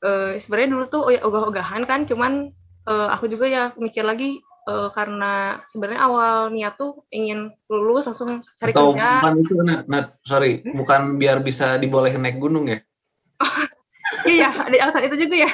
uh, 0.00 0.32
sebenarnya 0.40 0.70
dulu 0.72 0.84
tuh 0.88 1.02
oh 1.04 1.12
ya 1.12 1.20
ogah-ogahan 1.26 1.84
kan 1.84 2.08
cuman 2.08 2.54
uh, 2.88 3.08
aku 3.12 3.28
juga 3.28 3.44
ya 3.50 3.62
mikir 3.76 4.06
lagi 4.06 4.40
uh, 4.68 4.88
karena 4.92 5.62
sebenarnya 5.68 6.00
awal 6.04 6.36
niat 6.52 6.74
tuh 6.76 7.04
ingin 7.12 7.52
lulus 7.68 8.08
langsung 8.08 8.42
cari 8.56 8.72
Atau 8.72 8.96
kerja. 8.96 9.20
bukan 9.20 9.34
itu 9.40 9.54
Nat, 9.64 9.82
Nat 9.88 10.06
sorry, 10.24 10.60
hmm? 10.60 10.74
bukan 10.76 11.00
biar 11.20 11.40
bisa 11.44 11.76
dibolehin 11.76 12.20
naik 12.24 12.40
gunung 12.40 12.68
ya? 12.68 12.78
iya, 14.34 14.50
ada 14.52 14.76
alasan 14.88 15.06
itu 15.08 15.28
juga 15.28 15.48
ya. 15.48 15.50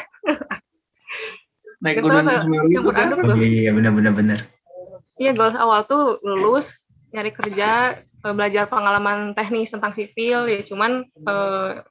naik 1.85 2.03
gunung 2.03 2.25
ke 2.27 2.39
Semeru 2.39 2.69
itu 2.71 2.91
kan? 2.91 3.07
Oh, 3.15 3.37
iya, 3.37 3.49
iya 3.69 3.71
benar-benar 3.75 4.13
benar. 4.15 4.41
Iya, 5.21 5.37
goal 5.37 5.53
awal 5.53 5.85
tuh 5.85 6.17
lulus, 6.25 6.89
nyari 7.13 7.35
kerja, 7.35 8.01
eh, 8.01 8.35
belajar 8.35 8.73
pengalaman 8.73 9.37
teknis 9.37 9.69
tentang 9.69 9.93
sipil 9.93 10.49
ya 10.49 10.61
cuman 10.65 11.05
uh, 11.29 11.85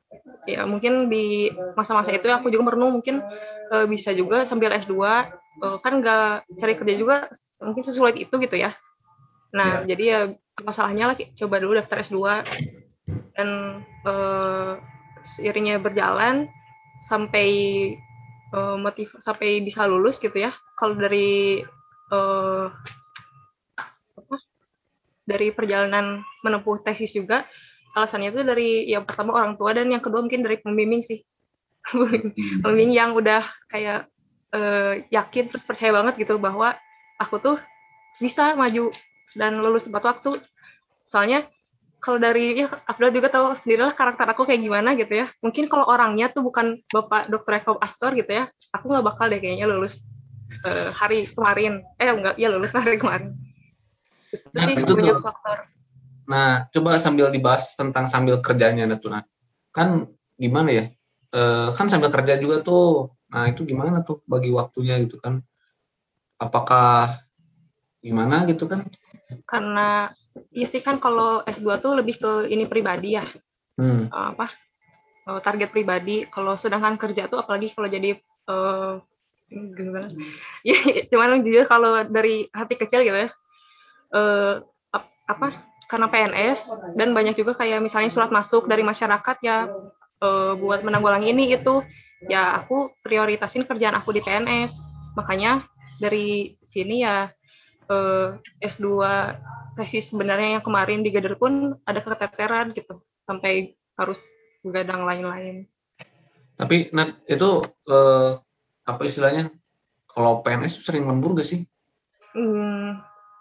ya 0.55 0.63
mungkin 0.65 1.11
di 1.11 1.53
masa-masa 1.77 2.09
itu 2.15 2.25
aku 2.31 2.49
juga 2.49 2.71
merenung 2.73 2.97
mungkin 2.97 3.21
uh, 3.69 3.85
bisa 3.85 4.09
juga 4.15 4.43
sambil 4.47 4.73
S2 4.73 4.95
uh, 4.97 5.77
kan 5.83 5.93
nggak 6.01 6.49
cari 6.57 6.73
kerja 6.75 6.95
juga 6.97 7.15
mungkin 7.61 7.83
sesuai 7.85 8.17
itu 8.17 8.33
gitu 8.41 8.55
ya. 8.57 8.73
Nah 9.53 9.83
yeah. 9.83 9.87
jadi 9.89 10.03
ya 10.03 10.19
masalahnya 10.63 11.13
lah 11.13 11.15
coba 11.15 11.55
dulu 11.61 11.79
daftar 11.79 12.03
S2 12.03 12.19
dan 13.37 13.49
uh, 14.05 14.77
seiringnya 15.23 15.79
berjalan 15.79 16.47
sampai 17.05 17.47
uh, 18.53 18.75
motiv 18.75 19.13
sampai 19.23 19.63
bisa 19.63 19.87
lulus 19.87 20.19
gitu 20.19 20.35
ya. 20.35 20.51
Kalau 20.79 20.95
dari 20.95 21.63
uh, 22.11 22.67
apa, 24.15 24.35
dari 25.27 25.51
perjalanan 25.51 26.23
menempuh 26.43 26.79
tesis 26.83 27.15
juga 27.15 27.45
alasannya 27.97 28.29
itu 28.33 28.41
dari 28.45 28.69
yang 28.89 29.03
pertama 29.05 29.33
orang 29.33 29.57
tua 29.57 29.73
dan 29.73 29.89
yang 29.89 30.03
kedua 30.03 30.21
mungkin 30.21 30.45
dari 30.45 30.61
pembimbing 30.61 31.01
sih 31.01 31.19
hmm. 31.89 32.61
pembimbing 32.63 32.91
yang 32.93 33.13
udah 33.17 33.45
kayak 33.69 34.09
uh, 34.53 35.01
yakin 35.09 35.49
terus 35.49 35.65
percaya 35.65 35.93
banget 35.93 36.17
gitu 36.21 36.37
bahwa 36.41 36.77
aku 37.21 37.35
tuh 37.41 37.57
bisa 38.17 38.55
maju 38.57 38.89
dan 39.37 39.61
lulus 39.61 39.85
tepat 39.85 40.03
waktu. 40.05 40.41
Soalnya 41.05 41.45
kalau 41.99 42.17
dari 42.17 42.63
ya 42.63 42.71
Abdul 42.87 43.11
juga 43.11 43.27
tahu 43.27 43.51
sendirilah 43.53 43.91
karakter 43.93 44.25
aku 44.31 44.47
kayak 44.47 44.63
gimana 44.63 44.95
gitu 44.95 45.25
ya. 45.25 45.27
Mungkin 45.43 45.67
kalau 45.67 45.85
orangnya 45.85 46.31
tuh 46.31 46.41
bukan 46.41 46.79
Bapak 46.89 47.27
Dr. 47.29 47.59
Eko 47.59 47.73
Astor 47.77 48.15
gitu 48.15 48.31
ya, 48.31 48.47
aku 48.71 48.89
nggak 48.89 49.05
bakal 49.05 49.27
deh 49.27 49.39
kayaknya 49.41 49.67
lulus 49.67 49.99
uh, 50.49 50.89
hari 51.03 51.27
kemarin. 51.27 51.83
Eh 51.99 52.09
enggak, 52.09 52.35
ya 52.39 52.47
lulus 52.49 52.71
hari 52.77 52.95
kemarin. 52.97 53.35
Itu 54.29 54.47
nah, 54.53 54.61
sih 54.63 54.73
itu 54.77 54.93
faktor. 55.19 55.57
Nah, 56.29 56.69
coba 56.69 57.01
sambil 57.01 57.33
dibahas 57.33 57.73
tentang 57.73 58.05
sambil 58.05 58.37
kerjanya 58.37 58.85
Natuna. 58.85 59.25
Kan 59.73 60.13
gimana 60.37 60.69
ya? 60.69 60.85
Uh, 61.33 61.73
kan 61.73 61.89
sambil 61.89 62.13
kerja 62.13 62.37
juga 62.37 62.61
tuh. 62.61 63.17
Nah 63.33 63.49
itu 63.49 63.65
gimana 63.65 64.05
tuh 64.05 64.21
bagi 64.29 64.53
waktunya 64.53 65.01
gitu 65.01 65.17
kan? 65.17 65.41
Apakah 66.37 67.17
gimana 68.01 68.45
gitu 68.45 68.69
kan? 68.69 68.85
Karena 69.45 70.13
iya 70.53 70.65
sih 70.69 70.81
kan 70.85 71.01
kalau 71.01 71.41
S2 71.45 71.81
tuh 71.81 71.93
lebih 71.97 72.21
ke 72.21 72.31
ini 72.49 72.69
pribadi 72.69 73.17
ya. 73.17 73.25
Hmm. 73.77 74.09
uh, 74.09 74.33
apa? 74.37 74.53
Uh, 75.25 75.41
target 75.41 75.73
pribadi. 75.73 76.29
Kalau 76.29 76.57
sedangkan 76.61 76.97
kerja 76.97 77.25
tuh 77.25 77.41
apalagi 77.41 77.73
kalau 77.73 77.89
jadi 77.89 78.17
uh, 78.49 79.01
gimana? 79.49 80.09
Ya 80.67 80.77
cuman 81.09 81.41
jujur 81.41 81.65
kalau 81.65 82.05
dari 82.05 82.49
hati 82.53 82.77
kecil 82.77 83.01
gitu 83.01 83.17
ya. 83.17 83.29
Uh, 84.09 84.65
apa 85.29 85.68
karena 85.89 86.05
PNS 86.05 86.93
dan 86.93 87.17
banyak 87.17 87.33
juga 87.33 87.57
kayak 87.57 87.81
misalnya 87.81 88.13
surat 88.13 88.29
masuk 88.29 88.69
dari 88.69 88.85
masyarakat 88.85 89.37
ya 89.41 89.65
uh, 90.21 90.53
buat 90.53 90.85
menanggulangi 90.85 91.33
ini 91.33 91.49
itu 91.49 91.81
ya 92.29 92.61
aku 92.61 92.93
prioritasin 93.01 93.65
kerjaan 93.65 93.97
aku 93.97 94.13
di 94.13 94.21
PNS 94.21 94.77
makanya 95.17 95.65
dari 95.97 96.55
sini 96.61 97.01
ya 97.03 97.27
uh, 97.89 98.37
eh, 98.61 98.69
S2 98.69 98.85
tesis 99.75 100.13
sebenarnya 100.13 100.59
yang 100.59 100.63
kemarin 100.63 101.01
di 101.01 101.09
Gader 101.09 101.35
pun 101.39 101.73
ada 101.83 101.99
keteteran 102.03 102.71
gitu 102.77 103.01
sampai 103.25 103.73
harus 103.97 104.23
begadang 104.63 105.03
lain-lain. 105.07 105.67
Tapi 106.59 106.91
Nat 106.91 107.15
itu 107.27 107.63
uh, 107.87 108.35
apa 108.83 109.01
istilahnya 109.07 109.47
kalau 110.07 110.43
PNS 110.43 110.83
sering 110.83 111.07
lembur 111.07 111.35
gak 111.39 111.47
sih? 111.47 111.63
Hmm, 112.35 112.99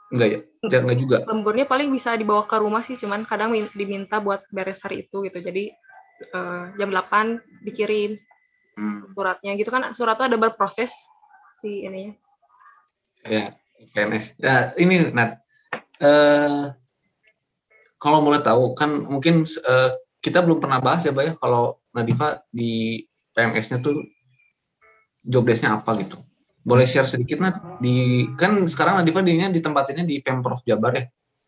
Enggak 0.08 0.28
ya? 0.28 0.40
Enggak, 0.64 0.80
enggak 0.84 0.98
juga. 0.98 1.16
Lemburnya 1.28 1.66
paling 1.68 1.88
bisa 1.92 2.16
dibawa 2.16 2.48
ke 2.48 2.56
rumah 2.56 2.82
sih, 2.84 2.96
cuman 2.96 3.24
kadang 3.28 3.52
diminta 3.76 4.18
buat 4.18 4.44
beres 4.48 4.80
hari 4.80 5.04
itu 5.04 5.24
gitu. 5.28 5.38
Jadi 5.40 5.72
uh, 6.32 6.72
jam 6.80 6.88
8 6.90 7.64
dikirim 7.64 8.16
hmm. 8.78 9.12
suratnya 9.12 9.52
gitu 9.60 9.68
kan. 9.68 9.92
Surat 9.92 10.16
itu 10.16 10.24
ada 10.28 10.36
berproses 10.40 10.92
si 11.60 11.84
ini 11.84 12.16
ya. 13.26 13.52
PNS. 13.94 14.40
Ya, 14.40 14.72
ini 14.80 15.12
Nat. 15.12 15.38
Uh, 15.98 16.72
kalau 17.98 18.22
boleh 18.22 18.38
tahu 18.38 18.72
kan 18.78 18.90
mungkin 19.02 19.42
uh, 19.44 19.90
kita 20.22 20.42
belum 20.42 20.62
pernah 20.62 20.78
bahas 20.78 21.02
ya, 21.02 21.14
Pak 21.14 21.24
ya, 21.24 21.32
kalau 21.34 21.78
Nadifa 21.94 22.42
di 22.50 23.02
PMS-nya 23.34 23.82
tuh 23.82 23.98
job 25.22 25.44
desk-nya 25.46 25.78
apa 25.78 25.98
gitu 25.98 26.18
boleh 26.68 26.84
share 26.84 27.08
sedikit 27.08 27.40
Nat? 27.40 27.80
Di 27.80 28.28
kan 28.36 28.68
sekarang 28.68 29.00
Nadifa 29.00 29.24
dirinya 29.24 29.48
ditempatinnya 29.48 30.04
di 30.04 30.20
Pemprov 30.20 30.60
Jabar 30.68 30.92
ya? 30.92 31.04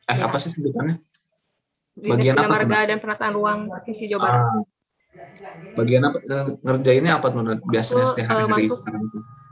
Eh 0.08 0.16
ya. 0.16 0.24
apa 0.24 0.40
sih 0.40 0.48
sebutannya? 0.48 0.96
Bagian 2.00 2.40
apa 2.40 2.48
marga 2.48 2.88
dan 2.88 2.98
penataan 3.04 3.32
ruang 3.36 3.68
provinsi 3.68 4.08
Jawa 4.08 4.20
Barat. 4.24 4.40
Ah, 4.40 4.62
bagian 5.76 6.02
apa 6.08 6.18
eh, 6.24 6.46
ngerjainnya 6.64 7.12
apa 7.20 7.26
tuh 7.28 7.42
biasanya 7.68 8.06
setiap 8.08 8.30
hari, 8.32 8.44
-hari 8.48 8.66
sekarang 8.72 9.04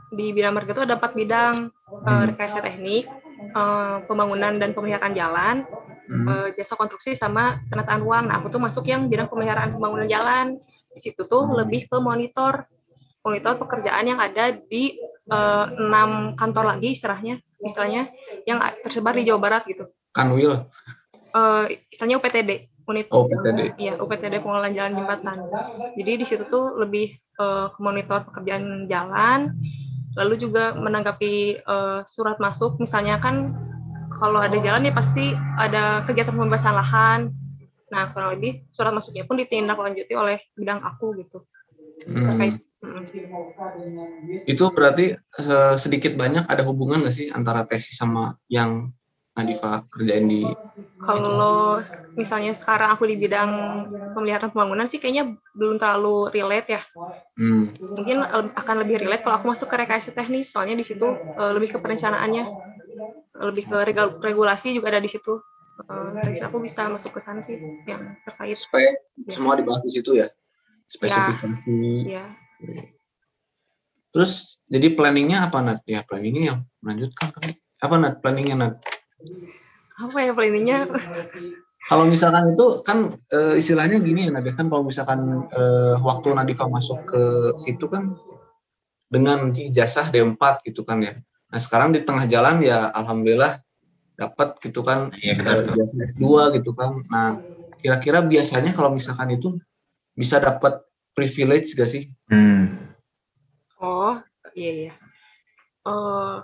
di 0.09 0.25
bidang 0.33 0.53
marga 0.57 0.71
itu 0.73 0.83
ada 0.89 0.95
empat 0.97 1.13
bidang 1.13 1.55
eh, 1.69 2.09
hmm. 2.09 2.25
rekayasa 2.33 2.59
teknik 2.65 3.05
uh, 3.53 4.01
pembangunan 4.09 4.57
dan 4.57 4.73
pemeliharaan 4.73 5.13
jalan 5.13 5.55
hmm. 6.09 6.25
uh, 6.25 6.47
jasa 6.57 6.73
konstruksi 6.73 7.13
sama 7.13 7.61
penataan 7.69 8.01
ruang. 8.01 8.25
Nah 8.25 8.41
aku 8.41 8.49
tuh 8.49 8.57
masuk 8.57 8.89
yang 8.89 9.05
bidang 9.05 9.29
pemeliharaan 9.29 9.77
pembangunan 9.77 10.09
jalan. 10.09 10.57
Di 10.89 10.99
situ 11.05 11.29
tuh 11.29 11.45
hmm. 11.45 11.61
lebih 11.61 11.85
ke 11.85 11.97
monitor 12.01 12.65
monitor 13.21 13.59
pekerjaan 13.61 14.09
yang 14.09 14.17
ada 14.17 14.55
di 14.57 14.95
Eh, 14.95 15.18
enam 15.77 16.33
kantor 16.33 16.75
lagi 16.75 16.97
istilahnya 16.97 17.37
istilahnya 17.63 18.11
yang 18.47 18.59
tersebar 18.83 19.15
di 19.15 19.27
Jawa 19.27 19.39
Barat 19.39 19.63
gitu. 19.67 19.87
Kanwil. 20.15 20.67
Uh, 21.35 21.69
istilahnya 21.91 22.17
UPTD. 22.19 22.51
Unit 22.89 23.05
oh, 23.13 23.29
UPTD. 23.29 23.77
Iya, 23.77 24.01
UPTD 24.01 24.41
pengelolaan 24.41 24.73
jalan 24.73 24.97
jembatan. 24.97 25.37
Jadi 25.93 26.11
di 26.17 26.25
situ 26.25 26.43
tuh 26.49 26.73
lebih 26.81 27.13
uh, 27.37 27.69
monitor 27.77 28.25
pekerjaan 28.25 28.89
jalan, 28.89 29.53
lalu 30.17 30.41
juga 30.41 30.73
menanggapi 30.73 31.61
uh, 31.69 32.01
surat 32.09 32.41
masuk. 32.41 32.81
Misalnya 32.81 33.21
kan 33.21 33.53
kalau 34.17 34.41
ada 34.41 34.57
jalan 34.57 34.89
ya 34.89 34.93
pasti 34.97 35.37
ada 35.61 36.01
kegiatan 36.09 36.33
pembebasan 36.33 36.73
lahan. 36.73 37.19
Nah, 37.93 38.09
kurang 38.13 38.37
lebih 38.37 38.65
surat 38.73 38.89
masuknya 38.89 39.25
pun 39.29 39.37
ditindaklanjuti 39.37 40.13
oleh 40.17 40.41
bidang 40.57 40.81
aku 40.81 41.13
gitu. 41.21 41.45
Hmm. 42.09 42.25
Terkait 42.25 42.57
itu 44.47 44.63
berarti 44.71 45.19
sedikit 45.75 46.15
banyak 46.15 46.47
ada 46.47 46.63
hubungan 46.63 47.03
nggak 47.03 47.15
sih 47.15 47.27
antara 47.27 47.67
tesis 47.67 47.99
sama 47.99 48.39
yang 48.47 48.95
Nadifa 49.39 49.87
kerjain 49.87 50.27
di 50.27 50.43
kalau 50.99 51.79
misalnya 52.19 52.51
sekarang 52.51 52.91
aku 52.91 53.07
di 53.07 53.15
bidang 53.15 53.51
pemeliharaan 54.11 54.51
pembangunan 54.51 54.91
sih 54.91 54.99
kayaknya 54.99 55.39
belum 55.55 55.79
terlalu 55.79 56.27
relate 56.35 56.75
ya. 56.75 56.81
Hmm. 57.39 57.71
mungkin 57.79 58.19
akan 58.51 58.75
lebih 58.83 59.07
relate 59.07 59.23
kalau 59.23 59.39
aku 59.39 59.47
masuk 59.47 59.71
ke 59.71 59.79
rekayasa 59.79 60.11
teknis 60.11 60.51
soalnya 60.51 60.75
di 60.75 60.83
situ 60.83 61.07
uh, 61.07 61.51
lebih 61.55 61.71
ke 61.71 61.79
perencanaannya. 61.79 62.51
Lebih 63.39 63.63
ke 63.71 63.77
regulasi 64.19 64.75
juga 64.75 64.91
ada 64.91 64.99
di 64.99 65.07
situ. 65.07 65.39
Uh, 65.87 66.19
aku 66.19 66.59
bisa 66.59 66.91
masuk 66.91 67.15
ke 67.15 67.23
sana 67.23 67.39
sih 67.39 67.55
yang 67.87 68.19
terkait. 68.27 68.59
Supaya 68.59 68.91
ya. 69.23 69.39
semua 69.39 69.55
dibahas 69.55 69.87
di 69.87 69.91
situ 69.95 70.19
ya? 70.19 70.27
Spesifikasi. 70.91 71.79
Ya, 72.03 72.27
ya 72.27 72.48
Terus 74.09 74.61
jadi 74.65 74.87
planningnya 74.93 75.47
apa 75.47 75.61
Nat? 75.61 75.79
Ya 75.85 76.01
planningnya 76.03 76.43
yang 76.53 76.59
melanjutkan 76.81 77.29
kan. 77.33 77.55
Apa 77.79 77.95
Nat 77.97 78.15
planningnya 78.19 78.55
Nat? 78.57 78.73
Apa 79.99 80.17
ya 80.23 80.31
planningnya? 80.33 80.89
Kalau 81.89 82.05
misalkan 82.05 82.53
itu 82.53 82.85
kan 82.85 83.17
e, 83.33 83.57
istilahnya 83.57 83.97
gini 83.97 84.29
ya 84.29 84.37
ya, 84.37 84.53
kan 84.53 84.69
kalau 84.69 84.85
misalkan 84.85 85.49
e, 85.49 85.61
waktu 85.97 86.37
Nadifa 86.37 86.69
masuk 86.69 87.01
ke 87.09 87.21
situ 87.57 87.89
kan 87.89 88.13
dengan 89.09 89.49
ijazah 89.49 90.13
D4 90.13 90.69
gitu 90.69 90.85
kan 90.85 91.01
ya. 91.01 91.17
Nah 91.49 91.57
sekarang 91.57 91.89
di 91.89 92.05
tengah 92.05 92.29
jalan 92.29 92.61
ya 92.61 92.93
alhamdulillah 92.93 93.57
dapat 94.13 94.61
gitu 94.61 94.85
kan 94.85 95.09
ya, 95.17 95.33
benar, 95.33 95.65
ijazah 95.65 96.13
S2 96.13 96.61
gitu 96.61 96.77
kan. 96.77 97.01
Nah 97.09 97.41
kira-kira 97.81 98.21
biasanya 98.21 98.75
kalau 98.77 98.93
misalkan 98.93 99.33
itu 99.33 99.57
bisa 100.13 100.37
dapat 100.37 100.85
privilege 101.19 101.75
gak 101.75 101.91
sih? 101.91 102.07
Hmm 102.31 102.89
Oh, 103.79 104.19
iya 104.59 104.71
iya. 104.87 104.93
Oh, 105.87 106.43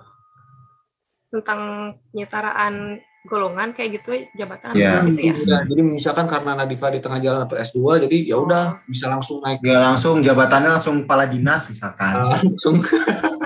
tentang 1.27 1.93
penyetaraan 2.15 3.03
golongan 3.25 3.73
kayak 3.73 3.99
gitu 3.99 4.21
jabatan 4.37 4.77
yeah. 4.77 5.01
gitu 5.03 5.19
ya. 5.19 5.33
ya. 5.35 5.59
Jadi 5.65 5.81
misalkan 5.81 6.29
karena 6.29 6.55
Nadifa 6.55 6.93
di 6.93 7.01
tengah 7.01 7.19
jalan 7.19 7.43
dapat 7.43 7.65
S2 7.65 8.07
jadi 8.07 8.17
ya 8.31 8.37
udah 8.39 8.63
oh. 8.79 8.87
bisa 8.87 9.11
langsung 9.11 9.43
naik. 9.43 9.59
Ya 9.65 9.83
langsung 9.83 10.23
jabatannya 10.23 10.71
langsung 10.71 11.03
kepala 11.03 11.27
dinas 11.27 11.67
misalkan. 11.67 12.13
Ah, 12.15 12.39
langsung. 12.39 12.79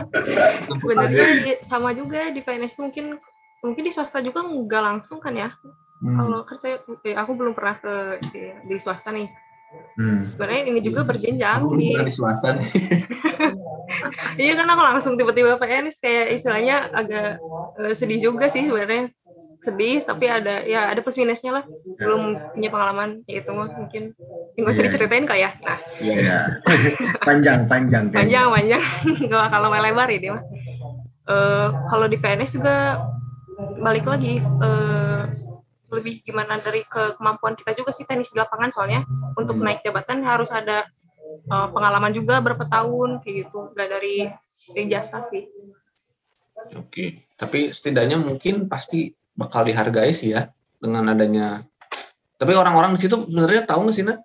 Sebenarnya 0.84 1.63
sama 1.65 1.95
juga 1.97 2.30
di 2.30 2.45
PNS 2.45 2.77
mungkin 2.77 3.17
mungkin 3.65 3.84
di 3.88 3.91
swasta 3.91 4.21
juga 4.21 4.45
nggak 4.45 4.84
langsung 4.84 5.17
kan 5.17 5.34
ya. 5.34 5.49
Hmm. 6.03 6.15
Kalau 6.15 6.39
kan 6.45 6.57
saya 6.61 6.84
eh, 7.07 7.15
aku 7.17 7.32
belum 7.34 7.57
pernah 7.57 7.80
ke 7.82 8.21
di, 8.30 8.53
di 8.69 8.75
swasta 8.77 9.09
nih. 9.09 9.32
Hmm. 9.99 10.32
Sebenarnya 10.34 10.61
ini 10.72 10.80
juga 10.82 11.05
berjenjang 11.05 11.59
di, 11.76 11.91
di 11.93 12.13
swasta. 12.13 12.57
iya 14.41 14.53
kan 14.55 14.65
aku 14.72 14.82
langsung 14.82 15.13
tiba-tiba 15.20 15.59
PNS 15.59 15.99
kayak 16.01 16.26
istilahnya 16.39 16.89
agak 16.89 17.38
uh, 17.78 17.93
sedih 17.93 18.17
juga 18.17 18.49
sih 18.49 18.65
sebenarnya. 18.65 19.13
Sedih 19.59 20.01
tapi 20.07 20.32
ada 20.32 20.63
ya 20.63 20.89
ada 20.89 21.03
plus 21.03 21.20
minusnya 21.20 21.61
lah. 21.61 21.63
Belum 21.99 22.39
punya 22.55 22.70
pengalaman 22.72 23.09
ya 23.28 23.43
itu 23.43 23.51
mah 23.51 23.70
mungkin. 23.76 24.15
Nggak 24.55 24.72
usah 24.72 24.82
yeah. 24.82 24.89
diceritain 24.89 25.26
kali 25.28 25.41
ya? 25.43 25.51
Nah. 25.61 25.80
Yeah, 25.99 26.17
yeah. 26.17 26.43
panjang 27.28 27.67
panjang 27.67 28.09
panjang 28.09 28.47
panjang. 28.49 28.84
Nggak 29.28 29.45
kalau 29.51 29.67
lebar 29.70 30.07
ya 30.09 30.20
dia 30.20 30.32
mah. 30.34 30.43
Uh, 31.30 31.70
kalau 31.93 32.09
di 32.09 32.17
PNS 32.17 32.57
juga 32.57 33.03
balik 33.84 34.07
lagi 34.07 34.41
uh, 34.41 35.28
lebih 35.89 36.21
gimana 36.21 36.61
dari 36.61 36.85
ke 36.85 37.17
kemampuan 37.17 37.57
kita 37.57 37.73
juga 37.73 37.89
sih 37.89 38.05
tenis 38.05 38.29
di 38.29 38.37
lapangan 38.37 38.69
soalnya 38.69 39.05
untuk 39.33 39.57
hmm. 39.57 39.65
naik 39.65 39.79
jabatan 39.81 40.21
harus 40.21 40.53
ada 40.53 40.85
uh, 41.49 41.67
pengalaman 41.73 42.13
juga 42.13 42.39
berapa 42.41 42.65
tahun 42.69 43.25
kayak 43.25 43.35
gitu 43.47 43.73
gak 43.73 43.89
dari 43.89 44.29
ijazah 44.77 45.25
sih 45.25 45.49
oke 46.77 47.05
tapi 47.35 47.73
setidaknya 47.73 48.21
mungkin 48.21 48.69
pasti 48.69 49.13
bakal 49.33 49.65
dihargai 49.65 50.13
sih 50.13 50.35
ya 50.35 50.51
dengan 50.77 51.09
adanya 51.09 51.65
tapi 52.39 52.55
orang-orang 52.55 52.95
di 52.95 53.03
situ 53.03 53.19
sebenarnya 53.27 53.67
tahu 53.67 53.83
nggak 53.83 53.95
sih 53.99 54.05
Nat? 54.07 54.19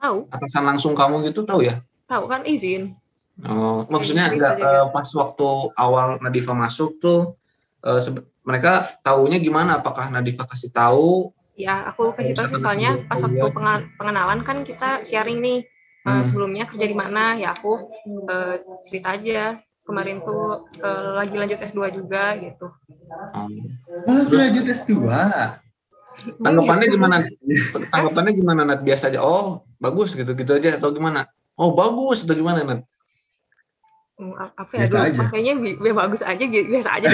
Tahu. 0.00 0.18
Atasan 0.32 0.64
langsung 0.64 0.96
kamu 0.96 1.28
gitu 1.28 1.44
tahu 1.44 1.68
ya? 1.68 1.84
Tahu 2.08 2.24
kan 2.24 2.48
izin. 2.48 2.96
Oh, 3.44 3.84
maksudnya 3.92 4.32
enggak 4.32 4.56
uh, 4.56 4.88
pas 4.88 5.04
waktu 5.04 5.48
awal 5.76 6.16
Nadifa 6.24 6.56
masuk 6.56 6.96
tuh 6.96 7.36
uh, 7.84 8.00
mereka 8.50 8.90
tahunya 9.06 9.38
gimana? 9.38 9.78
Apakah 9.78 10.10
Nadifa 10.10 10.42
kasih 10.44 10.74
tahu? 10.74 11.30
Ya, 11.54 11.86
aku 11.86 12.10
kasih 12.10 12.34
tahu 12.34 12.58
soalnya 12.58 13.06
pas 13.06 13.22
waktu 13.22 13.46
pengenalan 13.96 14.42
kan 14.42 14.66
kita 14.66 15.06
sharing 15.06 15.38
nih 15.38 15.58
uh, 16.02 16.20
hmm. 16.20 16.24
sebelumnya 16.26 16.64
kerja 16.66 16.86
di 16.90 16.96
mana 16.96 17.38
ya 17.38 17.54
aku 17.54 17.86
uh, 18.26 18.54
cerita 18.82 19.14
aja 19.14 19.62
kemarin 19.86 20.18
tuh 20.22 20.66
uh, 20.82 21.22
lagi 21.22 21.34
lanjut 21.38 21.62
S2 21.62 21.94
juga 21.94 22.34
gitu. 22.42 22.66
Oh, 23.34 23.48
lagi 24.10 24.34
lanjut 24.34 24.64
S2. 24.66 24.92
Tanggapannya 26.42 26.86
gimana? 26.90 27.16
Tanggapannya 27.88 28.32
gimana 28.34 28.60
Nat? 28.66 28.80
Biasa 28.82 29.08
aja. 29.08 29.22
Oh, 29.24 29.64
bagus 29.80 30.12
gitu 30.12 30.36
gitu 30.36 30.52
aja 30.52 30.76
atau 30.76 30.92
gimana 30.92 31.24
oh 31.56 31.72
bagus 31.72 32.22
atau 32.22 32.36
gimana 32.36 32.60
Nat? 32.62 32.80
Hmm, 34.20 34.36
apa 34.36 34.72
ya 34.76 34.84
biasa 34.84 34.98
aja. 35.08 35.18
makanya 35.24 35.52
biasa 35.80 35.96
bagus 35.96 36.20
aja 36.20 36.44
biasa 36.44 36.90
aja 37.00 37.08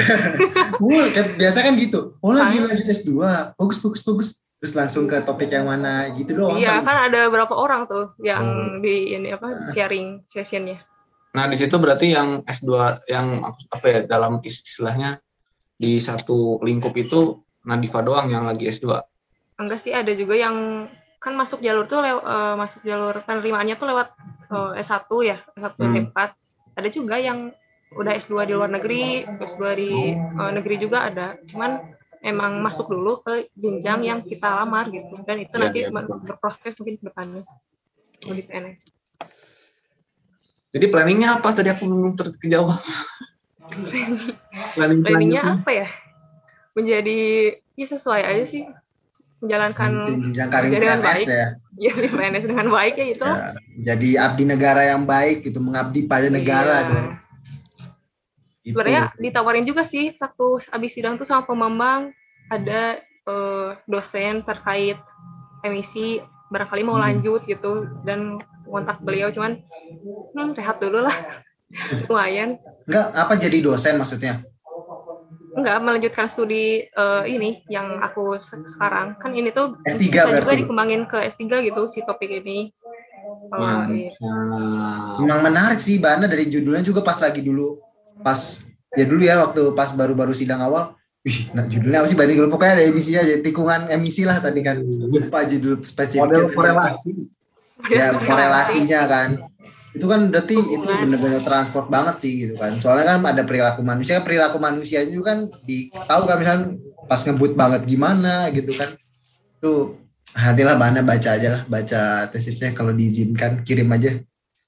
oh, 0.82 1.06
kan, 1.14 1.26
biasa 1.38 1.58
kan 1.62 1.72
gitu. 1.78 2.18
Oh 2.18 2.34
lagi 2.34 2.58
lanjut 2.58 2.82
S2 2.82 3.14
bagus 3.54 3.78
bagus 3.78 4.02
bagus. 4.02 4.28
Terus 4.58 4.72
langsung 4.74 5.06
ke 5.06 5.22
topik 5.22 5.52
yang 5.52 5.70
mana 5.70 6.10
gitu 6.18 6.34
doang 6.34 6.58
iya 6.58 6.82
kan 6.82 7.06
ada 7.06 7.30
berapa 7.30 7.54
orang 7.54 7.86
tuh 7.86 8.18
yang 8.18 8.42
hmm. 8.42 8.82
di 8.82 9.14
ini 9.14 9.30
apa 9.30 9.70
sharing 9.70 10.26
sessionnya? 10.26 10.82
Nah 11.30 11.46
di 11.46 11.54
situ 11.54 11.78
berarti 11.78 12.10
yang 12.10 12.42
S2 12.42 12.70
yang 13.06 13.46
apa 13.46 13.86
ya 13.86 14.00
dalam 14.02 14.42
istilahnya 14.42 15.22
di 15.78 16.02
satu 16.02 16.58
lingkup 16.66 16.96
itu 16.98 17.38
Nadifa 17.62 18.02
doang 18.02 18.26
yang 18.26 18.42
lagi 18.50 18.66
S2 18.66 18.98
enggak 19.62 19.78
sih 19.78 19.94
ada 19.94 20.10
juga 20.10 20.34
yang 20.34 20.88
kan 21.22 21.34
masuk 21.34 21.58
jalur 21.64 21.86
tuh 21.86 22.02
lew, 22.02 22.18
uh, 22.22 22.54
masuk 22.54 22.82
jalur 22.82 23.14
penerimaannya 23.24 23.74
tuh 23.78 23.88
lewat 23.90 24.08
uh, 24.50 24.74
S1 24.78 25.06
ya 25.22 25.38
S1 25.54 25.78
hmm. 25.78 26.10
4 26.10 26.45
ada 26.76 26.88
juga 26.92 27.16
yang 27.16 27.50
udah 27.96 28.12
S2 28.20 28.34
di 28.46 28.52
luar 28.52 28.70
negeri 28.70 29.24
S2 29.24 29.62
di 29.74 29.90
uh, 30.14 30.52
negeri 30.52 30.76
juga 30.76 31.08
ada. 31.08 31.40
Cuman 31.48 31.80
emang 32.20 32.60
masuk 32.60 32.92
dulu 32.92 33.24
ke 33.24 33.48
jenjang 33.56 34.04
yang 34.04 34.20
kita 34.22 34.62
lamar 34.62 34.92
gitu. 34.92 35.16
Dan 35.24 35.42
itu 35.42 35.54
ya, 35.56 35.60
nanti 35.60 35.78
ya, 35.82 35.90
berproses 35.90 36.76
mungkin 36.76 37.00
ke 37.00 37.04
depannya. 37.08 37.42
Di 38.16 38.42
PNS 38.44 38.96
jadi 40.76 40.92
planningnya 40.92 41.40
apa? 41.40 41.56
Tadi 41.56 41.72
aku 41.72 41.88
belum 41.88 42.12
terjawab 42.20 42.76
planning 44.76 45.00
planningnya 45.00 45.42
apa 45.56 45.70
ya? 45.72 45.88
Menjadi 46.76 47.20
ya 47.72 47.86
sesuai 47.88 48.20
aja 48.20 48.44
sih 48.44 48.68
menjalankan 49.40 49.90
jenjang 50.08 50.48
karir 50.48 50.70
dengan 50.72 51.00
baik 51.04 51.26
ya. 51.28 51.48
Ya, 51.76 51.92
PNS 51.92 52.46
dengan 52.48 52.68
baik 52.72 52.94
ya 52.96 53.06
itu. 53.12 53.26
Ya, 53.26 53.52
jadi 53.92 54.08
abdi 54.24 54.44
negara 54.48 54.82
yang 54.88 55.04
baik 55.04 55.44
gitu, 55.44 55.60
mengabdi 55.60 56.08
pada 56.08 56.32
negara 56.32 56.76
iya. 56.80 56.88
dong. 56.88 57.08
Sebenarnya 58.66 59.02
ditawarin 59.20 59.68
juga 59.68 59.86
sih 59.86 60.10
satu 60.16 60.58
abis 60.72 60.98
sidang 60.98 61.14
tuh 61.20 61.28
sama 61.28 61.46
Pemambang 61.46 62.10
ada 62.50 62.98
uh, 63.30 63.78
dosen 63.86 64.42
terkait 64.42 64.98
emisi 65.62 66.18
barangkali 66.50 66.82
mau 66.82 66.98
hmm. 66.98 67.04
lanjut 67.06 67.40
gitu 67.46 67.86
dan 68.02 68.42
kontak 68.66 68.98
beliau 69.02 69.30
cuman 69.30 69.62
hmm, 70.34 70.58
rehat 70.58 70.82
dulu 70.82 70.98
lah 70.98 71.44
lumayan. 72.10 72.58
Enggak 72.90 73.06
apa 73.14 73.32
jadi 73.38 73.58
dosen 73.62 73.98
maksudnya? 74.00 74.42
Enggak 75.56 75.76
melanjutkan 75.80 76.28
studi 76.28 76.84
uh, 76.92 77.24
ini 77.24 77.64
yang 77.72 77.98
aku 78.04 78.36
sekarang. 78.38 79.16
Kan 79.16 79.32
ini 79.32 79.50
tuh 79.50 79.80
S3 79.82 79.98
bisa 79.98 80.22
berarti. 80.28 80.42
juga 80.44 80.54
dikembangin 80.60 81.02
ke 81.08 81.18
S3 81.32 81.42
gitu 81.64 81.82
si 81.88 82.04
topik 82.04 82.30
ini. 82.44 82.70
Uh, 83.50 83.88
Memang 85.24 85.40
menarik 85.42 85.80
sih 85.82 85.98
Bana 85.98 86.28
dari 86.28 86.46
judulnya 86.46 86.84
juga 86.84 87.00
pas 87.00 87.16
lagi 87.18 87.40
dulu. 87.40 87.80
Pas 88.20 88.68
ya 88.94 89.04
dulu 89.08 89.22
ya 89.24 89.42
waktu 89.42 89.72
pas 89.72 89.90
baru-baru 89.96 90.36
sidang 90.36 90.60
awal. 90.60 90.94
Wih, 91.26 91.50
nah 91.50 91.66
judulnya 91.66 92.04
apa 92.04 92.06
sih 92.06 92.14
banding 92.14 92.38
dulu 92.38 92.54
pokoknya 92.54 92.72
ada 92.78 92.84
emisinya 92.86 93.20
aja 93.26 93.34
tikungan 93.42 93.80
emisi 93.90 94.22
lah 94.22 94.38
tadi 94.38 94.60
kan. 94.62 94.78
Lupa 94.84 95.42
judul 95.48 95.82
spesifik. 95.82 96.22
Model 96.22 96.44
korelasi. 96.54 97.32
Ya 97.90 98.14
korelasinya 98.14 99.00
kan 99.10 99.30
itu 99.96 100.04
kan 100.04 100.28
berarti 100.28 100.56
itu 100.60 100.84
benar-benar 100.84 101.40
transport 101.40 101.88
banget 101.88 102.16
sih 102.20 102.32
gitu 102.44 102.54
kan. 102.60 102.76
Soalnya 102.76 103.16
kan 103.16 103.24
ada 103.24 103.42
perilaku 103.48 103.80
manusia. 103.80 104.20
Perilaku 104.20 104.60
manusia 104.60 105.00
itu 105.00 105.24
kan 105.24 105.48
di 105.64 105.88
tahu 105.88 106.28
kan 106.28 106.36
misalnya 106.36 106.76
pas 107.08 107.24
ngebut 107.24 107.56
banget 107.56 107.82
gimana 107.88 108.52
gitu 108.52 108.76
kan. 108.76 108.92
Tuh 109.58 109.96
hatilah 110.36 110.76
mana 110.76 111.00
baca 111.00 111.40
aja 111.40 111.48
lah. 111.48 111.62
Baca 111.64 112.28
tesisnya 112.28 112.76
kalau 112.76 112.92
diizinkan 112.92 113.64
kirim 113.64 113.88
aja. 113.88 114.20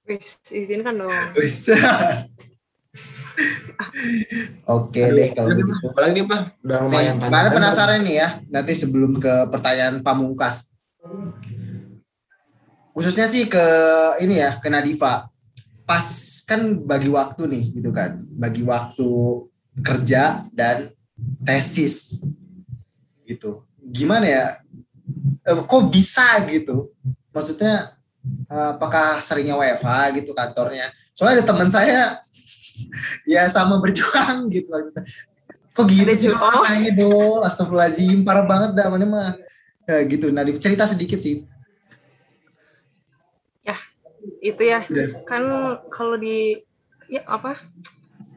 Wis, 0.08 0.40
izinkan 0.48 1.04
dong. 1.04 1.12
Wis. 1.36 1.68
Oke 4.64 5.02
deh 5.12 5.28
kalau 5.36 5.52
gitu. 5.52 5.70
Apalagi 5.92 6.12
nih 6.16 6.24
Pak, 6.24 6.40
udah 6.64 6.78
lumayan. 6.88 7.14
Mana 7.20 7.52
penasaran 7.52 8.00
nih 8.02 8.16
ya, 8.24 8.28
nanti 8.48 8.72
sebelum 8.74 9.20
ke 9.20 9.46
pertanyaan 9.52 10.00
pamungkas 10.00 10.72
khususnya 12.98 13.30
sih 13.30 13.46
ke 13.46 13.66
ini 14.18 14.42
ya 14.42 14.58
ke 14.58 14.66
Nadifa. 14.66 15.30
Pas 15.86 16.06
kan 16.42 16.82
bagi 16.82 17.06
waktu 17.06 17.46
nih 17.46 17.64
gitu 17.78 17.94
kan. 17.94 18.26
Bagi 18.26 18.66
waktu 18.66 19.06
kerja 19.86 20.42
dan 20.50 20.90
tesis. 21.46 22.26
Gitu. 23.22 23.62
Gimana 23.78 24.26
ya? 24.26 24.44
Eh, 25.46 25.62
kok 25.62 25.84
bisa 25.94 26.42
gitu? 26.50 26.90
Maksudnya 27.30 27.94
eh, 28.50 28.70
apakah 28.74 29.22
seringnya 29.22 29.54
WFH 29.54 30.18
gitu 30.18 30.34
kantornya? 30.34 30.90
Soalnya 31.14 31.38
ada 31.38 31.46
teman 31.46 31.70
saya 31.70 32.18
ya 33.38 33.46
sama 33.46 33.78
berjuang 33.78 34.50
gitu 34.50 34.74
maksudnya. 34.74 35.06
Kok 35.70 35.86
gitu 35.86 36.10
sih 36.18 36.28
makanya 36.34 36.90
dong. 36.98 37.46
Astagfirullahaladzim 37.46 38.26
parah 38.26 38.42
banget 38.42 38.74
dah 38.74 38.90
mana 38.90 39.06
mah. 39.06 39.30
Ya, 39.88 40.04
gitu 40.04 40.28
nah 40.28 40.44
cerita 40.44 40.84
sedikit 40.84 41.16
sih 41.16 41.48
itu 44.40 44.62
ya. 44.62 44.84
Yeah. 44.88 45.24
kan 45.26 45.42
kalau 45.90 46.16
di 46.18 46.62
ya 47.08 47.24
apa 47.26 47.58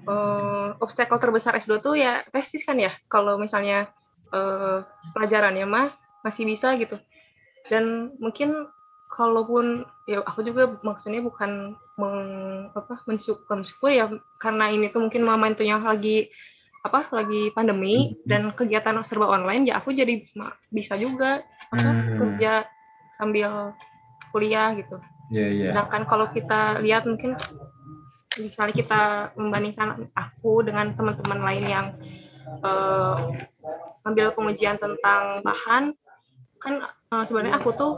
uh, 0.08 0.78
obstacle 0.80 1.20
terbesar 1.20 1.58
S2 1.60 1.84
tuh 1.84 1.96
ya 1.98 2.26
tesis 2.30 2.64
kan 2.66 2.78
ya. 2.78 2.94
Kalau 3.08 3.38
misalnya 3.38 3.90
uh, 4.34 4.86
pelajarannya 5.14 5.66
mah 5.68 5.94
masih 6.26 6.46
bisa 6.48 6.74
gitu. 6.78 6.98
Dan 7.70 8.16
mungkin 8.18 8.70
kalaupun 9.12 9.84
ya 10.08 10.24
aku 10.24 10.42
juga 10.42 10.80
maksudnya 10.82 11.20
bukan 11.20 11.76
meng, 12.00 12.20
apa 12.72 13.04
mensyukur 13.06 13.92
ya 13.92 14.08
karena 14.40 14.72
ini 14.72 14.88
tuh 14.88 15.04
mungkin 15.04 15.28
momentumnya 15.28 15.84
lagi 15.84 16.32
apa 16.82 17.12
lagi 17.14 17.54
pandemi 17.54 18.18
dan 18.26 18.50
kegiatan 18.56 18.98
serba 19.06 19.30
online 19.30 19.70
ya 19.70 19.78
aku 19.78 19.94
jadi 19.94 20.26
bisa 20.74 20.98
juga 20.98 21.46
apa 21.70 21.92
hmm. 21.94 22.18
kerja 22.18 22.66
sambil 23.14 23.76
kuliah 24.34 24.74
gitu 24.74 24.98
Yeah, 25.32 25.48
yeah. 25.48 25.72
Sedangkan 25.72 26.04
kalau 26.12 26.28
kita 26.36 26.84
lihat 26.84 27.08
mungkin 27.08 27.40
misalnya 28.36 28.76
kita 28.76 29.02
membandingkan 29.40 30.12
aku 30.12 30.64
dengan 30.68 30.92
teman-teman 30.92 31.40
lain 31.40 31.66
yang 31.68 31.88
uh, 32.64 33.32
ambil 34.04 34.36
pengujian 34.36 34.76
tentang 34.76 35.40
bahan, 35.40 35.96
kan 36.60 36.84
uh, 37.16 37.24
sebenarnya 37.24 37.64
aku 37.64 37.72
tuh 37.80 37.92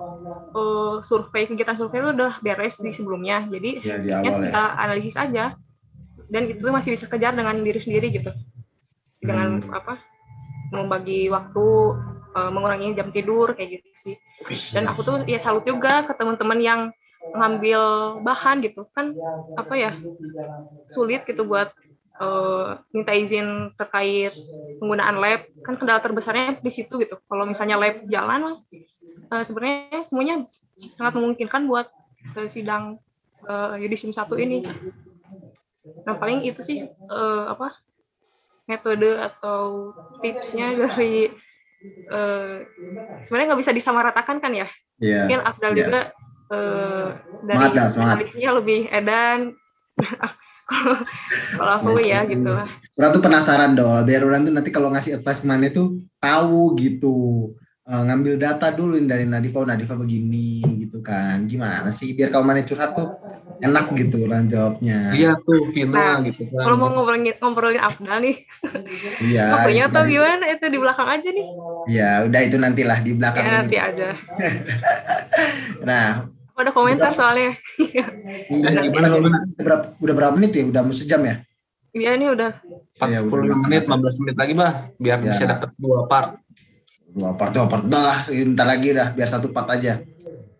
uh, 0.53 0.95
survei 1.01 1.49
kegiatan 1.49 1.73
survei 1.73 2.05
itu 2.05 2.13
udah 2.13 2.38
beres 2.45 2.77
di 2.77 2.93
sebelumnya, 2.93 3.49
jadi 3.49 3.71
yeah, 3.81 3.97
di 3.97 4.09
awal, 4.13 4.41
ya. 4.41 4.53
kita 4.53 4.63
analisis 4.77 5.17
aja 5.17 5.45
dan 6.29 6.49
itu 6.49 6.65
masih 6.69 6.97
bisa 6.97 7.05
kejar 7.09 7.34
dengan 7.34 7.57
diri 7.61 7.81
sendiri 7.81 8.13
gitu, 8.13 8.29
dengan 9.21 9.61
hmm. 9.61 9.73
apa 9.73 10.01
membagi 10.73 11.29
waktu 11.29 11.65
uh, 12.34 12.49
mengurangi 12.49 12.97
jam 12.97 13.13
tidur 13.13 13.53
kayak 13.53 13.81
gitu 13.81 13.89
sih. 13.93 14.15
Dan 14.73 14.89
aku 14.89 15.05
tuh 15.05 15.15
ya 15.29 15.38
salut 15.38 15.61
juga 15.65 16.03
ke 16.09 16.13
teman-teman 16.17 16.59
yang 16.61 16.81
ngambil 17.32 17.82
bahan 18.19 18.59
gitu. 18.59 18.89
Kan 18.91 19.15
apa 19.55 19.74
ya 19.80 19.91
sulit 20.91 21.24
gitu 21.24 21.47
buat 21.47 21.71
uh, 22.19 22.82
minta 22.91 23.15
izin 23.15 23.71
terkait 23.80 24.36
penggunaan 24.84 25.17
lab. 25.17 25.47
Kan 25.63 25.80
kendala 25.80 26.03
terbesarnya 26.03 26.59
di 26.59 26.71
situ 26.74 26.99
gitu. 26.99 27.15
Kalau 27.30 27.47
misalnya 27.47 27.80
lab 27.80 28.03
jalan 28.11 28.59
uh, 29.32 29.43
sebenarnya 29.43 30.03
semuanya 30.03 30.43
sangat 30.76 31.15
memungkinkan 31.15 31.69
buat 31.69 31.88
uh, 32.36 32.47
sidang 32.49 32.99
uh, 33.47 33.76
yudisium 33.80 34.11
satu 34.11 34.36
ini. 34.36 34.65
Nah 36.07 36.15
paling 36.15 36.47
itu 36.47 36.63
sih 36.63 36.88
uh, 37.11 37.51
apa 37.51 37.76
metode 38.63 39.19
atau 39.19 39.91
tipsnya 40.24 40.71
dari 40.71 41.28
uh, 42.07 42.63
sebenarnya 43.24 43.47
nggak 43.53 43.61
bisa 43.61 43.76
disamaratakan 43.76 44.39
kan 44.39 44.53
ya? 44.55 44.67
Yeah. 45.03 45.28
mungkin 45.28 45.41
Afdal 45.43 45.74
yeah. 45.76 45.80
juga 45.84 46.01
uh, 46.53 47.07
dari 47.41 47.57
analisnya 47.81 48.49
lebih 48.53 48.85
edan 48.93 49.57
kalau 51.57 51.71
aku 51.79 51.99
ya 51.99 52.23
gitu 52.25 52.49
lah. 52.49 52.69
Orang 52.95 53.11
tuh 53.13 53.23
penasaran 53.23 53.71
dong, 53.75 54.05
biar 54.07 54.21
orang 54.23 54.47
tuh 54.47 54.53
nanti 54.55 54.69
kalau 54.71 54.89
ngasih 54.93 55.19
advice 55.19 55.43
mana 55.43 55.69
tuh 55.69 55.99
tahu 56.17 56.73
gitu. 56.79 57.51
Uh, 57.83 57.99
ngambil 58.07 58.39
data 58.39 58.71
dulu 58.71 58.95
dari 59.03 59.27
Nadifa, 59.27 59.59
oh, 59.59 59.67
Nadifa 59.67 59.99
begini 59.99 60.63
gitu 60.79 61.03
kan. 61.03 61.43
Gimana 61.51 61.91
sih 61.91 62.15
biar 62.15 62.31
kalau 62.31 62.47
mana 62.47 62.63
curhat 62.63 62.95
tuh 62.95 63.11
enak 63.59 63.91
gitu 63.99 64.23
orang 64.23 64.47
jawabnya. 64.47 65.11
Iya 65.11 65.35
tuh 65.43 65.67
Vina 65.75 65.91
nah, 65.91 66.15
gitu 66.23 66.47
kan. 66.47 66.63
Kalau 66.63 66.77
mau 66.79 66.89
ngobrolin 66.95 67.35
ngobrolin 67.43 67.83
Afdal 67.83 68.23
nih. 68.23 68.35
Iya. 69.19 69.45
Pokoknya 69.59 69.85
tuh 69.91 70.03
gimana 70.07 70.45
itu 70.47 70.65
di 70.71 70.79
belakang 70.79 71.09
aja 71.11 71.27
nih. 71.27 71.47
Iya, 71.91 72.09
udah 72.31 72.39
itu 72.39 72.55
nantilah 72.55 72.99
di 73.03 73.11
belakang. 73.19 73.43
Ya, 73.43 73.51
nanti 73.59 73.75
aja. 73.75 74.09
nah, 75.87 76.31
ada 76.53 76.71
komentar 76.71 77.09
udah, 77.11 77.17
soalnya. 77.17 77.51
iya, 77.81 78.05
gimana 78.85 79.07
gimana? 79.09 79.37
Berapa, 79.57 79.85
udah 79.97 80.13
berapa 80.13 80.33
menit 80.37 80.51
ya? 80.53 80.63
Udah 80.69 80.81
mau 80.85 80.93
sejam 80.93 81.21
ya? 81.25 81.35
Iya 81.93 82.09
ini 82.17 82.25
udah. 82.29 82.51
45 82.97 83.09
ya, 83.09 83.19
udah 83.21 83.57
menit, 83.69 83.83
15 83.85 84.21
menit 84.25 84.35
lagi 84.37 84.53
bah, 84.57 84.73
biar 84.97 85.17
ya. 85.21 85.33
bisa 85.33 85.43
dapat 85.49 85.69
dua 85.77 85.99
part. 86.05 86.29
Dua 87.13 87.31
part, 87.37 87.51
dua 87.53 87.65
part, 87.69 87.83
udah 87.85 88.01
lah, 88.01 88.19
bentar 88.25 88.65
lagi 88.65 88.87
udah, 88.93 89.07
biar 89.13 89.29
satu 89.29 89.53
part 89.53 89.69
aja. 89.69 90.01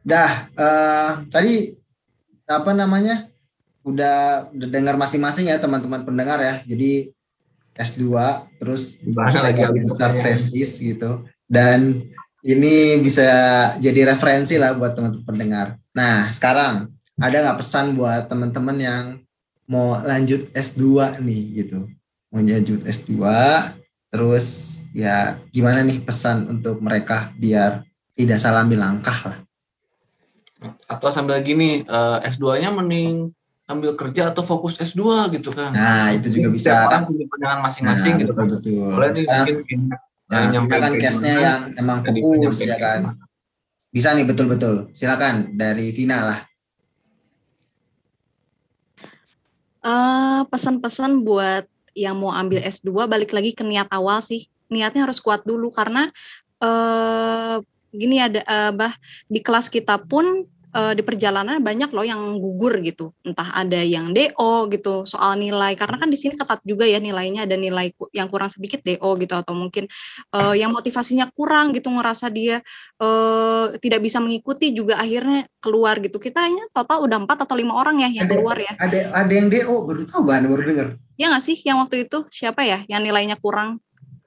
dah 0.04 0.52
uh, 0.60 1.24
tadi 1.32 1.72
apa 2.44 2.76
namanya 2.76 3.32
udah 3.88 4.52
udah 4.52 4.68
dengar 4.68 5.00
masing-masing 5.00 5.48
ya 5.48 5.64
teman-teman 5.64 6.04
pendengar 6.04 6.44
ya 6.44 6.60
jadi 6.68 7.08
S2 7.72 8.12
terus 8.60 9.00
lagi 9.16 9.64
besar 9.80 10.12
tesis 10.20 10.84
gitu 10.84 11.24
dan 11.48 12.04
ini 12.44 13.00
bisa 13.00 13.28
jadi 13.80 14.12
referensi 14.14 14.60
lah 14.60 14.76
buat 14.76 14.94
teman-teman 14.94 15.24
pendengar. 15.24 15.68
Nah 15.94 16.30
sekarang 16.34 16.94
ada 17.22 17.38
nggak 17.46 17.60
pesan 17.62 17.94
buat 17.94 18.26
teman-teman 18.26 18.78
yang 18.82 19.04
mau 19.70 20.02
lanjut 20.02 20.50
S2 20.52 21.18
nih 21.24 21.64
gitu 21.64 21.88
mau 22.34 22.42
lanjut 22.42 22.84
S2 22.84 23.22
terus 24.14 24.48
ya 24.94 25.40
gimana 25.50 25.86
nih 25.86 26.02
pesan 26.04 26.50
untuk 26.50 26.82
mereka 26.84 27.32
biar 27.38 27.86
tidak 28.14 28.38
salah 28.38 28.66
ambil 28.66 28.82
langkah 28.84 29.18
lah 29.30 29.38
atau 30.88 31.10
sambil 31.12 31.40
gini 31.44 31.84
uh, 31.88 32.20
eh, 32.24 32.32
S2-nya 32.32 32.72
mending 32.72 33.32
sambil 33.64 33.96
kerja 33.96 34.32
atau 34.32 34.44
fokus 34.44 34.76
S2 34.80 35.32
gitu 35.40 35.56
kan. 35.56 35.72
Nah, 35.72 36.12
itu 36.12 36.40
juga 36.40 36.52
bisa. 36.52 36.72
kan 36.92 37.08
punya 37.08 37.26
pandangan 37.32 37.60
masing-masing 37.64 38.14
nah, 38.16 38.22
gitu 38.22 38.34
kan. 38.36 38.46
Betul. 38.48 38.92
Boleh 38.92 39.10
nih 39.16 39.24
mungkin 39.28 39.80
nah, 40.28 40.48
kita 40.52 40.78
kan 40.80 40.92
case-nya 41.00 41.36
yang 41.40 41.62
emang 41.80 42.00
fokus 42.04 42.60
ya 42.64 42.76
kan. 42.76 43.00
Bisa 43.94 44.10
nih 44.18 44.26
betul-betul. 44.26 44.90
Silakan 44.90 45.54
dari 45.54 45.94
Vina 45.94 46.26
lah. 46.26 46.40
Uh, 49.84 50.42
pesan-pesan 50.50 51.22
buat 51.22 51.70
yang 51.94 52.18
mau 52.18 52.34
ambil 52.34 52.66
S2 52.66 53.06
balik 53.06 53.30
lagi 53.38 53.54
ke 53.54 53.62
niat 53.62 53.86
awal 53.94 54.18
sih. 54.26 54.50
Niatnya 54.74 55.06
harus 55.06 55.22
kuat 55.22 55.46
dulu 55.46 55.70
karena 55.70 56.10
uh, 56.58 57.62
gini 57.94 58.18
ada 58.18 58.42
uh, 58.50 58.72
bah 58.74 58.90
di 59.30 59.38
kelas 59.46 59.70
kita 59.70 60.02
pun 60.02 60.50
uh, 60.74 60.94
di 60.98 61.06
perjalanan 61.06 61.62
banyak 61.62 61.94
loh 61.94 62.04
yang 62.04 62.20
gugur 62.42 62.82
gitu. 62.82 63.14
Entah 63.22 63.54
ada 63.54 63.80
yang 63.80 64.12
DO 64.12 64.68
gitu 64.74 65.06
soal 65.06 65.38
nilai 65.38 65.78
karena 65.78 66.02
kan 66.02 66.10
di 66.10 66.18
sini 66.18 66.34
ketat 66.36 66.60
juga 66.66 66.84
ya 66.90 66.98
nilainya 66.98 67.46
ada 67.46 67.56
nilai 67.56 67.94
yang 68.12 68.28
kurang 68.28 68.50
sedikit 68.50 68.82
DO 68.82 69.10
gitu 69.22 69.34
atau 69.38 69.54
mungkin 69.54 69.86
uh, 70.34 70.58
yang 70.58 70.74
motivasinya 70.74 71.30
kurang 71.32 71.72
gitu 71.78 71.94
ngerasa 71.94 72.34
dia 72.34 72.60
uh, 73.00 73.72
tidak 73.80 74.04
bisa 74.04 74.18
mengikuti 74.20 74.74
juga 74.74 75.00
akhirnya 75.00 75.46
keluar 75.62 76.02
gitu. 76.02 76.18
Kita 76.18 76.44
hanya 76.44 76.66
total 76.74 77.06
udah 77.06 77.18
empat 77.24 77.46
atau 77.46 77.56
lima 77.56 77.78
orang 77.78 78.02
ya 78.02 78.10
yang 78.10 78.28
ada, 78.28 78.34
keluar 78.34 78.58
ya. 78.58 78.74
Ada 78.82 79.00
ada 79.14 79.34
yang 79.34 79.48
DO 79.48 79.76
baru 79.86 80.02
tahu 80.10 80.22
bahan 80.26 80.44
baru 80.50 80.62
dengar. 80.66 80.88
Ya 81.14 81.30
nggak 81.30 81.46
sih 81.46 81.58
yang 81.62 81.78
waktu 81.80 82.10
itu 82.10 82.26
siapa 82.34 82.66
ya 82.66 82.82
yang 82.90 83.06
nilainya 83.06 83.38
kurang? 83.38 83.78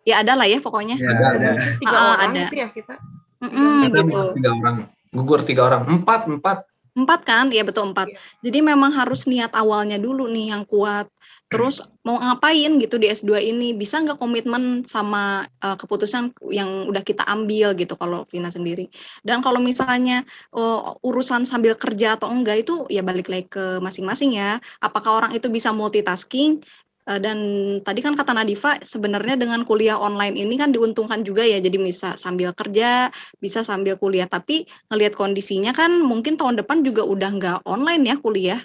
Ya 0.06 0.22
ada 0.22 0.38
lah 0.38 0.46
ya 0.46 0.62
pokoknya. 0.62 0.94
Ya, 1.02 1.18
ada. 1.18 1.26
ada. 1.34 1.50
Tiga 1.82 1.96
ah, 1.98 2.14
orang 2.14 2.30
ada. 2.30 2.44
Itu 2.46 2.56
ya 2.62 2.68
kita. 2.70 2.94
Mm 3.36 3.50
-hmm, 3.52 3.76
gitu. 3.90 4.20
Tiga 4.38 4.50
orang 4.54 4.76
gugur 5.16 5.40
tiga 5.40 5.64
orang. 5.64 5.88
Empat 5.88 6.28
empat. 6.28 6.68
Empat 6.96 7.28
kan? 7.28 7.52
Ya 7.52 7.60
betul 7.60 7.92
empat. 7.92 8.08
Ya. 8.08 8.16
jadi 8.48 8.64
memang 8.64 8.88
harus 8.88 9.28
niat 9.28 9.52
awalnya 9.52 10.00
dulu 10.00 10.28
nih 10.32 10.56
yang 10.56 10.64
kuat. 10.64 11.08
Terus 11.46 11.78
mau 12.02 12.16
ngapain 12.18 12.80
gitu 12.80 12.96
di 12.96 13.06
S2 13.12 13.38
ini? 13.52 13.76
Bisa 13.76 14.00
nggak 14.00 14.16
komitmen 14.16 14.82
sama 14.82 15.44
uh, 15.60 15.76
keputusan 15.76 16.32
yang 16.50 16.88
udah 16.88 17.04
kita 17.04 17.22
ambil 17.28 17.76
gitu 17.76 17.94
kalau 18.00 18.24
Vina 18.32 18.48
sendiri? 18.48 18.88
Dan 19.20 19.44
kalau 19.44 19.60
misalnya 19.60 20.24
uh, 20.56 20.96
urusan 21.04 21.44
sambil 21.44 21.76
kerja 21.76 22.16
atau 22.16 22.32
enggak 22.32 22.64
itu 22.64 22.88
ya 22.88 23.04
balik 23.04 23.28
lagi 23.28 23.46
ke 23.46 23.78
masing-masing 23.78 24.40
ya. 24.40 24.56
Apakah 24.80 25.20
orang 25.20 25.32
itu 25.36 25.52
bisa 25.52 25.70
multitasking 25.76 26.64
Eh, 27.06 27.20
dan 27.22 27.38
tadi 27.86 28.02
kan 28.02 28.18
kata 28.18 28.34
Nadifa 28.34 28.82
sebenarnya 28.82 29.38
dengan 29.38 29.62
kuliah 29.62 29.94
online 29.94 30.34
ini 30.34 30.58
kan 30.58 30.74
diuntungkan 30.74 31.22
juga 31.22 31.46
ya. 31.46 31.62
Jadi 31.62 31.78
bisa 31.78 32.18
sambil 32.18 32.50
kerja 32.50 33.14
bisa 33.38 33.62
sambil 33.62 33.94
kuliah. 33.94 34.26
Tapi 34.26 34.66
ngelihat 34.90 35.14
kondisinya 35.14 35.70
kan 35.70 36.02
mungkin 36.02 36.34
tahun 36.34 36.58
depan 36.58 36.82
juga 36.82 37.06
udah 37.06 37.30
nggak 37.38 37.58
online 37.62 38.02
ya 38.10 38.16
kuliah. 38.18 38.60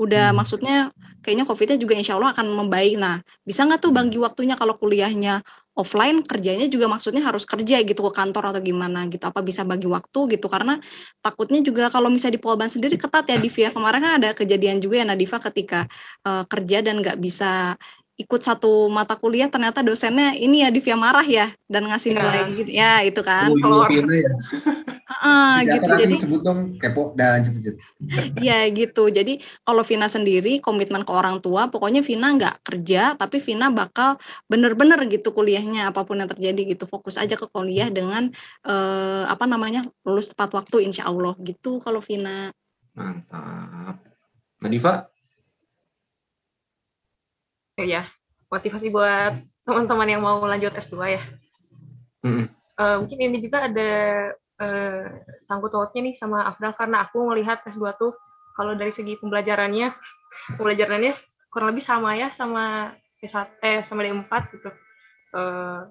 Udah 0.00 0.32
hmm. 0.32 0.36
maksudnya 0.40 0.76
kayaknya 1.20 1.44
covidnya 1.44 1.76
juga 1.76 2.00
insya 2.00 2.16
Allah 2.16 2.32
akan 2.32 2.48
membaik. 2.64 2.96
Nah 2.96 3.20
bisa 3.44 3.68
nggak 3.68 3.84
tuh 3.84 3.92
bagi 3.92 4.16
waktunya 4.16 4.56
kalau 4.56 4.80
kuliahnya 4.80 5.44
offline 5.76 6.24
kerjanya 6.24 6.66
juga 6.72 6.88
maksudnya 6.88 7.20
harus 7.20 7.44
kerja 7.44 7.84
gitu 7.84 8.00
ke 8.08 8.12
kantor 8.16 8.56
atau 8.56 8.60
gimana 8.64 9.04
gitu 9.12 9.28
apa 9.28 9.44
bisa 9.44 9.62
bagi 9.62 9.84
waktu 9.84 10.36
gitu 10.36 10.48
karena 10.48 10.80
takutnya 11.20 11.60
juga 11.60 11.92
kalau 11.92 12.08
misalnya 12.08 12.40
di 12.40 12.42
Polban 12.42 12.72
sendiri 12.72 12.96
ketat 12.96 13.28
ya 13.28 13.36
di 13.36 13.52
via 13.52 13.68
kemarin 13.68 14.00
kan 14.00 14.12
ada 14.18 14.32
kejadian 14.32 14.80
juga 14.80 15.04
ya 15.04 15.06
Nadifa 15.06 15.36
ketika 15.38 15.84
uh, 16.24 16.48
kerja 16.48 16.80
dan 16.80 17.04
nggak 17.04 17.20
bisa 17.20 17.76
ikut 18.16 18.40
satu 18.40 18.88
mata 18.88 19.12
kuliah 19.20 19.52
ternyata 19.52 19.84
dosennya 19.84 20.32
ini 20.40 20.64
ya 20.64 20.72
Divya 20.72 20.96
marah 20.96 21.24
ya 21.24 21.52
dan 21.68 21.84
ngasih 21.84 22.16
iya. 22.16 22.18
nilai 22.18 22.40
ya. 22.40 22.56
gitu 22.56 22.70
ya 22.72 22.92
itu 23.04 23.20
kan 23.20 23.52
oh, 23.52 23.84
ya. 23.92 24.72
Uh, 25.22 25.58
gitu. 25.64 25.88
jadi 25.88 26.14
sebut 26.16 26.40
dong 26.44 26.60
kepo. 26.76 27.16
Dan 27.16 27.40
lanjut 27.40 27.52
lanjut. 27.56 27.74
Ya 28.46 28.66
gitu. 28.68 29.08
Jadi 29.08 29.40
kalau 29.64 29.86
Vina 29.86 30.08
sendiri 30.10 30.58
komitmen 30.60 31.06
ke 31.06 31.12
orang 31.12 31.40
tua 31.40 31.68
pokoknya 31.72 32.04
Vina 32.04 32.34
nggak 32.34 32.66
kerja 32.66 33.14
tapi 33.14 33.40
Vina 33.40 33.72
bakal 33.72 34.20
bener-bener 34.50 35.00
gitu 35.08 35.32
kuliahnya 35.32 35.94
apa 35.94 36.02
pun 36.04 36.20
yang 36.20 36.30
terjadi 36.30 36.76
gitu. 36.76 36.84
Fokus 36.84 37.16
aja 37.16 37.36
ke 37.38 37.46
kuliah 37.48 37.88
dengan 37.88 38.28
uh, 38.68 39.24
apa 39.28 39.44
namanya 39.48 39.84
lulus 40.04 40.32
tepat 40.32 40.52
waktu 40.52 40.88
insya 40.88 41.08
Allah. 41.08 41.32
Gitu 41.40 41.78
kalau 41.80 42.00
Vina. 42.02 42.52
Mantap. 42.96 44.00
Nadifa 44.60 45.12
ya 47.84 48.08
motivasi 48.48 48.88
buat 48.88 49.36
teman-teman 49.68 50.08
yang 50.08 50.22
mau 50.24 50.40
lanjut 50.40 50.72
S2 50.72 50.96
ya. 51.20 51.22
Mm. 52.24 52.48
Uh, 52.76 52.96
mungkin 53.04 53.18
ini 53.20 53.38
juga 53.40 53.68
ada 53.68 53.90
uh, 54.60 55.04
sangkut 55.40 55.72
pautnya 55.72 56.10
nih 56.10 56.14
sama 56.16 56.44
Afdal 56.48 56.72
karena 56.76 57.04
aku 57.08 57.24
melihat 57.28 57.62
S2 57.66 57.96
tuh 57.96 58.12
kalau 58.56 58.72
dari 58.72 58.92
segi 58.92 59.20
pembelajarannya 59.20 59.92
pembelajarannya 60.56 61.12
kurang 61.52 61.68
lebih 61.72 61.84
sama 61.84 62.16
ya 62.16 62.32
sama 62.32 62.96
S1 63.20 63.48
eh 63.64 63.80
sama 63.84 64.04
D4 64.04 64.32
gitu. 64.52 64.70
Uh, 65.36 65.88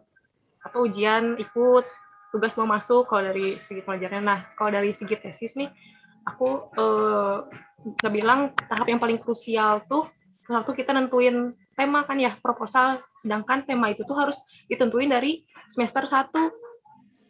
apa 0.66 0.78
ujian 0.82 1.38
ikut 1.38 1.86
tugas 2.34 2.58
mau 2.58 2.66
masuk 2.66 3.06
kalau 3.06 3.30
dari 3.30 3.62
segi 3.62 3.86
pembelajaran. 3.86 4.26
Nah, 4.26 4.40
kalau 4.58 4.74
dari 4.74 4.92
segi 4.92 5.14
tesis 5.18 5.54
nih 5.54 5.70
aku 6.26 6.74
uh, 6.74 7.46
bisa 7.86 8.10
bilang 8.10 8.50
tahap 8.58 8.90
yang 8.90 8.98
paling 8.98 9.22
krusial 9.22 9.86
tuh 9.86 10.10
waktu 10.50 10.74
kita 10.74 10.90
nentuin 10.94 11.54
tema 11.78 12.02
kan 12.06 12.18
ya 12.18 12.34
proposal 12.42 13.02
sedangkan 13.22 13.66
tema 13.66 13.94
itu 13.94 14.02
tuh 14.06 14.18
harus 14.18 14.42
ditentuin 14.66 15.10
dari 15.14 15.46
semester 15.70 16.10
satu 16.10 16.50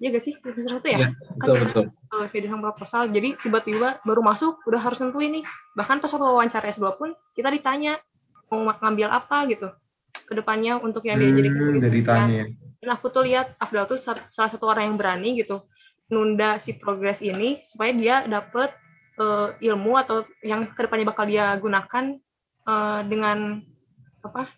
ya 0.01 0.11
gak 0.11 0.23
sih? 0.23 0.33
Semester 0.39 0.79
satu 0.79 0.87
ya, 0.91 0.97
ya 0.97 1.09
betul 1.39 1.55
kan 1.55 1.65
betul. 1.67 1.85
uh, 2.11 2.25
kayak 2.31 2.51
proposal 2.61 3.01
jadi 3.11 3.29
tiba-tiba 3.39 4.03
baru 4.03 4.21
masuk 4.21 4.59
udah 4.67 4.81
harus 4.81 4.99
tentuin 4.99 5.41
nih. 5.41 5.43
Bahkan 5.75 6.03
pas 6.03 6.11
waktu 6.11 6.25
wawancara 6.25 6.67
S2 6.71 6.85
pun 6.99 7.09
kita 7.35 7.47
ditanya 7.51 7.99
mau 8.51 8.67
ngambil 8.67 9.09
apa? 9.11 9.47
gitu. 9.47 9.71
Ke 10.25 10.33
depannya 10.33 10.79
untuk 10.81 11.05
yang 11.05 11.21
dia 11.21 11.31
jadi 11.31 11.49
hmm, 11.51 11.71
gitu, 11.77 11.87
ditanya. 11.91 12.43
dan 12.81 12.89
aku 12.93 13.13
tuh 13.13 13.25
lihat 13.25 13.53
Afdal 13.61 13.85
tuh 13.85 13.97
salah 14.01 14.49
satu 14.49 14.65
orang 14.69 14.93
yang 14.93 14.97
berani 14.97 15.37
gitu 15.37 15.65
nunda 16.09 16.61
si 16.61 16.77
progres 16.77 17.21
ini 17.25 17.61
supaya 17.65 17.91
dia 17.93 18.15
dapet 18.29 18.73
uh, 19.17 19.57
ilmu 19.57 19.97
atau 19.97 20.21
yang 20.45 20.69
ke 20.69 20.85
depannya 20.85 21.09
bakal 21.09 21.25
dia 21.25 21.57
gunakan 21.57 22.21
uh, 22.69 23.01
dengan 23.09 23.65
apa 24.21 24.49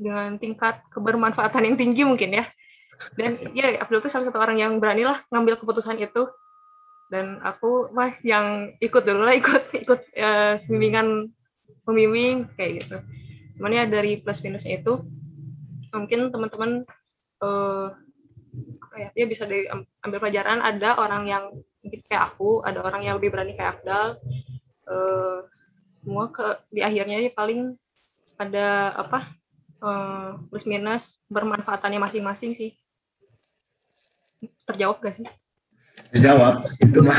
dengan 0.00 0.40
tingkat 0.40 0.80
kebermanfaatan 0.90 1.68
yang 1.68 1.76
tinggi 1.76 2.02
mungkin 2.08 2.40
ya 2.40 2.44
dan 3.18 3.40
ya 3.56 3.82
Abdul 3.82 4.00
itu 4.04 4.10
salah 4.12 4.30
satu 4.30 4.38
orang 4.40 4.58
yang 4.60 4.78
berani 4.78 5.04
lah 5.06 5.20
ngambil 5.32 5.60
keputusan 5.60 5.98
itu. 6.00 6.28
Dan 7.12 7.44
aku 7.44 7.92
mah 7.92 8.16
yang 8.24 8.72
ikut 8.80 9.04
dulu 9.04 9.28
lah 9.28 9.36
ikut 9.40 9.62
ikut 9.76 10.00
uh, 10.16 10.56
bimbingan 10.68 11.28
pembimbing 11.84 12.48
kayak 12.56 12.84
gitu. 12.84 12.96
Cuman 13.60 13.76
ya 13.76 13.84
dari 13.84 14.20
plus 14.22 14.40
minusnya 14.40 14.80
itu 14.80 15.02
mungkin 15.92 16.32
teman-teman 16.32 16.88
uh, 17.44 17.92
apa 18.80 18.96
ya 18.96 19.08
dia 19.12 19.26
bisa 19.28 19.44
diambil 19.44 20.18
pelajaran. 20.22 20.64
Ada 20.64 20.96
orang 20.96 21.28
yang 21.28 21.44
mungkin 21.84 22.00
kayak 22.06 22.32
aku 22.32 22.64
ada 22.64 22.80
orang 22.80 23.04
yang 23.04 23.18
lebih 23.20 23.34
berani 23.34 23.58
kayak 23.58 23.82
Abdal 23.82 24.16
uh, 24.88 25.38
semua 25.92 26.32
ke 26.32 26.64
di 26.72 26.80
akhirnya 26.80 27.20
paling 27.36 27.76
ada 28.40 28.96
apa 28.96 29.18
uh, 29.84 30.40
plus 30.48 30.64
minus 30.64 31.20
bermanfaatannya 31.28 32.00
masing-masing 32.00 32.56
sih 32.56 32.72
terjawab 34.68 34.98
gak 35.02 35.14
sih 35.16 35.26
terjawab 36.12 36.66
itu 36.80 36.98
mah 37.04 37.18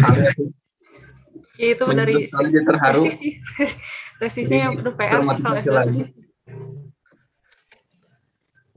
ya, 1.59 1.67
itu 1.77 1.83
dari 1.93 2.13
sekali 2.23 2.47
dia 2.49 2.63
terharu 2.65 3.03
resisinya 4.21 4.59
yang 4.69 4.73
udah 4.79 4.93
PR 4.95 5.11
termotivasi 5.19 5.69
lagi 5.69 6.03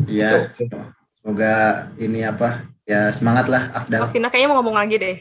Iya, 0.05 0.53
semoga 0.53 1.89
ini 1.97 2.21
apa 2.21 2.69
ya 2.85 3.09
semangat 3.09 3.49
lah 3.49 3.73
Afdal. 3.73 4.13
Vina 4.13 4.29
kayaknya 4.29 4.49
mau 4.53 4.61
ngomong 4.61 4.77
lagi 4.77 5.01
deh. 5.01 5.17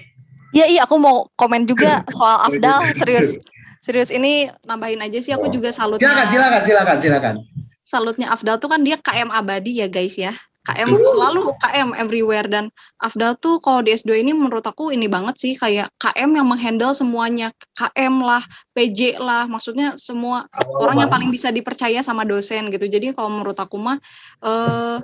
Iya 0.52 0.66
iya 0.68 0.82
aku 0.84 1.00
mau 1.00 1.32
komen 1.40 1.64
juga 1.64 2.04
soal 2.16 2.52
Afdal 2.52 2.84
serius 2.92 3.40
serius 3.80 4.12
ini 4.12 4.52
nambahin 4.68 5.00
aja 5.00 5.20
sih 5.24 5.32
aku 5.32 5.48
oh. 5.48 5.54
juga 5.54 5.72
salutnya. 5.72 6.04
Silakan, 6.04 6.28
silakan, 6.28 6.62
silakan, 6.68 6.98
silakan. 7.00 7.36
Salutnya 7.88 8.28
Afdal 8.36 8.60
tuh 8.60 8.68
kan 8.68 8.84
dia 8.84 9.00
KM 9.00 9.32
abadi 9.32 9.80
ya 9.80 9.88
guys 9.88 10.20
ya. 10.20 10.36
KM 10.66 10.90
selalu 10.98 11.54
KM 11.62 11.90
everywhere. 12.02 12.50
Dan 12.50 12.74
Afdal 12.98 13.38
tuh 13.38 13.62
kalau 13.62 13.86
di 13.86 13.94
S2 13.94 14.26
ini 14.26 14.34
menurut 14.34 14.66
aku 14.66 14.90
ini 14.90 15.06
banget 15.06 15.38
sih 15.38 15.54
kayak 15.54 15.94
KM 16.02 16.34
yang 16.34 16.48
menghandle 16.50 16.92
semuanya. 16.98 17.54
KM 17.78 18.18
lah 18.20 18.42
PJ 18.74 19.22
lah 19.22 19.46
maksudnya 19.46 19.94
semua 19.96 20.50
oh, 20.66 20.86
orang 20.86 21.06
yang 21.06 21.12
paling 21.14 21.30
bisa 21.30 21.54
dipercaya 21.54 22.02
sama 22.02 22.26
dosen 22.26 22.74
gitu. 22.74 22.90
Jadi 22.90 23.14
kalau 23.14 23.30
menurut 23.30 23.58
aku 23.58 23.78
mah 23.78 23.98
eh 24.42 25.00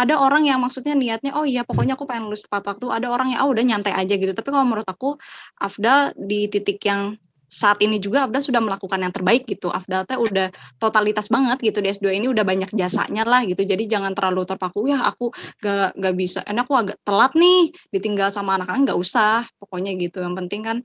ada 0.00 0.16
orang 0.16 0.48
yang 0.48 0.56
maksudnya 0.64 0.96
niatnya 0.96 1.36
oh 1.36 1.44
iya 1.44 1.60
pokoknya 1.60 1.92
aku 1.92 2.08
pengen 2.08 2.26
lulus 2.26 2.48
tepat 2.48 2.74
waktu. 2.74 2.86
Ada 2.88 3.06
orang 3.12 3.36
yang 3.36 3.44
oh 3.44 3.52
udah 3.52 3.64
nyantai 3.64 3.94
aja 3.94 4.14
gitu. 4.16 4.32
Tapi 4.34 4.48
kalau 4.48 4.66
menurut 4.66 4.88
aku 4.88 5.14
Afdal 5.60 6.16
di 6.16 6.48
titik 6.48 6.80
yang 6.82 7.14
saat 7.50 7.82
ini 7.82 7.98
juga 7.98 8.30
Afda 8.30 8.38
sudah 8.38 8.62
melakukan 8.62 9.02
yang 9.02 9.10
terbaik 9.10 9.42
gitu. 9.50 9.74
Afda 9.74 10.06
teh 10.06 10.14
udah 10.14 10.54
totalitas 10.78 11.26
banget 11.26 11.58
gitu 11.58 11.82
di 11.82 11.90
S2 11.90 12.22
ini 12.22 12.30
udah 12.30 12.46
banyak 12.46 12.70
jasanya 12.78 13.26
lah 13.26 13.42
gitu. 13.42 13.66
Jadi 13.66 13.90
jangan 13.90 14.14
terlalu 14.14 14.46
terpaku 14.46 14.86
ya 14.86 15.02
aku 15.02 15.34
gak, 15.58 15.98
gak 15.98 16.14
bisa. 16.14 16.46
Ini 16.46 16.62
aku 16.62 16.78
agak 16.78 16.96
telat 17.02 17.34
nih 17.34 17.74
ditinggal 17.90 18.30
sama 18.30 18.54
anak-anak 18.54 18.94
gak 18.94 19.00
usah. 19.02 19.42
Pokoknya 19.58 19.98
gitu. 19.98 20.22
Yang 20.22 20.46
penting 20.46 20.60
kan 20.62 20.76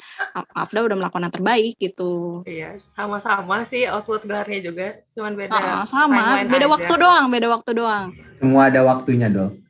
Afda 0.58 0.82
udah 0.82 0.98
melakukan 0.98 1.30
yang 1.30 1.36
terbaik 1.38 1.74
gitu. 1.78 2.42
Iya, 2.50 2.82
sama-sama 2.98 3.62
sih 3.70 3.86
output 3.86 4.26
gelarnya 4.26 4.60
juga. 4.66 4.88
Cuman 5.14 5.38
beda. 5.38 5.54
Ah, 5.54 5.86
sama, 5.86 6.42
beda 6.50 6.66
aja. 6.66 6.74
waktu 6.74 6.94
doang, 6.98 7.26
beda 7.30 7.48
waktu 7.54 7.72
doang. 7.78 8.10
Semua 8.42 8.74
ada 8.74 8.82
waktunya 8.82 9.30
dong. 9.30 9.62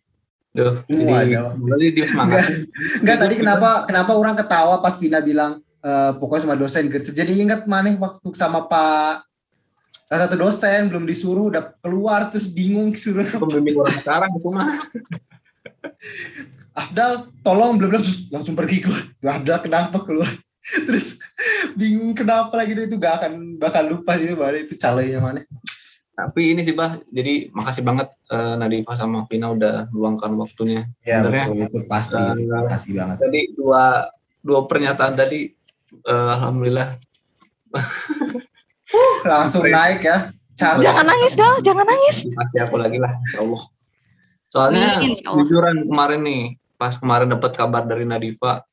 Duh, 0.55 0.87
Semua 0.87 1.19
jadi, 1.27 1.35
ada. 1.43 1.51
Jadi 1.59 1.85
dia 1.91 2.05
semangat. 2.07 2.47
Enggak, 2.47 3.03
enggak 3.03 3.17
tadi 3.19 3.35
kenapa 3.43 3.69
kenapa 3.83 4.11
orang 4.15 4.35
ketawa 4.39 4.79
pas 4.79 4.95
Vina 4.95 5.19
bilang 5.19 5.59
uh, 5.85 6.11
pokoknya 6.17 6.49
sama 6.49 6.57
dosen 6.57 6.89
gitu. 6.89 7.13
Jadi 7.13 7.45
ingat 7.45 7.69
mana 7.69 7.93
waktu 8.01 8.33
sama 8.33 8.65
Pak 8.65 9.29
salah 10.05 10.29
satu 10.29 10.37
dosen 10.37 10.89
belum 10.89 11.05
disuruh 11.05 11.49
udah 11.49 11.73
keluar 11.81 12.29
terus 12.29 12.53
bingung 12.53 12.93
suruh 12.93 13.25
pembimbing 13.25 13.77
orang 13.77 13.93
sekarang 13.93 14.29
itu 14.33 14.49
mah. 14.49 14.65
Afdal 16.81 17.31
tolong 17.39 17.79
belum 17.79 18.01
langsung 18.33 18.57
pergi 18.57 18.83
keluar. 18.83 19.03
Afdal 19.23 19.63
kenapa 19.63 20.03
keluar? 20.03 20.27
Terus 20.89 21.21
bingung 21.77 22.11
kenapa 22.11 22.51
lagi? 22.59 22.75
Itu 22.75 22.99
gak 22.99 23.21
akan 23.21 23.55
bakal 23.55 23.85
lupa 23.85 24.19
sih 24.19 24.33
baru 24.35 24.59
itu 24.59 24.75
calenya 24.75 25.23
mana 25.23 25.45
tapi 26.15 26.55
ini 26.55 26.63
sih 26.63 26.71
bah 26.71 26.95
jadi 27.11 27.51
makasih 27.51 27.83
banget 27.83 28.07
uh, 28.31 28.55
Nadifa 28.55 28.95
sama 28.95 29.27
Vina 29.27 29.51
udah 29.51 29.91
luangkan 29.91 30.31
waktunya. 30.39 30.87
Ya 31.03 31.19
betul 31.19 31.59
itu 31.59 31.79
pasti 31.91 32.15
uh, 32.15 32.63
makasih 32.63 32.95
banget. 32.95 33.17
jadi 33.19 33.41
dua 33.51 34.07
dua 34.39 34.63
pernyataan 34.63 35.19
tadi 35.19 35.51
uh, 36.03 36.29
alhamdulillah. 36.35 36.99
Langsung 39.23 39.63
naik 39.63 40.03
ya. 40.03 40.29
Charles. 40.55 40.87
jangan 40.87 41.03
nangis 41.03 41.33
dong 41.35 41.57
jangan 41.59 41.83
nangis. 41.83 42.17
Masih 42.31 42.59
aku 42.63 42.75
lagi 42.79 42.95
lah 42.95 43.11
insya 43.19 43.43
Allah. 43.43 43.63
Soalnya 44.47 44.89
jujuran 45.35 45.83
kemarin 45.83 46.21
nih 46.23 46.43
pas 46.79 46.95
kemarin 46.95 47.27
dapat 47.27 47.51
kabar 47.51 47.83
dari 47.83 48.07
Nadifa. 48.07 48.63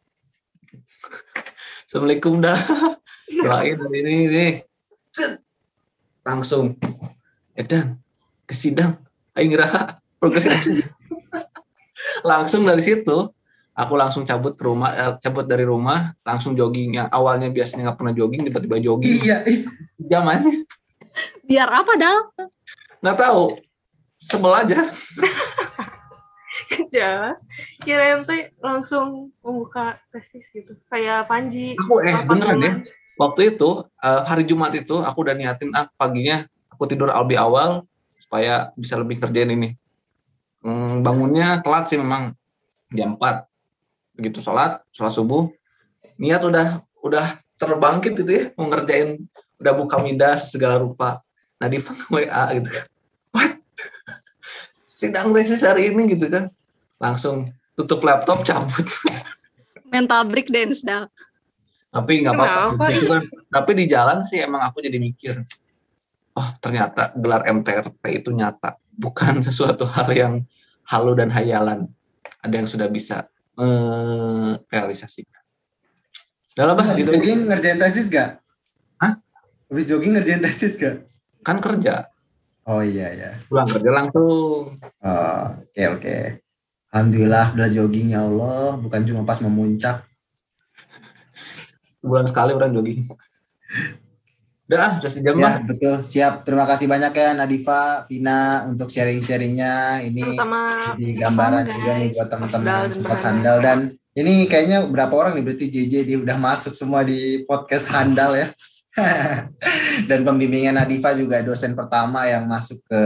Assalamualaikum 1.91 2.39
dah. 2.39 2.55
Lain 3.27 3.75
dari 3.75 3.99
ini 3.99 4.17
nih. 4.31 4.53
Langsung. 6.23 6.79
Edan 7.59 7.99
ke 8.47 8.55
sidang. 8.55 9.03
Aing 9.35 9.59
raha 9.59 9.99
progres. 10.23 10.71
Langsung 12.31 12.63
dari 12.63 12.87
situ 12.87 13.35
aku 13.73 13.95
langsung 13.97 14.23
cabut 14.23 14.53
ke 14.57 14.65
rumah 14.65 14.91
eh, 14.93 15.13
cabut 15.21 15.49
dari 15.49 15.65
rumah 15.65 16.13
langsung 16.25 16.53
jogging. 16.53 17.01
Yang 17.01 17.09
awalnya 17.13 17.49
biasanya 17.49 17.93
nggak 17.93 17.99
pernah 17.99 18.15
jogging 18.15 18.43
tiba-tiba 18.49 18.77
jogging. 18.81 19.17
Iya. 19.25 19.39
Zaman 20.03 20.45
biar 21.47 21.69
apa 21.69 21.93
dah 22.01 22.19
nggak 23.03 23.19
tahu. 23.19 23.59
Sebel 24.23 24.53
aja. 24.55 24.81
Jelas. 26.95 27.43
Kira 27.83 28.17
ente 28.17 28.55
langsung 28.63 29.35
membuka 29.43 29.99
tesis 30.15 30.47
gitu. 30.55 30.79
Kayak 30.87 31.27
Panji. 31.27 31.75
Aku 31.75 31.99
eh 32.01 32.17
beneran 32.23 32.63
ya. 32.63 32.73
Waktu 33.19 33.55
itu 33.55 33.85
uh, 33.85 34.23
hari 34.25 34.47
Jumat 34.47 34.73
itu 34.73 35.03
aku 35.03 35.27
udah 35.27 35.35
niatin 35.37 35.75
ah 35.75 35.91
paginya 35.99 36.47
aku 36.73 36.89
tidur 36.89 37.13
lebih 37.13 37.37
awal 37.37 37.85
supaya 38.17 38.71
bisa 38.79 38.97
lebih 38.97 39.19
kerjain 39.19 39.53
ini. 39.53 39.75
Hmm, 40.63 41.03
bangunnya 41.03 41.59
telat 41.61 41.91
sih 41.91 41.99
memang. 41.99 42.33
Jam 42.95 43.19
4 43.19 43.52
begitu 44.23 44.39
sholat 44.39 44.79
sholat 44.95 45.11
subuh. 45.11 45.51
Niat 46.23 46.47
udah 46.47 46.79
udah 47.03 47.43
terbangkit 47.59 48.15
gitu 48.23 48.31
ya 48.31 48.45
mau 48.55 48.71
ngerjain 48.71 49.19
udah 49.59 49.73
buka 49.75 49.99
midas 49.99 50.55
segala 50.55 50.79
rupa. 50.79 51.19
Nah 51.59 51.67
di 51.67 51.83
WA 52.15 52.45
gitu 52.55 52.71
kan. 52.71 52.87
What? 53.35 53.53
Sidang 54.87 55.35
tesis 55.35 55.67
hari 55.67 55.91
ini 55.91 56.15
gitu 56.15 56.31
kan. 56.31 56.55
Langsung 57.03 57.51
tutup 57.75 58.07
laptop 58.07 58.47
cabut. 58.47 58.87
Mental 59.93 60.23
break 60.31 60.49
dance 60.55 60.87
dah 60.87 61.11
tapi 61.93 62.25
nggak 62.25 62.33
apa-apa. 62.33 62.85
Gitu 62.89 63.05
kan 63.05 63.23
tapi 63.53 63.71
di 63.77 63.85
jalan 63.85 64.25
sih 64.25 64.41
emang 64.41 64.65
aku 64.65 64.81
jadi 64.81 64.97
mikir 64.97 65.45
oh 66.33 66.49
ternyata 66.65 67.13
gelar 67.13 67.45
MTRT 67.45 68.25
itu 68.25 68.33
nyata 68.33 68.81
bukan 68.97 69.45
sesuatu 69.45 69.85
hal 69.85 70.09
yang 70.13 70.35
halu 70.89 71.13
dan 71.13 71.29
hayalan. 71.33 71.89
Ada 72.43 72.55
yang 72.59 72.69
sudah 72.69 72.89
bisa 72.91 73.31
merealisasikan. 73.57 75.43
Dalam 76.53 76.77
bahasa 76.77 76.93
gitu 76.97 77.13
jogging 77.13 77.49
ngerjain 77.49 77.81
tesis 77.81 78.13
gak? 78.13 78.41
Hah? 79.01 79.17
Habis 79.73 79.89
jogging 79.89 80.13
ngerjain 80.17 80.45
tesis 80.45 80.77
gak? 80.77 81.09
Kan 81.41 81.59
kerja. 81.65 82.13
Oh 82.69 82.85
iya 82.85 83.09
ya. 83.11 83.31
Pulang 83.49 83.67
kerja 83.67 83.91
langsung. 83.91 84.77
Oh, 84.77 85.45
oke 85.59 85.73
okay, 85.73 85.87
oke. 85.89 86.01
Okay. 86.01 86.23
Alhamdulillah 86.93 87.57
udah 87.57 87.69
jogging 87.73 88.13
ya 88.13 88.21
Allah, 88.29 88.77
bukan 88.77 89.01
cuma 89.09 89.25
pas 89.25 89.41
memuncak. 89.41 90.05
Sebulan 92.05 92.29
sekali 92.29 92.53
orang 92.53 92.77
jogging. 92.77 93.09
Udah, 94.73 94.97
sudah 94.97 95.13
sejam 95.13 95.37
ya, 95.37 95.61
betul. 95.69 96.01
Siap. 96.01 96.49
Terima 96.49 96.65
kasih 96.65 96.89
banyak 96.89 97.13
ya 97.13 97.37
Nadifa, 97.37 98.09
Vina 98.09 98.65
untuk 98.65 98.89
sharing-sharingnya. 98.89 100.01
Ini 100.01 100.33
Sama, 100.33 100.97
di 100.97 101.13
gambaran 101.13 101.69
juga 101.69 101.91
nih 102.01 102.09
buat 102.17 102.29
teman-teman 102.33 102.89
sobat 102.89 103.21
handal 103.21 103.61
dan 103.61 103.93
ini 104.17 104.49
kayaknya 104.49 104.89
berapa 104.89 105.13
orang 105.13 105.37
nih 105.37 105.45
berarti 105.45 105.67
JJ 105.69 105.95
dia 106.09 106.19
udah 106.25 106.41
masuk 106.41 106.73
semua 106.73 107.05
di 107.05 107.45
podcast 107.45 107.93
handal 107.93 108.33
ya. 108.33 108.49
dan 110.09 110.25
pembimbingan 110.25 110.81
Nadifa 110.81 111.13
juga 111.13 111.45
dosen 111.45 111.77
pertama 111.77 112.25
yang 112.25 112.49
masuk 112.49 112.81
ke 112.89 113.01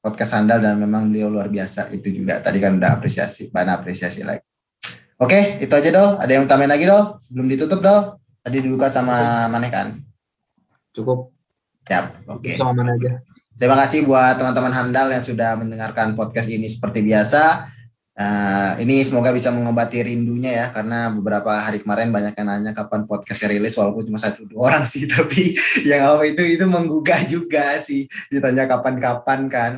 podcast 0.00 0.32
handal 0.32 0.64
dan 0.64 0.80
memang 0.80 1.12
beliau 1.12 1.28
luar 1.28 1.52
biasa 1.52 1.92
itu 1.92 2.08
juga. 2.08 2.40
Tadi 2.40 2.56
kan 2.56 2.80
udah 2.80 2.88
apresiasi, 2.96 3.52
banyak 3.52 3.84
apresiasi 3.84 4.24
lagi. 4.24 4.40
Oke, 5.20 5.60
itu 5.60 5.72
aja 5.76 5.92
Dol. 5.92 6.16
Ada 6.24 6.32
yang 6.40 6.48
tambahin 6.48 6.72
lagi 6.72 6.88
Dol? 6.88 7.20
Sebelum 7.20 7.52
ditutup 7.52 7.84
Dol. 7.84 8.16
Tadi 8.40 8.64
dibuka 8.64 8.88
sama 8.88 9.44
Maneh 9.52 9.68
kan? 9.68 10.11
Cukup 10.92 11.32
ya 11.88 12.12
oke 12.28 12.44
okay. 12.44 12.54
sama 12.60 12.84
mana 12.84 12.94
aja 12.94 13.20
terima 13.58 13.76
kasih 13.80 14.06
buat 14.06 14.38
teman-teman 14.38 14.72
handal 14.72 15.08
yang 15.10 15.24
sudah 15.24 15.58
mendengarkan 15.58 16.14
podcast 16.14 16.48
ini 16.48 16.68
seperti 16.68 17.02
biasa 17.02 17.72
Nah, 18.12 18.76
ini 18.76 19.00
semoga 19.00 19.32
bisa 19.32 19.48
mengobati 19.48 20.04
rindunya 20.04 20.52
ya 20.52 20.66
karena 20.68 21.08
beberapa 21.08 21.48
hari 21.48 21.80
kemarin 21.80 22.12
banyak 22.12 22.36
yang 22.36 22.44
nanya 22.44 22.76
kapan 22.76 23.08
podcastnya 23.08 23.56
rilis 23.56 23.72
walaupun 23.72 24.04
cuma 24.04 24.20
satu 24.20 24.44
dua 24.44 24.68
orang 24.68 24.84
sih 24.84 25.08
tapi 25.12 25.56
yang 25.88 26.12
apa 26.12 26.28
itu 26.28 26.44
itu 26.44 26.68
menggugah 26.68 27.24
juga 27.24 27.80
sih 27.80 28.04
ditanya 28.28 28.68
kapan-kapan 28.68 29.48
kan 29.48 29.72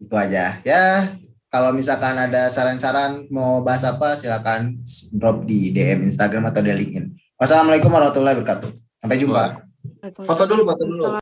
itu 0.00 0.16
aja 0.16 0.56
ya 0.64 1.04
kalau 1.52 1.70
misalkan 1.70 2.18
ada 2.18 2.50
saran-saran 2.50 3.28
mau 3.30 3.60
bahas 3.60 3.84
apa 3.86 4.16
silakan 4.16 4.80
drop 5.14 5.44
di 5.46 5.70
DM 5.70 6.10
Instagram 6.10 6.50
atau 6.50 6.66
di 6.66 6.74
LinkedIn. 6.74 7.38
Wassalamualaikum 7.38 7.94
warahmatullahi 7.94 8.42
wabarakatuh. 8.42 8.74
Sampai 8.98 9.22
jumpa. 9.22 9.63
Foto 10.12 10.46
dulu, 10.46 10.64
foto 10.64 10.84
dulu. 10.84 11.16